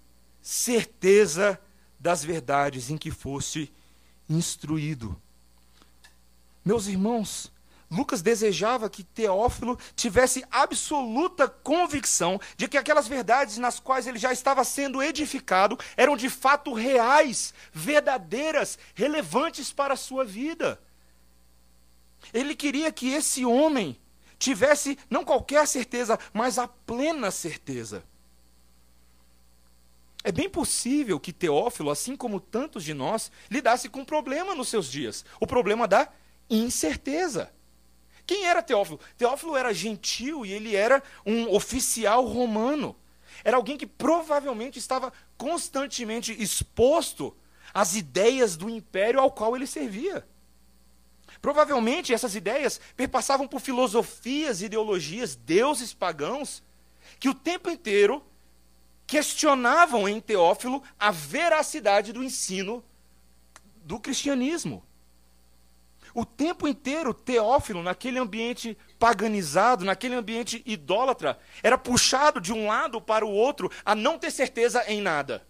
certeza 0.42 1.60
das 2.00 2.24
verdades 2.24 2.90
em 2.90 2.98
que 2.98 3.12
fosse 3.12 3.70
instruído. 4.30 5.22
Meus 6.64 6.88
irmãos, 6.88 7.52
Lucas 7.94 8.24
desejava 8.24 8.90
que 8.90 9.04
Teófilo 9.04 9.78
tivesse 9.96 10.44
absoluta 10.50 11.48
convicção 11.48 12.42
de 12.58 12.68
que 12.68 12.78
aquelas 12.78 13.08
verdades 13.08 13.58
nas 13.60 13.80
quais 13.80 14.08
ele 14.08 14.18
já 14.18 14.34
estava 14.34 14.64
sendo 14.64 15.02
edificado 15.02 15.78
eram 15.96 16.18
de 16.18 16.28
fato 16.28 16.74
reais, 16.74 17.54
verdadeiras, 17.72 18.80
relevantes 18.96 19.72
para 19.72 19.94
a 19.94 19.98
sua 19.98 20.26
vida. 20.26 20.82
Ele 22.34 22.56
queria 22.56 22.92
que 22.92 23.10
esse 23.10 23.46
homem 23.46 24.00
tivesse 24.40 24.98
não 25.08 25.24
qualquer 25.24 25.68
certeza, 25.68 26.18
mas 26.34 26.58
a 26.58 26.68
plena 26.68 27.30
certeza. 27.30 28.04
É 30.24 30.32
bem 30.32 30.50
possível 30.50 31.20
que 31.20 31.32
Teófilo, 31.32 31.92
assim 31.92 32.16
como 32.16 32.40
tantos 32.40 32.84
de 32.84 32.94
nós, 32.94 33.32
lidasse 33.52 33.88
com 33.88 34.00
um 34.00 34.06
problema 34.06 34.56
nos 34.56 34.70
seus 34.70 34.90
dias: 34.90 35.24
o 35.40 35.46
problema 35.46 35.88
da 35.88 36.10
incerteza. 36.50 37.52
Quem 38.26 38.46
era 38.46 38.62
Teófilo? 38.62 39.00
Teófilo 39.18 39.56
era 39.58 39.74
gentil 39.74 40.46
e 40.46 40.52
ele 40.52 40.76
era 40.76 41.04
um 41.26 41.54
oficial 41.54 42.26
romano. 42.26 42.96
Era 43.44 43.58
alguém 43.58 43.78
que 43.78 43.86
provavelmente 43.86 44.80
estava 44.80 45.12
constantemente 45.38 46.32
exposto 46.42 47.36
às 47.74 47.96
ideias 47.96 48.56
do 48.56 48.70
império 48.70 49.20
ao 49.20 49.32
qual 49.32 49.56
ele 49.56 49.68
servia. 49.68 50.26
Provavelmente 51.42 52.14
essas 52.14 52.36
ideias 52.36 52.80
perpassavam 52.96 53.48
por 53.48 53.60
filosofias, 53.60 54.62
ideologias, 54.62 55.36
deuses 55.36 55.94
pagãos, 55.94 56.64
que 57.20 57.28
o 57.28 57.34
tempo 57.34 57.70
inteiro 57.70 58.24
questionavam 59.06 60.08
em 60.08 60.22
Teófilo 60.22 60.82
a 60.98 61.12
veracidade 61.12 62.14
do 62.14 62.24
ensino 62.24 62.84
do 63.84 64.00
cristianismo. 64.00 64.84
O 66.14 66.26
tempo 66.26 66.68
inteiro 66.68 67.14
Teófilo, 67.14 67.82
naquele 67.82 68.20
ambiente 68.20 68.78
paganizado, 69.00 69.84
naquele 69.84 70.16
ambiente 70.16 70.62
idólatra, 70.66 71.38
era 71.62 71.78
puxado 71.78 72.40
de 72.40 72.54
um 72.54 72.68
lado 72.68 73.02
para 73.02 73.26
o 73.26 73.32
outro 73.32 73.72
a 73.84 73.96
não 73.96 74.20
ter 74.20 74.32
certeza 74.32 74.84
em 74.88 75.02
nada. 75.02 75.46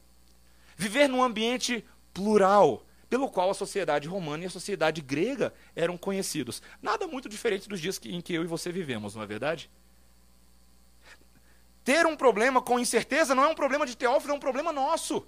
Viver 0.76 1.08
num 1.08 1.22
ambiente 1.22 1.86
plural, 2.14 2.86
pelo 3.10 3.30
qual 3.30 3.52
a 3.52 3.54
sociedade 3.54 4.08
romana 4.08 4.44
e 4.44 4.48
a 4.48 4.50
sociedade 4.50 5.02
grega 5.02 5.54
eram 5.76 5.98
conhecidos. 5.98 6.62
Nada 6.82 7.08
muito 7.08 7.28
diferente 7.28 7.68
dos 7.68 7.80
dias 7.80 8.00
em 8.06 8.22
que 8.22 8.34
eu 8.34 8.44
e 8.44 8.48
você 8.48 8.72
vivemos, 8.72 9.16
não 9.16 9.24
é 9.24 9.26
verdade? 9.26 9.70
Ter 11.84 12.06
um 12.06 12.16
problema 12.16 12.62
com 12.62 12.80
incerteza 12.80 13.36
não 13.36 13.44
é 13.44 13.48
um 13.48 13.56
problema 13.56 13.86
de 13.86 13.98
Teófilo, 13.98 14.34
é 14.34 14.36
um 14.36 14.40
problema 14.40 14.72
nosso. 14.72 15.28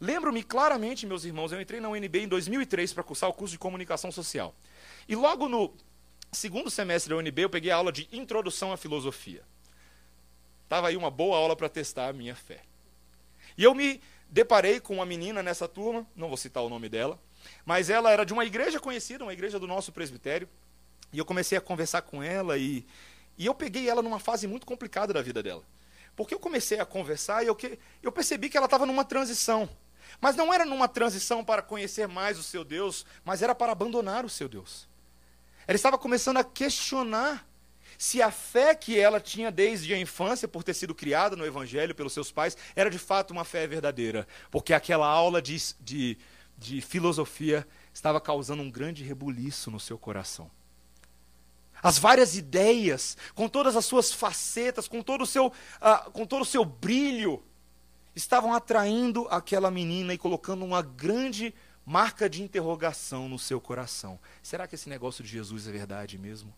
Lembro-me 0.00 0.42
claramente, 0.42 1.06
meus 1.06 1.24
irmãos, 1.24 1.52
eu 1.52 1.60
entrei 1.60 1.80
na 1.80 1.88
UNB 1.88 2.20
em 2.20 2.28
2003 2.28 2.92
para 2.92 3.02
cursar 3.02 3.28
o 3.30 3.32
curso 3.32 3.52
de 3.52 3.58
comunicação 3.58 4.12
social. 4.12 4.54
E 5.08 5.14
logo 5.14 5.48
no 5.48 5.74
segundo 6.32 6.70
semestre 6.70 7.10
da 7.10 7.16
UNB 7.16 7.42
eu 7.42 7.50
peguei 7.50 7.70
a 7.70 7.76
aula 7.76 7.92
de 7.92 8.08
introdução 8.12 8.72
à 8.72 8.76
filosofia. 8.76 9.42
Tava 10.68 10.88
aí 10.88 10.96
uma 10.96 11.10
boa 11.10 11.36
aula 11.36 11.56
para 11.56 11.68
testar 11.68 12.08
a 12.08 12.12
minha 12.12 12.34
fé. 12.34 12.62
E 13.56 13.64
eu 13.64 13.74
me 13.74 14.00
deparei 14.28 14.80
com 14.80 14.94
uma 14.94 15.06
menina 15.06 15.42
nessa 15.42 15.68
turma, 15.68 16.06
não 16.14 16.28
vou 16.28 16.36
citar 16.36 16.62
o 16.62 16.68
nome 16.68 16.88
dela, 16.88 17.18
mas 17.64 17.88
ela 17.88 18.10
era 18.10 18.24
de 18.24 18.32
uma 18.32 18.44
igreja 18.44 18.80
conhecida, 18.80 19.24
uma 19.24 19.32
igreja 19.32 19.58
do 19.58 19.66
nosso 19.66 19.92
presbitério. 19.92 20.48
E 21.12 21.18
eu 21.18 21.24
comecei 21.24 21.56
a 21.56 21.60
conversar 21.60 22.02
com 22.02 22.22
ela 22.22 22.58
e 22.58 22.84
e 23.38 23.46
eu 23.46 23.54
peguei 23.54 23.88
ela 23.88 24.02
numa 24.02 24.18
fase 24.18 24.46
muito 24.46 24.66
complicada 24.66 25.12
da 25.12 25.20
vida 25.20 25.42
dela. 25.42 25.62
Porque 26.14 26.34
eu 26.34 26.40
comecei 26.40 26.80
a 26.80 26.86
conversar 26.86 27.44
e 27.44 27.48
eu, 27.48 27.54
que, 27.54 27.78
eu 28.02 28.10
percebi 28.10 28.48
que 28.48 28.56
ela 28.56 28.66
estava 28.66 28.86
numa 28.86 29.04
transição. 29.04 29.68
Mas 30.20 30.36
não 30.36 30.52
era 30.52 30.64
numa 30.64 30.88
transição 30.88 31.44
para 31.44 31.62
conhecer 31.62 32.08
mais 32.08 32.38
o 32.38 32.42
seu 32.42 32.64
Deus, 32.64 33.04
mas 33.24 33.42
era 33.42 33.54
para 33.54 33.72
abandonar 33.72 34.24
o 34.24 34.30
seu 34.30 34.48
Deus. 34.48 34.88
Ela 35.66 35.76
estava 35.76 35.98
começando 35.98 36.38
a 36.38 36.44
questionar 36.44 37.46
se 37.98 38.20
a 38.20 38.30
fé 38.30 38.74
que 38.74 38.98
ela 38.98 39.20
tinha 39.20 39.50
desde 39.50 39.92
a 39.94 39.98
infância, 39.98 40.46
por 40.46 40.62
ter 40.62 40.74
sido 40.74 40.94
criada 40.94 41.34
no 41.34 41.46
Evangelho 41.46 41.94
pelos 41.94 42.12
seus 42.12 42.30
pais, 42.30 42.56
era 42.74 42.90
de 42.90 42.98
fato 42.98 43.30
uma 43.30 43.44
fé 43.44 43.66
verdadeira. 43.66 44.26
Porque 44.50 44.74
aquela 44.74 45.06
aula 45.06 45.40
de, 45.40 45.56
de, 45.80 46.18
de 46.56 46.80
filosofia 46.80 47.66
estava 47.92 48.20
causando 48.20 48.62
um 48.62 48.70
grande 48.70 49.02
rebuliço 49.02 49.70
no 49.70 49.80
seu 49.80 49.98
coração 49.98 50.50
as 51.82 51.98
várias 51.98 52.36
ideias, 52.36 53.16
com 53.34 53.48
todas 53.48 53.76
as 53.76 53.84
suas 53.84 54.12
facetas, 54.12 54.88
com 54.88 55.02
todo 55.02 55.22
o 55.22 55.26
seu, 55.26 55.46
uh, 55.46 56.10
com 56.10 56.26
todo 56.26 56.42
o 56.42 56.44
seu 56.44 56.64
brilho, 56.64 57.42
estavam 58.16 58.54
atraindo 58.54 59.28
aquela 59.30 59.70
menina 59.70 60.14
e 60.14 60.18
colocando 60.18 60.64
uma 60.64 60.80
grande 60.80 61.54
marca 61.84 62.28
de 62.28 62.42
interrogação 62.42 63.28
no 63.28 63.38
seu 63.38 63.60
coração. 63.60 64.18
Será 64.42 64.66
que 64.66 64.74
esse 64.74 64.88
negócio 64.88 65.22
de 65.22 65.30
Jesus 65.30 65.68
é 65.68 65.70
verdade 65.70 66.18
mesmo? 66.18 66.52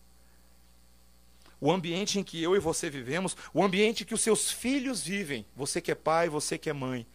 O 1.61 1.69
ambiente 1.69 2.17
em 2.17 2.23
que 2.23 2.41
eu 2.41 2.55
e 2.55 2.59
você 2.59 2.89
vivemos, 2.89 3.35
o 3.53 3.61
ambiente 3.61 4.05
que 4.05 4.13
os 4.13 4.21
seus 4.21 4.49
filhos 4.49 5.03
vivem, 5.03 5.45
você 5.53 5.81
que 5.81 5.91
é 5.91 5.95
pai, 5.95 6.29
você 6.29 6.57
que 6.57 6.69
é 6.69 6.73
mãe, 6.73 7.05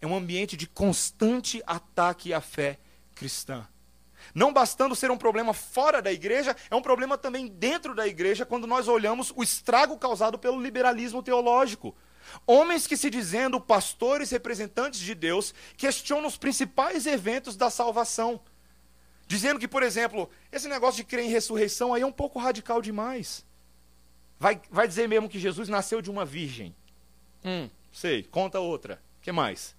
é 0.00 0.06
um 0.06 0.16
ambiente 0.16 0.56
de 0.56 0.66
constante 0.66 1.62
ataque 1.64 2.34
à 2.34 2.40
fé 2.40 2.80
cristã. 3.14 3.66
Não 4.34 4.52
bastando 4.52 4.96
ser 4.96 5.12
um 5.12 5.16
problema 5.16 5.54
fora 5.54 6.02
da 6.02 6.12
igreja, 6.12 6.56
é 6.68 6.74
um 6.74 6.82
problema 6.82 7.16
também 7.16 7.46
dentro 7.46 7.94
da 7.94 8.08
igreja 8.08 8.44
quando 8.44 8.66
nós 8.66 8.88
olhamos 8.88 9.32
o 9.36 9.42
estrago 9.44 9.96
causado 9.96 10.36
pelo 10.36 10.60
liberalismo 10.60 11.22
teológico. 11.22 11.94
Homens 12.46 12.86
que 12.86 12.96
se 12.96 13.10
dizendo 13.10 13.60
pastores 13.60 14.30
representantes 14.30 15.00
de 15.00 15.14
Deus 15.14 15.54
questionam 15.76 16.26
os 16.26 16.36
principais 16.36 17.06
eventos 17.06 17.56
da 17.56 17.70
salvação. 17.70 18.40
Dizendo 19.26 19.58
que, 19.58 19.66
por 19.66 19.82
exemplo, 19.82 20.30
esse 20.52 20.68
negócio 20.68 20.96
de 20.96 21.04
crer 21.04 21.24
em 21.24 21.30
ressurreição 21.30 21.92
aí 21.92 22.02
é 22.02 22.06
um 22.06 22.12
pouco 22.12 22.38
radical 22.38 22.80
demais. 22.80 23.44
Vai, 24.38 24.60
vai 24.70 24.86
dizer 24.86 25.08
mesmo 25.08 25.28
que 25.28 25.38
Jesus 25.38 25.68
nasceu 25.68 26.00
de 26.00 26.10
uma 26.10 26.24
virgem. 26.24 26.74
Hum, 27.44 27.68
sei, 27.92 28.22
conta 28.22 28.60
outra. 28.60 29.02
Que 29.20 29.32
mais? 29.32 29.74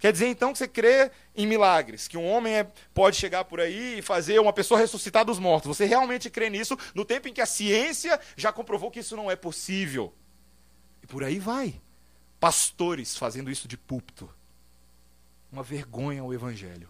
Quer 0.00 0.12
dizer 0.12 0.28
então 0.28 0.52
que 0.52 0.58
você 0.58 0.66
crê 0.66 1.10
em 1.36 1.46
milagres, 1.46 2.08
que 2.08 2.16
um 2.16 2.26
homem 2.26 2.54
é, 2.54 2.66
pode 2.94 3.16
chegar 3.16 3.44
por 3.44 3.60
aí 3.60 3.98
e 3.98 4.02
fazer 4.02 4.40
uma 4.40 4.52
pessoa 4.52 4.80
ressuscitar 4.80 5.26
dos 5.26 5.38
mortos. 5.38 5.76
Você 5.76 5.84
realmente 5.84 6.30
crê 6.30 6.48
nisso 6.48 6.76
no 6.94 7.04
tempo 7.04 7.28
em 7.28 7.34
que 7.34 7.40
a 7.40 7.46
ciência 7.46 8.18
já 8.34 8.50
comprovou 8.50 8.90
que 8.90 9.00
isso 9.00 9.14
não 9.14 9.30
é 9.30 9.36
possível. 9.36 10.14
E 11.02 11.06
por 11.06 11.24
aí 11.24 11.38
vai. 11.38 11.80
Pastores 12.38 13.16
fazendo 13.16 13.50
isso 13.50 13.68
de 13.68 13.76
púlpito. 13.76 14.28
Uma 15.52 15.62
vergonha 15.62 16.22
ao 16.22 16.32
evangelho. 16.32 16.88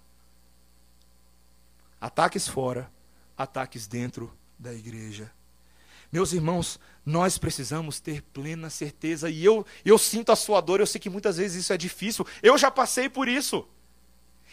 Ataques 2.00 2.46
fora, 2.48 2.90
ataques 3.36 3.86
dentro 3.86 4.32
da 4.58 4.72
igreja. 4.72 5.30
Meus 6.12 6.32
irmãos, 6.32 6.80
nós 7.06 7.38
precisamos 7.38 8.00
ter 8.00 8.20
plena 8.20 8.68
certeza, 8.68 9.30
e 9.30 9.44
eu, 9.44 9.64
eu 9.84 9.96
sinto 9.96 10.32
a 10.32 10.36
sua 10.36 10.60
dor, 10.60 10.80
eu 10.80 10.86
sei 10.86 11.00
que 11.00 11.10
muitas 11.10 11.36
vezes 11.36 11.64
isso 11.64 11.72
é 11.72 11.76
difícil, 11.76 12.26
eu 12.42 12.58
já 12.58 12.70
passei 12.70 13.08
por 13.08 13.28
isso. 13.28 13.66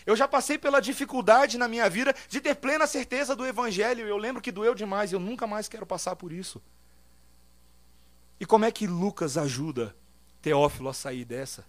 Eu 0.05 0.16
já 0.16 0.28
passei 0.28 0.58
pela 0.58 0.80
dificuldade 0.80 1.58
na 1.58 1.68
minha 1.68 1.89
vida 1.89 2.16
de 2.30 2.39
ter 2.39 2.55
plena 2.55 2.88
certeza 2.88 3.36
do 3.36 3.45
Evangelho, 3.45 4.08
eu 4.08 4.18
lembro 4.18 4.41
que 4.41 4.51
doeu 4.51 4.74
demais, 4.74 5.12
eu 5.12 5.20
nunca 5.20 5.45
mais 5.45 5.68
quero 5.68 5.86
passar 5.86 6.16
por 6.16 6.32
isso. 6.32 6.62
E 8.39 8.45
como 8.45 8.65
é 8.65 8.71
que 8.71 8.88
Lucas 8.88 9.38
ajuda 9.38 9.95
Teófilo 10.41 10.89
a 10.89 10.93
sair 10.93 11.25
dessa? 11.25 11.65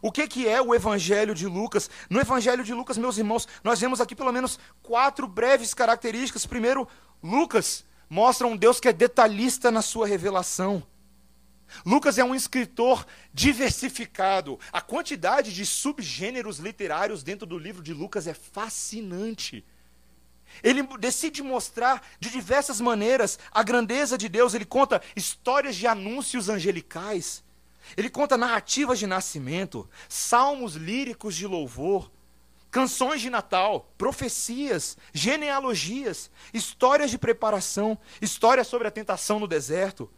O 0.00 0.10
que, 0.10 0.26
que 0.26 0.48
é 0.48 0.60
o 0.62 0.74
Evangelho 0.74 1.34
de 1.34 1.46
Lucas? 1.46 1.90
No 2.08 2.18
Evangelho 2.18 2.64
de 2.64 2.72
Lucas, 2.72 2.96
meus 2.96 3.18
irmãos, 3.18 3.46
nós 3.62 3.80
vemos 3.80 4.00
aqui 4.00 4.14
pelo 4.14 4.32
menos 4.32 4.58
quatro 4.82 5.28
breves 5.28 5.74
características. 5.74 6.46
Primeiro, 6.46 6.88
Lucas 7.22 7.84
mostra 8.08 8.46
um 8.46 8.56
Deus 8.56 8.80
que 8.80 8.88
é 8.88 8.92
detalhista 8.92 9.70
na 9.70 9.82
sua 9.82 10.06
revelação. 10.06 10.82
Lucas 11.84 12.18
é 12.18 12.24
um 12.24 12.34
escritor 12.34 13.06
diversificado. 13.32 14.58
A 14.72 14.80
quantidade 14.80 15.54
de 15.54 15.64
subgêneros 15.64 16.58
literários 16.58 17.22
dentro 17.22 17.46
do 17.46 17.58
livro 17.58 17.82
de 17.82 17.94
Lucas 17.94 18.26
é 18.26 18.34
fascinante. 18.34 19.64
Ele 20.62 20.82
decide 20.98 21.42
mostrar 21.42 22.02
de 22.18 22.30
diversas 22.30 22.80
maneiras 22.80 23.38
a 23.52 23.62
grandeza 23.62 24.18
de 24.18 24.28
Deus. 24.28 24.54
Ele 24.54 24.64
conta 24.64 25.00
histórias 25.14 25.76
de 25.76 25.86
anúncios 25.86 26.48
angelicais. 26.48 27.44
Ele 27.96 28.08
conta 28.08 28.36
narrativas 28.36 28.98
de 28.98 29.06
nascimento, 29.06 29.88
salmos 30.08 30.74
líricos 30.74 31.34
de 31.34 31.46
louvor 31.46 32.10
canções 32.72 33.20
de 33.20 33.28
Natal, 33.28 33.92
profecias, 33.98 34.96
genealogias, 35.12 36.30
histórias 36.54 37.10
de 37.10 37.18
preparação, 37.18 37.98
histórias 38.20 38.66
sobre 38.66 38.88
a 38.88 38.90
tentação 38.90 39.38
no 39.38 39.46
deserto, 39.46 40.10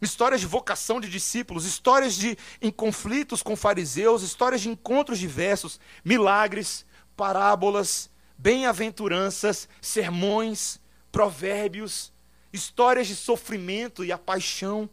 histórias 0.00 0.42
de 0.42 0.46
vocação 0.46 1.00
de 1.00 1.08
discípulos, 1.08 1.64
histórias 1.64 2.14
de 2.14 2.36
em 2.60 2.70
conflitos 2.70 3.42
com 3.42 3.56
fariseus, 3.56 4.22
histórias 4.22 4.60
de 4.60 4.68
encontros 4.68 5.18
diversos, 5.18 5.80
milagres, 6.04 6.84
parábolas, 7.16 8.10
bem-aventuranças, 8.38 9.68
sermões, 9.80 10.80
provérbios, 11.10 12.12
histórias 12.52 13.06
de 13.06 13.16
sofrimento 13.16 14.04
e 14.04 14.12
a 14.12 14.18
paixão, 14.18 14.88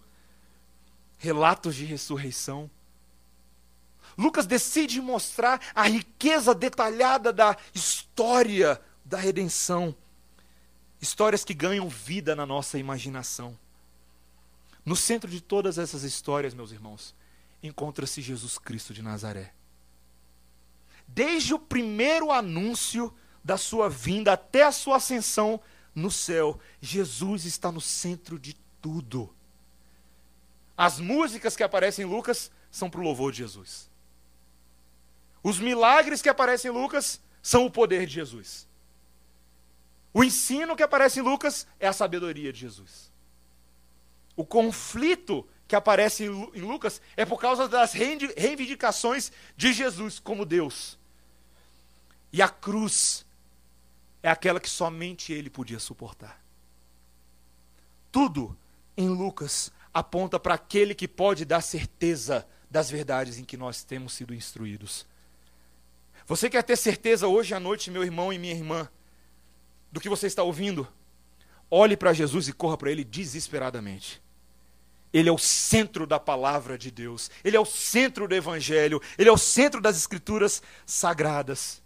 relatos 1.18 1.76
de 1.76 1.86
ressurreição. 1.86 2.70
Lucas 4.18 4.46
decide 4.46 5.02
mostrar 5.02 5.60
a 5.74 5.84
riqueza 5.84 6.54
detalhada 6.54 7.34
da 7.34 7.58
história 7.74 8.80
da 9.04 9.18
redenção. 9.18 9.96
Histórias 11.02 11.44
que 11.44 11.54
ganham 11.54 11.90
vida 11.90 12.36
na 12.36 12.46
nossa 12.46 12.78
imaginação. 12.78 13.58
No 14.86 14.96
centro 14.96 15.30
de 15.30 15.42
todas 15.42 15.78
essas 15.78 16.04
histórias, 16.04 16.54
meus 16.54 16.72
irmãos, 16.72 17.16
encontra-se 17.62 18.22
Jesus 18.22 18.58
Cristo 18.58 18.94
de 18.94 19.02
Nazaré. 19.02 19.54
Desde 21.08 21.54
o 21.54 21.60
primeiro 21.60 22.32
anúncio 22.32 23.14
da 23.44 23.58
sua 23.58 23.90
vinda 23.90 24.34
até 24.34 24.64
a 24.64 24.72
sua 24.72 24.98
ascensão 24.98 25.60
no 25.94 26.10
céu, 26.10 26.60
Jesus 26.82 27.46
está 27.46 27.72
no 27.72 27.82
centro 27.82 28.40
de 28.40 28.56
tudo. 28.82 29.34
As 30.76 31.00
músicas 31.00 31.56
que 31.56 31.64
aparecem 31.64 32.06
em 32.06 32.10
Lucas 32.10 32.52
são 32.72 32.90
para 32.90 33.00
o 33.00 33.04
louvor 33.04 33.32
de 33.32 33.40
Jesus. 33.40 33.90
Os 35.44 35.60
milagres 35.60 36.22
que 36.22 36.30
aparecem 36.30 36.72
em 36.72 36.74
Lucas 36.74 37.22
são 37.42 37.66
o 37.66 37.72
poder 37.72 38.08
de 38.08 38.14
Jesus. 38.14 38.68
O 40.14 40.24
ensino 40.24 40.76
que 40.76 40.84
aparece 40.84 41.20
em 41.20 41.24
Lucas 41.24 41.68
é 41.80 41.88
a 41.88 41.94
sabedoria 41.94 42.54
de 42.54 42.60
Jesus. 42.60 43.12
O 44.36 44.46
conflito 44.46 45.48
que 45.68 45.76
aparece 45.76 46.26
em 46.26 46.62
Lucas 46.62 47.02
é 47.16 47.26
por 47.26 47.40
causa 47.40 47.68
das 47.68 47.94
reivindicações 47.94 49.32
de 49.56 49.74
Jesus 49.74 50.20
como 50.20 50.46
Deus. 50.46 50.98
E 52.32 52.42
a 52.42 52.50
cruz 52.50 53.26
é 54.24 54.30
aquela 54.30 54.60
que 54.60 54.70
somente 54.70 55.34
ele 55.34 55.50
podia 55.50 55.80
suportar. 55.80 56.42
Tudo 58.10 58.58
em 58.96 59.10
Lucas 59.10 59.72
aponta 59.94 60.40
para 60.40 60.54
aquele 60.54 60.96
que 60.96 61.08
pode 61.08 61.44
dar 61.44 61.62
certeza 61.62 62.48
das 62.72 62.90
verdades 62.90 63.38
em 63.38 63.44
que 63.44 63.58
nós 63.58 63.84
temos 63.84 64.14
sido 64.14 64.34
instruídos. 64.34 65.06
Você 66.26 66.50
quer 66.50 66.64
ter 66.64 66.78
certeza 66.78 67.28
hoje 67.28 67.54
à 67.54 67.60
noite, 67.60 67.92
meu 67.92 68.04
irmão 68.04 68.32
e 68.32 68.40
minha 68.40 68.54
irmã, 68.54 68.90
do 69.92 70.00
que 70.00 70.10
você 70.10 70.26
está 70.26 70.42
ouvindo? 70.42 70.88
Olhe 71.70 71.98
para 71.98 72.14
Jesus 72.14 72.48
e 72.48 72.54
corra 72.54 72.78
para 72.78 72.90
Ele 72.90 73.04
desesperadamente. 73.04 74.24
Ele 75.12 75.30
é 75.30 75.32
o 75.32 75.38
centro 75.38 76.08
da 76.08 76.20
palavra 76.20 76.76
de 76.76 76.90
Deus, 76.90 77.30
ele 77.44 77.56
é 77.56 77.60
o 77.60 77.66
centro 77.66 78.28
do 78.28 78.34
Evangelho, 78.34 79.00
ele 79.16 79.30
é 79.30 79.32
o 79.32 79.38
centro 79.38 79.80
das 79.80 79.96
Escrituras 79.96 80.64
sagradas. 80.88 81.83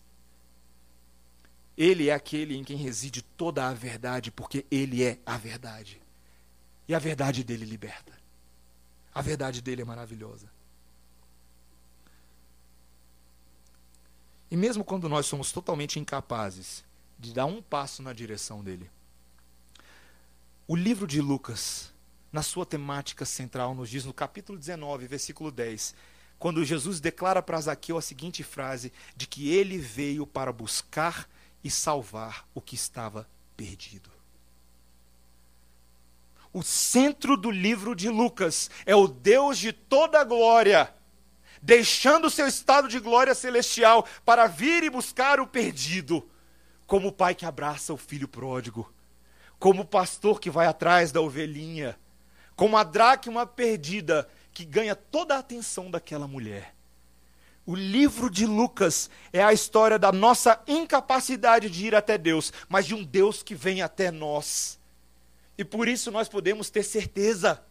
Ele 1.77 2.09
é 2.09 2.13
aquele 2.13 2.57
em 2.57 2.63
quem 2.63 2.75
reside 2.75 3.21
toda 3.21 3.67
a 3.67 3.73
verdade, 3.73 4.31
porque 4.31 4.65
ele 4.71 5.03
é 5.03 5.19
a 5.25 5.37
verdade. 5.37 6.01
E 6.87 6.95
a 6.95 6.99
verdade 6.99 7.43
dele 7.43 7.65
liberta. 7.65 8.13
A 9.13 9.21
verdade 9.21 9.61
dele 9.61 9.83
é 9.83 9.85
maravilhosa. 9.85 10.47
E 14.49 14.55
mesmo 14.55 14.83
quando 14.83 15.07
nós 15.09 15.25
somos 15.25 15.51
totalmente 15.51 15.99
incapazes 15.99 16.83
de 17.19 17.33
dar 17.33 17.45
um 17.45 17.61
passo 17.61 18.01
na 18.01 18.13
direção 18.13 18.63
dele, 18.63 18.89
o 20.67 20.75
livro 20.75 21.05
de 21.05 21.21
Lucas, 21.21 21.93
na 22.31 22.41
sua 22.41 22.65
temática 22.65 23.25
central, 23.25 23.75
nos 23.75 23.89
diz 23.89 24.03
no 24.03 24.13
capítulo 24.13 24.57
19, 24.57 25.07
versículo 25.07 25.51
10, 25.51 25.93
quando 26.39 26.63
Jesus 26.63 26.99
declara 26.99 27.41
para 27.41 27.59
Zaqueu 27.61 27.97
a 27.97 28.01
seguinte 28.01 28.43
frase: 28.43 28.91
de 29.15 29.27
que 29.27 29.49
ele 29.49 29.77
veio 29.77 30.25
para 30.25 30.51
buscar 30.51 31.27
e 31.67 31.71
salvar 31.71 32.47
o 32.53 32.61
que 32.61 32.75
estava 32.75 33.27
perdido. 33.55 34.09
O 36.53 36.63
centro 36.63 37.35
do 37.35 37.51
livro 37.51 37.93
de 37.93 38.09
Lucas 38.09 38.69
é 38.85 38.95
o 38.95 39.07
Deus 39.07 39.57
de 39.57 39.73
toda 39.73 40.23
glória 40.23 40.93
deixando 41.61 42.29
seu 42.29 42.47
estado 42.47 42.87
de 42.87 42.99
glória 42.99 43.35
celestial 43.35 44.07
para 44.23 44.47
vir 44.47 44.83
e 44.83 44.89
buscar 44.89 45.39
o 45.39 45.47
perdido, 45.47 46.29
como 46.85 47.09
o 47.09 47.11
pai 47.11 47.35
que 47.35 47.45
abraça 47.45 47.93
o 47.93 47.97
filho 47.97 48.27
pródigo, 48.27 48.93
como 49.59 49.81
o 49.81 49.85
pastor 49.85 50.39
que 50.39 50.49
vai 50.49 50.67
atrás 50.67 51.11
da 51.11 51.19
ovelhinha, 51.19 51.99
como 52.55 52.77
a 52.77 52.83
dracma 52.83 53.45
perdida 53.45 54.29
que 54.53 54.63
ganha 54.63 54.95
toda 54.95 55.35
a 55.35 55.39
atenção 55.39 55.91
daquela 55.91 56.27
mulher. 56.27 56.76
O 57.67 57.75
livro 57.75 58.29
de 58.29 58.45
Lucas 58.45 59.09
é 59.33 59.43
a 59.43 59.51
história 59.51 59.99
da 59.99 60.09
nossa 60.09 60.57
incapacidade 60.65 61.69
de 61.69 61.85
ir 61.85 61.93
até 61.93 62.17
Deus, 62.17 62.53
mas 62.69 62.85
de 62.85 62.95
um 62.95 63.03
Deus 63.03 63.43
que 63.43 63.53
vem 63.53 63.81
até 63.81 64.09
nós. 64.09 64.79
E 65.57 65.65
por 65.65 65.85
isso 65.85 66.09
nós 66.09 66.29
podemos 66.29 66.69
ter 66.69 66.83
certeza 66.83 67.61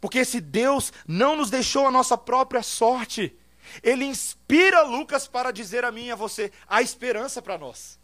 porque 0.00 0.18
esse 0.18 0.40
Deus 0.40 0.92
não 1.08 1.34
nos 1.34 1.50
deixou 1.50 1.88
a 1.88 1.90
nossa 1.90 2.16
própria 2.16 2.62
sorte. 2.62 3.36
Ele 3.82 4.04
inspira 4.04 4.82
Lucas 4.82 5.26
para 5.26 5.50
dizer 5.50 5.84
a 5.84 5.90
mim 5.90 6.04
e 6.04 6.12
a 6.12 6.14
você: 6.14 6.52
há 6.68 6.80
esperança 6.80 7.42
para 7.42 7.58
nós. 7.58 7.98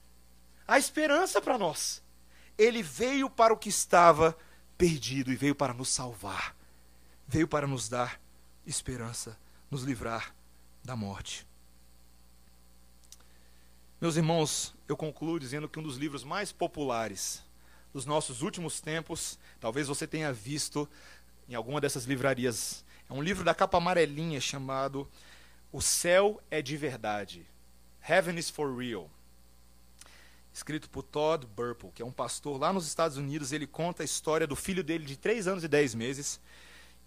Há 0.66 0.76
esperança 0.76 1.40
para 1.40 1.56
nós. 1.56 2.02
Ele 2.58 2.82
veio 2.82 3.30
para 3.30 3.54
o 3.54 3.56
que 3.56 3.68
estava 3.68 4.36
perdido 4.76 5.30
e 5.30 5.36
veio 5.36 5.54
para 5.54 5.72
nos 5.72 5.90
salvar. 5.90 6.56
Veio 7.28 7.46
para 7.46 7.68
nos 7.68 7.88
dar 7.88 8.20
esperança, 8.66 9.38
nos 9.70 9.84
livrar 9.84 10.34
da 10.84 10.96
morte. 10.96 11.46
Meus 14.00 14.16
irmãos, 14.16 14.74
eu 14.88 14.96
concluo 14.96 15.38
dizendo 15.38 15.68
que 15.68 15.78
um 15.78 15.82
dos 15.82 15.96
livros 15.96 16.24
mais 16.24 16.50
populares 16.50 17.42
dos 17.92 18.04
nossos 18.04 18.42
últimos 18.42 18.80
tempos, 18.80 19.38
talvez 19.60 19.86
você 19.86 20.06
tenha 20.06 20.32
visto 20.32 20.88
em 21.48 21.54
alguma 21.54 21.80
dessas 21.80 22.04
livrarias. 22.04 22.84
É 23.08 23.12
um 23.12 23.22
livro 23.22 23.44
da 23.44 23.54
capa 23.54 23.78
amarelinha 23.78 24.40
chamado 24.40 25.08
O 25.70 25.80
Céu 25.80 26.42
é 26.50 26.60
de 26.60 26.76
Verdade. 26.76 27.46
Heaven 28.08 28.38
is 28.38 28.50
for 28.50 28.76
Real. 28.76 29.08
Escrito 30.52 30.90
por 30.90 31.02
Todd 31.02 31.46
Burple, 31.46 31.92
que 31.94 32.02
é 32.02 32.04
um 32.04 32.10
pastor 32.10 32.58
lá 32.58 32.72
nos 32.72 32.86
Estados 32.86 33.16
Unidos. 33.16 33.52
Ele 33.52 33.66
conta 33.66 34.02
a 34.02 34.04
história 34.04 34.46
do 34.46 34.56
filho 34.56 34.82
dele 34.82 35.04
de 35.04 35.16
3 35.16 35.46
anos 35.46 35.62
e 35.62 35.68
10 35.68 35.94
meses, 35.94 36.40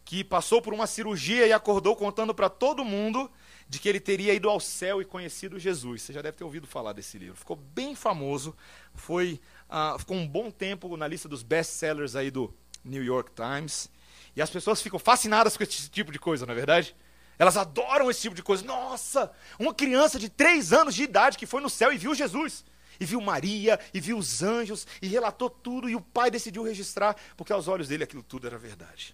que 0.06 0.24
passou 0.24 0.62
por 0.62 0.74
uma 0.74 0.88
cirurgia 0.88 1.46
e 1.46 1.52
acordou 1.52 1.96
contando 1.96 2.34
para 2.34 2.50
todo 2.50 2.86
mundo 2.86 3.30
de 3.68 3.80
que 3.80 3.90
ele 3.90 4.00
teria 4.00 4.34
ido 4.34 4.50
ao 4.50 4.60
céu 4.60 5.02
e 5.02 5.06
conhecido 5.06 5.60
Jesus. 5.60 6.04
Você 6.04 6.14
já 6.14 6.22
deve 6.22 6.38
ter 6.38 6.44
ouvido 6.44 6.68
falar 6.68 6.94
desse 6.94 7.18
livro. 7.18 7.36
Ficou 7.36 7.56
bem 7.56 7.96
famoso, 7.96 8.56
foi, 8.94 9.40
uh, 9.70 9.98
ficou 9.98 10.16
um 10.16 10.28
bom 10.28 10.52
tempo 10.52 10.96
na 10.96 11.08
lista 11.08 11.28
dos 11.28 11.42
best-sellers 11.42 12.16
aí 12.16 12.30
do 12.30 12.54
New 12.84 13.04
York 13.04 13.32
Times. 13.34 13.90
E 14.36 14.42
as 14.42 14.50
pessoas 14.50 14.82
ficam 14.82 15.00
fascinadas 15.00 15.58
com 15.58 15.64
esse 15.64 15.90
tipo 15.90 16.12
de 16.12 16.20
coisa, 16.20 16.46
não 16.46 16.54
é 16.54 16.56
verdade? 16.56 16.96
Elas 17.40 17.58
adoram 17.58 18.10
esse 18.10 18.22
tipo 18.22 18.36
de 18.36 18.44
coisa. 18.44 18.64
Nossa, 18.64 19.32
uma 19.60 19.74
criança 19.74 20.20
de 20.20 20.30
três 20.30 20.72
anos 20.72 20.94
de 20.94 21.04
idade 21.04 21.38
que 21.38 21.46
foi 21.46 21.62
no 21.62 21.70
céu 21.70 21.92
e 21.92 21.98
viu 21.98 22.14
Jesus. 22.14 22.64
E 23.00 23.06
viu 23.06 23.20
Maria, 23.20 23.80
e 23.94 24.00
viu 24.00 24.18
os 24.18 24.42
anjos, 24.42 24.88
e 25.02 25.08
relatou 25.08 25.50
tudo, 25.50 25.90
e 25.90 25.96
o 25.98 26.02
pai 26.02 26.32
decidiu 26.32 26.64
registrar, 26.64 27.16
porque 27.36 27.52
aos 27.52 27.68
olhos 27.68 27.90
dele 27.90 28.06
aquilo 28.06 28.24
tudo 28.24 28.48
era 28.48 28.58
verdade. 28.58 29.14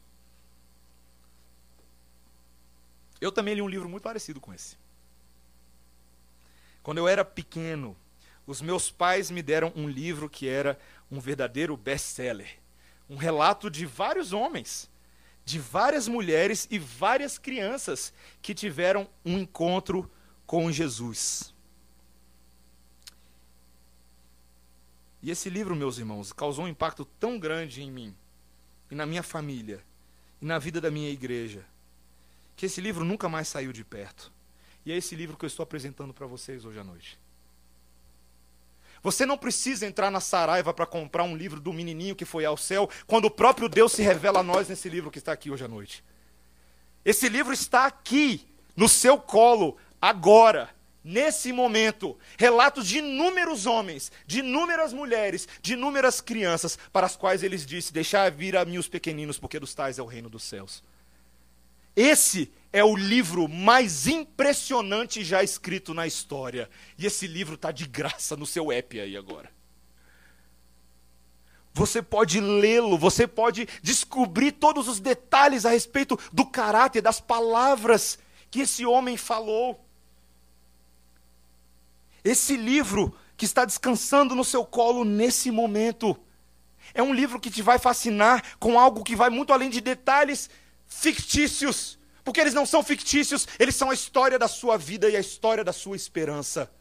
Eu 3.22 3.32
também 3.32 3.54
li 3.54 3.62
um 3.62 3.70
livro 3.70 3.88
muito 3.88 4.04
parecido 4.04 4.42
com 4.42 4.54
esse. 4.54 4.76
Quando 6.84 6.98
eu 6.98 7.08
era 7.08 7.24
pequeno, 7.24 7.96
os 8.46 8.62
meus 8.62 8.92
pais 8.92 9.32
me 9.32 9.42
deram 9.42 9.72
um 9.76 9.88
livro 9.88 10.30
que 10.30 10.50
era 10.50 10.78
um 11.10 11.20
verdadeiro 11.20 11.78
best-seller. 11.78 12.58
Um 13.08 13.16
relato 13.16 13.70
de 13.70 13.86
vários 13.86 14.34
homens 14.34 14.92
de 15.44 15.60
várias 15.60 16.08
mulheres 16.08 16.68
e 16.70 16.78
várias 16.78 17.38
crianças 17.38 18.14
que 18.42 18.54
tiveram 18.54 19.10
um 19.26 19.40
encontro 19.40 20.10
com 20.46 20.72
Jesus. 20.72 21.54
E 25.22 25.30
esse 25.30 25.50
livro, 25.50 25.76
meus 25.76 25.98
irmãos, 25.98 26.34
causou 26.34 26.66
um 26.66 26.68
impacto 26.68 27.06
tão 27.06 27.38
grande 27.38 27.82
em 27.82 27.92
mim, 27.92 28.16
e 28.90 28.96
na 28.96 29.06
minha 29.06 29.22
família, 29.22 29.84
e 30.42 30.46
na 30.46 30.58
vida 30.58 30.82
da 30.82 30.90
minha 30.90 31.10
igreja, 31.10 31.66
que 32.56 32.66
esse 32.66 32.82
livro 32.82 33.04
nunca 33.04 33.28
mais 33.28 33.48
saiu 33.48 33.72
de 33.72 33.84
perto. 33.84 34.32
E 34.86 34.92
é 34.92 34.98
esse 34.98 35.16
livro 35.16 35.38
que 35.38 35.46
eu 35.46 35.48
estou 35.48 35.64
apresentando 35.64 36.14
para 36.14 36.26
vocês 36.26 36.66
hoje 36.66 36.80
à 36.80 36.84
noite. 36.84 37.20
Você 39.04 39.26
não 39.26 39.38
precisa 39.38 39.86
entrar 39.86 40.12
na 40.12 40.20
Saraiva 40.20 40.74
para 40.74 40.86
comprar 40.86 41.24
um 41.24 41.36
livro 41.36 41.60
do 41.60 41.74
menininho 41.74 42.16
que 42.16 42.26
foi 42.26 42.46
ao 42.46 42.56
céu, 42.56 42.90
quando 43.08 43.26
o 43.26 43.32
próprio 43.32 43.68
Deus 43.68 43.94
se 43.94 44.04
revela 44.04 44.40
a 44.40 44.44
nós 44.44 44.70
nesse 44.70 44.90
livro 44.90 45.10
que 45.10 45.18
está 45.18 45.32
aqui 45.32 45.50
hoje 45.50 45.64
à 45.64 45.68
noite. 45.68 46.04
Esse 47.04 47.28
livro 47.28 47.52
está 47.52 47.86
aqui, 47.88 48.48
no 48.76 48.88
seu 48.88 49.18
colo, 49.18 49.76
agora, 50.00 50.70
nesse 51.04 51.52
momento. 51.52 52.16
Relatos 52.38 52.88
de 52.88 53.00
inúmeros 53.00 53.66
homens, 53.66 54.12
de 54.28 54.40
inúmeras 54.40 54.94
mulheres, 54.94 55.48
de 55.64 55.74
inúmeras 55.74 56.22
crianças, 56.22 56.78
para 56.94 57.08
as 57.08 57.16
quais 57.16 57.42
eles 57.42 57.66
disse: 57.66 57.92
Deixar 57.92 58.30
vir 58.30 58.56
a 58.56 58.64
mim 58.64 58.78
os 58.78 58.88
pequeninos, 58.88 59.40
porque 59.40 59.60
dos 59.60 59.74
tais 59.74 59.98
é 59.98 60.04
o 60.04 60.06
reino 60.06 60.30
dos 60.30 60.44
céus. 60.44 60.84
Esse 61.96 62.52
é 62.74 62.84
o 62.84 62.96
livro 62.96 63.48
mais 63.48 64.08
impressionante 64.08 65.24
já 65.24 65.44
escrito 65.44 65.94
na 65.94 66.08
história. 66.08 66.70
E 66.98 67.06
esse 67.06 67.28
livro 67.28 67.56
está 67.56 67.72
de 67.72 67.86
graça 67.86 68.38
no 68.38 68.46
seu 68.46 68.72
app 68.72 69.00
aí 69.00 69.18
agora. 69.18 69.52
Você 71.74 72.02
pode 72.02 72.40
lê-lo, 72.40 72.98
você 72.98 73.26
pode 73.26 73.68
descobrir 73.82 74.54
todos 74.54 74.88
os 74.88 75.00
detalhes 75.00 75.66
a 75.66 75.70
respeito 75.70 76.20
do 76.32 76.46
caráter, 76.46 77.02
das 77.02 77.20
palavras 77.20 78.20
que 78.50 78.62
esse 78.62 78.86
homem 78.86 79.16
falou. 79.16 79.80
Esse 82.24 82.58
livro 82.58 83.16
que 83.38 83.46
está 83.46 83.66
descansando 83.66 84.36
no 84.36 84.44
seu 84.44 84.66
colo 84.66 85.04
nesse 85.04 85.50
momento 85.50 86.18
é 86.94 87.02
um 87.02 87.14
livro 87.14 87.40
que 87.40 87.50
te 87.50 87.62
vai 87.62 87.80
fascinar 87.80 88.44
com 88.60 88.78
algo 88.78 89.04
que 89.04 89.16
vai 89.16 89.30
muito 89.30 89.54
além 89.54 89.70
de 89.70 89.80
detalhes 89.80 90.50
fictícios 90.92 91.98
porque 92.24 92.40
eles 92.40 92.54
não 92.54 92.66
são 92.66 92.84
fictícios, 92.84 93.48
eles 93.58 93.76
são 93.76 93.90
a 93.90 93.94
história 93.94 94.38
da 94.38 94.48
sua 94.48 94.78
vida 94.78 95.10
e 95.10 95.16
a 95.16 95.20
história 95.20 95.64
da 95.64 95.74
sua 95.74 95.96
esperança. 95.96 96.72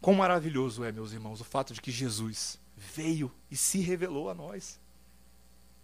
Quão 0.00 0.16
maravilhoso 0.16 0.84
é, 0.84 0.92
meus 0.92 1.12
irmãos, 1.12 1.40
o 1.40 1.44
fato 1.44 1.72
de 1.72 1.80
que 1.80 1.90
Jesus 1.90 2.58
veio 2.76 3.32
e 3.50 3.56
se 3.56 3.78
revelou 3.80 4.28
a 4.28 4.34
nós. 4.34 4.80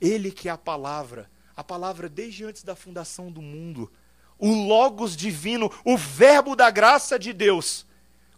Ele 0.01 0.31
que 0.31 0.49
é 0.49 0.53
a 0.53 0.59
palavra, 0.59 1.31
a 1.55 1.63
palavra 1.63 2.09
desde 2.09 2.45
antes 2.45 2.63
da 2.63 2.75
fundação 2.75 3.31
do 3.31 3.43
mundo, 3.43 3.91
o 4.39 4.53
Logos 4.67 5.15
divino, 5.15 5.71
o 5.85 5.97
Verbo 5.97 6.57
da 6.57 6.71
graça 6.71 7.19
de 7.19 7.33
Deus, 7.33 7.87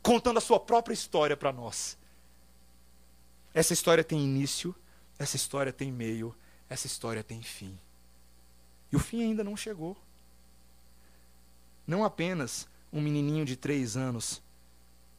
contando 0.03 0.39
a 0.39 0.41
sua 0.41 0.59
própria 0.59 0.95
história 0.95 1.37
para 1.37 1.53
nós. 1.53 1.97
Essa 3.55 3.73
história 3.73 4.03
tem 4.03 4.21
início, 4.21 4.75
essa 5.23 5.37
história 5.37 5.73
tem 5.73 5.93
meio, 5.93 6.35
essa 6.68 6.87
história 6.87 7.23
tem 7.23 7.43
fim. 7.43 7.79
E 8.91 8.97
o 8.97 8.99
fim 8.99 9.23
ainda 9.23 9.45
não 9.45 9.57
chegou. 9.57 9.97
Não 11.87 12.05
apenas 12.05 12.68
um 12.93 13.01
menininho 13.01 13.45
de 13.45 13.57
três 13.57 13.97
anos 13.97 14.43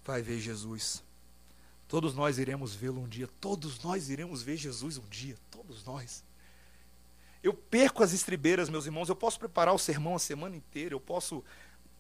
vai 0.04 0.22
ver 0.22 0.40
Jesus. 0.40 1.04
Todos 1.88 2.14
nós 2.14 2.38
iremos 2.38 2.76
vê-lo 2.76 3.02
um 3.02 3.08
dia. 3.08 3.28
Todos 3.40 3.82
nós 3.84 4.10
iremos 4.10 4.42
ver 4.42 4.58
Jesus 4.58 4.98
um 4.98 5.08
dia. 5.08 5.38
Todos 5.50 5.84
nós. 5.84 6.24
Eu 7.42 7.54
perco 7.54 8.04
as 8.04 8.14
estribeiras, 8.14 8.70
meus 8.70 8.86
irmãos. 8.86 9.10
Eu 9.10 9.16
posso 9.16 9.40
preparar 9.40 9.74
o 9.74 9.80
sermão 9.80 10.16
a 10.16 10.20
semana 10.20 10.56
inteira, 10.56 10.96
eu 10.96 11.00
posso 11.00 11.44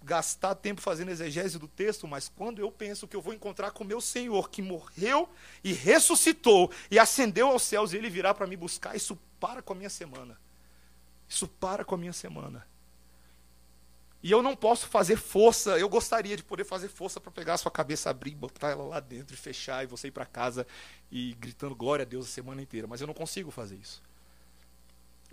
gastar 0.03 0.55
tempo 0.55 0.81
fazendo 0.81 1.09
exegese 1.09 1.57
do 1.57 1.67
texto, 1.67 2.07
mas 2.07 2.29
quando 2.29 2.59
eu 2.59 2.71
penso 2.71 3.07
que 3.07 3.15
eu 3.15 3.21
vou 3.21 3.33
encontrar 3.33 3.71
com 3.71 3.83
meu 3.83 4.01
Senhor, 4.01 4.49
que 4.49 4.61
morreu 4.61 5.29
e 5.63 5.73
ressuscitou 5.73 6.71
e 6.91 6.99
ascendeu 6.99 7.47
aos 7.47 7.63
céus, 7.63 7.93
e 7.93 7.97
ele 7.97 8.09
virá 8.09 8.33
para 8.33 8.45
me 8.45 8.55
buscar, 8.55 8.95
isso 8.95 9.17
para 9.39 9.61
com 9.61 9.73
a 9.73 9.75
minha 9.75 9.89
semana. 9.89 10.37
Isso 11.27 11.47
para 11.47 11.83
com 11.83 11.95
a 11.95 11.97
minha 11.97 12.13
semana. 12.13 12.67
E 14.21 14.31
eu 14.31 14.41
não 14.41 14.55
posso 14.55 14.87
fazer 14.87 15.17
força, 15.17 15.77
eu 15.77 15.89
gostaria 15.89 16.37
de 16.37 16.43
poder 16.43 16.63
fazer 16.63 16.87
força 16.87 17.19
para 17.19 17.31
pegar 17.31 17.55
a 17.55 17.57
sua 17.57 17.71
cabeça, 17.71 18.09
abrir, 18.09 18.35
botar 18.35 18.69
ela 18.69 18.83
lá 18.83 18.99
dentro 19.01 19.33
e 19.33 19.37
fechar, 19.37 19.83
e 19.83 19.87
você 19.87 20.07
ir 20.07 20.11
para 20.11 20.25
casa 20.25 20.65
e 21.11 21.33
gritando 21.33 21.75
glória 21.75 22.03
a 22.03 22.05
Deus 22.05 22.27
a 22.27 22.29
semana 22.29 22.61
inteira, 22.61 22.87
mas 22.87 23.01
eu 23.01 23.07
não 23.07 23.13
consigo 23.13 23.51
fazer 23.51 23.75
isso. 23.75 24.01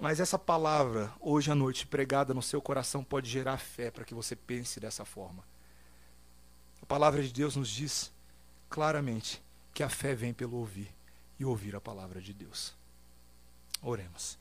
Mas 0.00 0.18
essa 0.18 0.38
palavra, 0.38 1.12
hoje 1.20 1.50
à 1.50 1.54
noite, 1.54 1.86
pregada 1.86 2.32
no 2.32 2.40
seu 2.40 2.62
coração, 2.62 3.04
pode 3.04 3.28
gerar 3.28 3.58
fé 3.58 3.90
para 3.90 4.02
que 4.02 4.14
você 4.14 4.34
pense 4.34 4.80
dessa 4.80 5.04
forma. 5.04 5.44
A 6.82 6.86
palavra 6.86 7.22
de 7.22 7.30
Deus 7.30 7.54
nos 7.54 7.68
diz 7.68 8.10
claramente 8.70 9.42
que 9.74 9.82
a 9.82 9.90
fé 9.90 10.14
vem 10.14 10.32
pelo 10.32 10.56
ouvir 10.56 10.90
e 11.38 11.44
ouvir 11.44 11.76
a 11.76 11.80
palavra 11.82 12.18
de 12.18 12.32
Deus. 12.32 12.74
Oremos. 13.82 14.38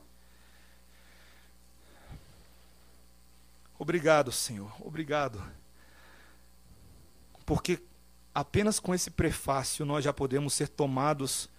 Obrigado, 3.77 4.31
Senhor, 4.31 4.73
obrigado. 4.79 5.43
Porque 7.45 7.83
apenas 8.33 8.79
com 8.79 8.95
esse 8.95 9.11
prefácio 9.11 9.85
nós 9.85 10.05
já 10.05 10.13
podemos 10.13 10.53
ser 10.53 10.69
tomados 10.69 11.49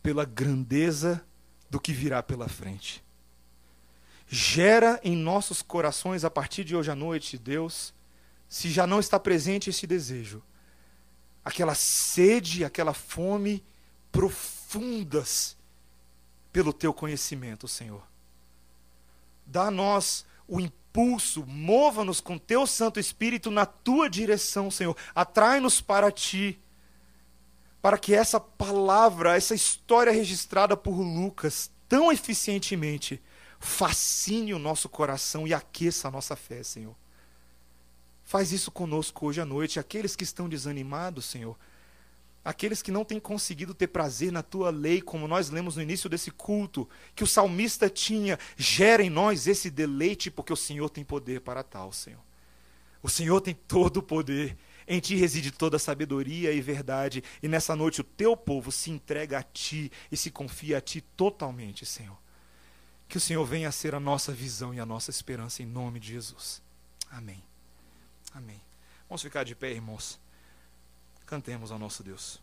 pela 0.00 0.24
grandeza 0.24 1.24
do 1.68 1.80
que 1.80 1.92
virá 1.92 2.22
pela 2.22 2.48
frente 2.48 3.01
gera 4.28 5.00
em 5.02 5.16
nossos 5.16 5.62
corações 5.62 6.24
a 6.24 6.30
partir 6.30 6.64
de 6.64 6.74
hoje 6.74 6.90
à 6.90 6.94
noite, 6.94 7.36
Deus, 7.36 7.94
se 8.48 8.70
já 8.70 8.86
não 8.86 9.00
está 9.00 9.18
presente 9.18 9.70
esse 9.70 9.86
desejo, 9.86 10.42
aquela 11.44 11.74
sede, 11.74 12.64
aquela 12.64 12.92
fome 12.92 13.64
profundas 14.10 15.56
pelo 16.52 16.72
teu 16.72 16.92
conhecimento, 16.92 17.66
Senhor. 17.66 18.02
Dá 19.46 19.68
a 19.68 19.70
nós 19.70 20.24
o 20.46 20.60
impulso, 20.60 21.44
mova-nos 21.46 22.20
com 22.20 22.36
teu 22.36 22.66
Santo 22.66 23.00
Espírito 23.00 23.50
na 23.50 23.64
tua 23.64 24.08
direção, 24.08 24.70
Senhor. 24.70 24.96
Atrai-nos 25.14 25.80
para 25.80 26.12
ti, 26.12 26.60
para 27.80 27.96
que 27.96 28.14
essa 28.14 28.38
palavra, 28.38 29.36
essa 29.36 29.54
história 29.54 30.12
registrada 30.12 30.76
por 30.76 31.00
Lucas 31.00 31.70
tão 31.88 32.12
eficientemente, 32.12 33.20
fascine 33.62 34.52
o 34.52 34.58
nosso 34.58 34.88
coração 34.88 35.46
e 35.46 35.54
aqueça 35.54 36.08
a 36.08 36.10
nossa 36.10 36.34
fé, 36.34 36.62
Senhor. 36.64 36.96
Faz 38.24 38.50
isso 38.52 38.72
conosco 38.72 39.26
hoje 39.26 39.40
à 39.40 39.44
noite, 39.44 39.78
aqueles 39.78 40.16
que 40.16 40.24
estão 40.24 40.48
desanimados, 40.48 41.26
Senhor. 41.26 41.56
Aqueles 42.44 42.82
que 42.82 42.90
não 42.90 43.04
têm 43.04 43.20
conseguido 43.20 43.72
ter 43.72 43.86
prazer 43.86 44.32
na 44.32 44.42
tua 44.42 44.70
lei, 44.70 45.00
como 45.00 45.28
nós 45.28 45.48
lemos 45.48 45.76
no 45.76 45.82
início 45.82 46.10
desse 46.10 46.32
culto, 46.32 46.88
que 47.14 47.22
o 47.22 47.26
salmista 47.26 47.88
tinha, 47.88 48.36
gera 48.56 49.02
em 49.02 49.10
nós 49.10 49.46
esse 49.46 49.70
deleite, 49.70 50.28
porque 50.28 50.52
o 50.52 50.56
Senhor 50.56 50.90
tem 50.90 51.04
poder 51.04 51.40
para 51.40 51.62
tal, 51.62 51.92
Senhor. 51.92 52.20
O 53.00 53.08
Senhor 53.08 53.40
tem 53.40 53.54
todo 53.54 53.98
o 53.98 54.02
poder. 54.02 54.56
Em 54.88 54.98
ti 54.98 55.14
reside 55.14 55.52
toda 55.52 55.76
a 55.76 55.80
sabedoria 55.80 56.52
e 56.52 56.60
verdade. 56.60 57.22
E 57.40 57.46
nessa 57.46 57.76
noite 57.76 58.00
o 58.00 58.04
teu 58.04 58.36
povo 58.36 58.72
se 58.72 58.90
entrega 58.90 59.38
a 59.38 59.42
ti 59.42 59.92
e 60.10 60.16
se 60.16 60.32
confia 60.32 60.78
a 60.78 60.80
ti 60.80 61.00
totalmente, 61.00 61.86
Senhor. 61.86 62.18
Que 63.12 63.18
o 63.18 63.20
Senhor 63.20 63.44
venha 63.44 63.68
a 63.68 63.72
ser 63.72 63.94
a 63.94 64.00
nossa 64.00 64.32
visão 64.32 64.72
e 64.72 64.80
a 64.80 64.86
nossa 64.86 65.10
esperança 65.10 65.62
em 65.62 65.66
nome 65.66 66.00
de 66.00 66.08
Jesus. 66.08 66.62
Amém. 67.10 67.44
Amém. 68.32 68.58
Vamos 69.06 69.20
ficar 69.20 69.44
de 69.44 69.54
pé, 69.54 69.70
irmãos. 69.70 70.18
Cantemos 71.26 71.70
ao 71.70 71.78
nosso 71.78 72.02
Deus. 72.02 72.40